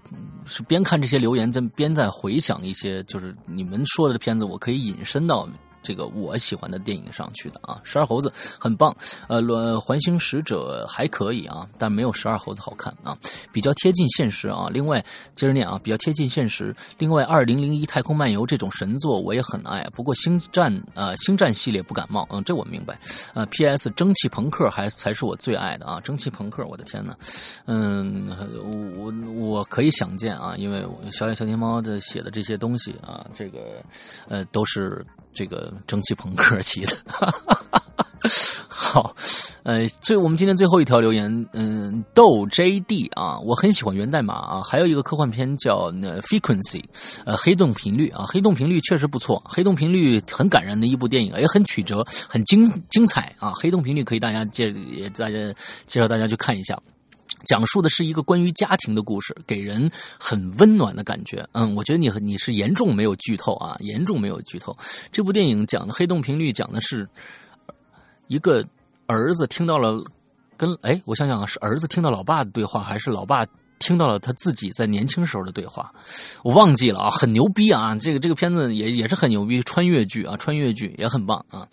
[0.44, 5.48] 是边看这些留言，在边在回想一些，就是你们说的片子，我可以引申到
[5.82, 7.80] 这个我喜欢的电影上去的啊。
[7.84, 8.96] 十二猴子很棒，
[9.28, 13.18] 呃，《卵环形使者》还可以啊，但没有十二猴子好看啊，
[13.52, 14.68] 比较贴近现实啊。
[14.72, 15.04] 另外
[15.36, 16.76] 接着念啊，比较贴近现实。
[16.98, 23.00] 另外，《二零零一太空漫游》这种神作我也很爱，不过星战呃星战系列不感冒，嗯，这我明白。
[23.34, 23.90] 呃，P.S.
[23.92, 27.16] 蒸汽朋克还才是我最爱的啊，蒸汽朋克，我的天呐，
[27.66, 28.30] 嗯，
[28.98, 33.82] 我我可以想见啊，因为小野小天猫的写的这些东西啊，这个
[34.28, 36.96] 呃都是这个蒸汽朋克级的。
[38.68, 39.16] 好，
[39.64, 45.90] 呃，最我们今天最后一条留言，嗯，豆 JD 啊，我很喜欢源代码啊，还有一个科幻片叫
[46.22, 46.82] 《Frequency》，
[47.26, 55.38] 呃，黑洞频率啊，黑洞频率确实不错，黑洞频率很感人的一部电影，也很曲折，很精精彩啊，黑洞频率可以大家介也大家
[55.86, 56.78] 介绍大家去看一下。
[57.46, 59.90] 讲述的是一个关于家庭的故事，给人
[60.20, 61.48] 很温暖的感觉。
[61.54, 64.76] 嗯，我觉得你你是严重没有剧透啊，严重没有剧透。
[65.12, 67.08] 这部电影讲的黑洞频率，讲的是
[68.28, 68.66] 一个
[69.08, 70.04] 儿子听到了
[70.58, 73.46] 跟哎，我想想啊，是儿子听到老爸的对话，还是老爸
[73.80, 75.92] 听到了他自己在年轻时候的对话？
[76.44, 77.96] 我忘记了啊，很牛逼啊！
[77.96, 81.66] 这个这个片子也也是很牛逼，穿越剧啊，穿越剧也很棒啊。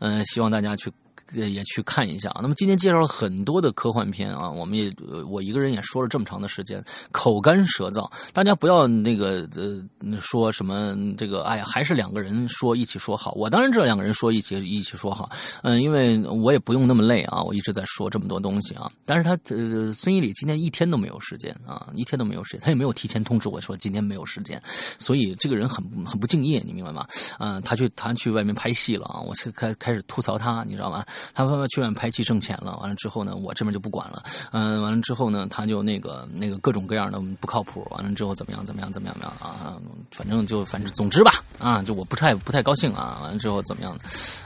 [0.00, 0.92] 嗯，希望大家去。
[1.34, 2.30] 也也去看一下。
[2.40, 4.90] 那么今天介绍了很多的科幻片啊，我们也
[5.28, 8.10] 我一个人也说了这么长的时间，口干舌燥。
[8.32, 13.32] 大家不要那个呃说什么这个，哎呀，还是两个人说一起说好。
[13.32, 15.28] 我当然知道两个人说一起一起说好，
[15.62, 18.90] 嗯，因为我也不用那么累啊，我一直在说这么多东西啊。
[19.04, 24.60] 但是他呃孙一礼今天一天都没有时间啊，一天都没有时间，他也没有提前通知我说今天没有时间，
[24.98, 27.06] 所以这个人很很不敬业，你明白吗？
[27.38, 31.04] 嗯，他去他去外面拍戏了啊，我开开始吐槽他，你知道吗？
[31.34, 34.22] 他爸爸去外面拍戏挣钱了，完了之后呢，我这边就不管了。
[34.52, 37.86] 嗯，完了之后呢，他就那个那个各种各样的不靠谱。
[37.90, 38.64] 完了之后怎么样？
[38.64, 38.92] 怎么样？
[38.92, 39.16] 怎么样？
[39.18, 39.76] 怎么样啊？
[40.10, 43.20] 反正就反正总之吧，啊，就我不太不太高兴啊。
[43.22, 43.96] 完了之后怎么样？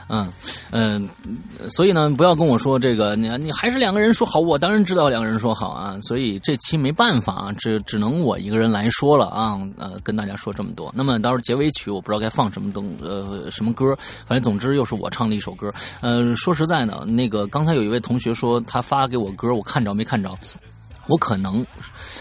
[0.09, 0.31] 嗯
[0.71, 1.09] 嗯，
[1.69, 5.97] 所以呢，不要跟我说这个，你你还是两个人说好，我当然知道两个人说好啊。
[6.01, 9.59] 所以这期没办法啊，只只能我一个人来说了啊。
[9.77, 10.91] 呃，跟大家说这么多。
[10.95, 13.95] 那么到时候结尾曲我不知道该放什么东呃什么歌，
[14.25, 15.73] 反正总之又是我唱的一首歌。
[16.01, 17.03] 呃，说实在呢。
[17.07, 20.29] 那个刚才有一位同学说他发给我歌，我看着没看着？
[21.07, 21.65] 我可能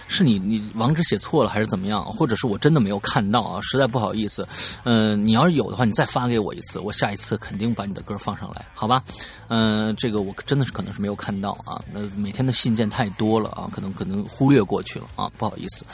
[0.06, 4.46] 是你你网址写错了还是怎么样，或者是我真的没有看到啊，实在不好意思。
[4.84, 9.02] 嗯，你要是有的话，你再发给我一次，我下一次肯定把你的歌放上来，好吧？
[9.48, 11.80] 嗯，这个我真的是可能是没有看到啊。
[11.92, 15.84] 那每天的信件太多了啊，可能可能忽略过去了啊，不好意思。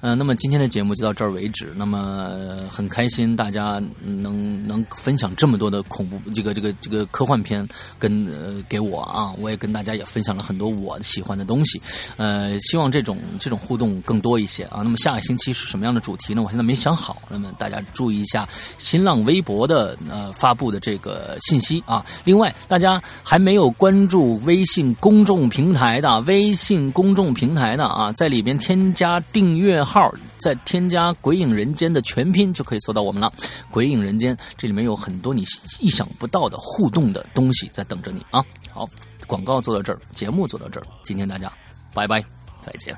[0.00, 1.72] 嗯，那么今天的节目就到这儿为止。
[1.76, 7.66] 那么很开心大家能能分享这么多的恐怖这个这个这个科幻片
[7.98, 11.80] 跟呃给我啊，我也跟大家也分享了很多我喜欢的东西。
[12.16, 14.82] 呃，希望这种这种互动更多一些啊。
[14.82, 16.42] 那么下个星期是什么样的主题呢？
[16.42, 17.20] 我现在没想好。
[17.28, 18.48] 那么大家注意一下
[18.78, 22.04] 新浪微博的呃发布的这个信息啊。
[22.24, 23.01] 另外，大家。
[23.22, 33.32] 还没有关注微信公众平台的，微信公众平台的啊，在里边添加订阅号，再添加“鬼影人间”的全拼，就可以搜到我们了。
[33.70, 35.44] 鬼影人间这里面有很多你
[35.80, 38.44] 意想不到的互动的东西在等着你啊！
[38.72, 38.86] 好，
[39.26, 41.52] 广告做到这儿，节目做到这儿，今天大家
[41.94, 42.22] 拜拜，
[42.60, 42.96] 再见。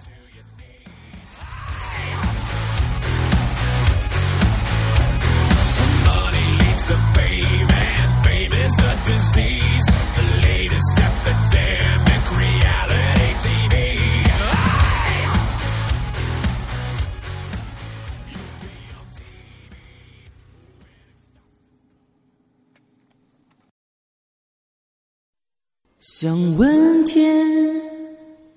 [26.17, 27.47] 想问天，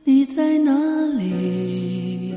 [0.03, 0.71] 你在哪
[1.17, 2.34] 里？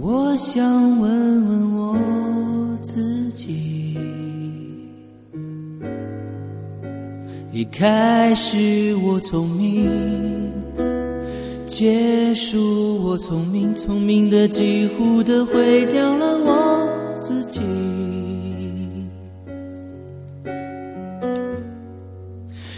[0.00, 0.64] 我想
[1.00, 1.94] 问问我
[2.90, 3.98] 自己。
[7.52, 9.90] 一开始我聪明，
[11.66, 17.60] 结束我聪明，聪明的几乎的毁掉了我自己。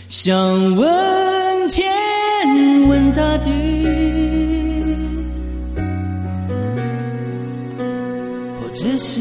[0.09, 0.37] 想
[0.75, 1.87] 问天，
[2.89, 3.49] 问大地，
[8.61, 9.21] 我只是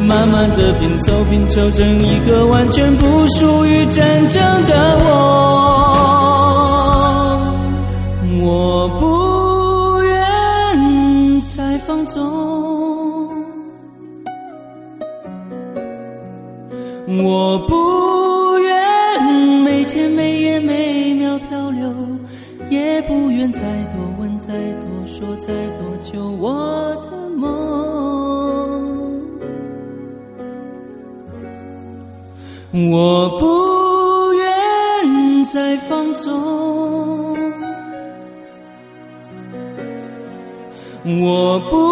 [0.00, 5.12] 慢慢的拼凑，拼凑成一个完全不属于真正的我。
[8.42, 9.15] 我不
[41.08, 41.85] 我不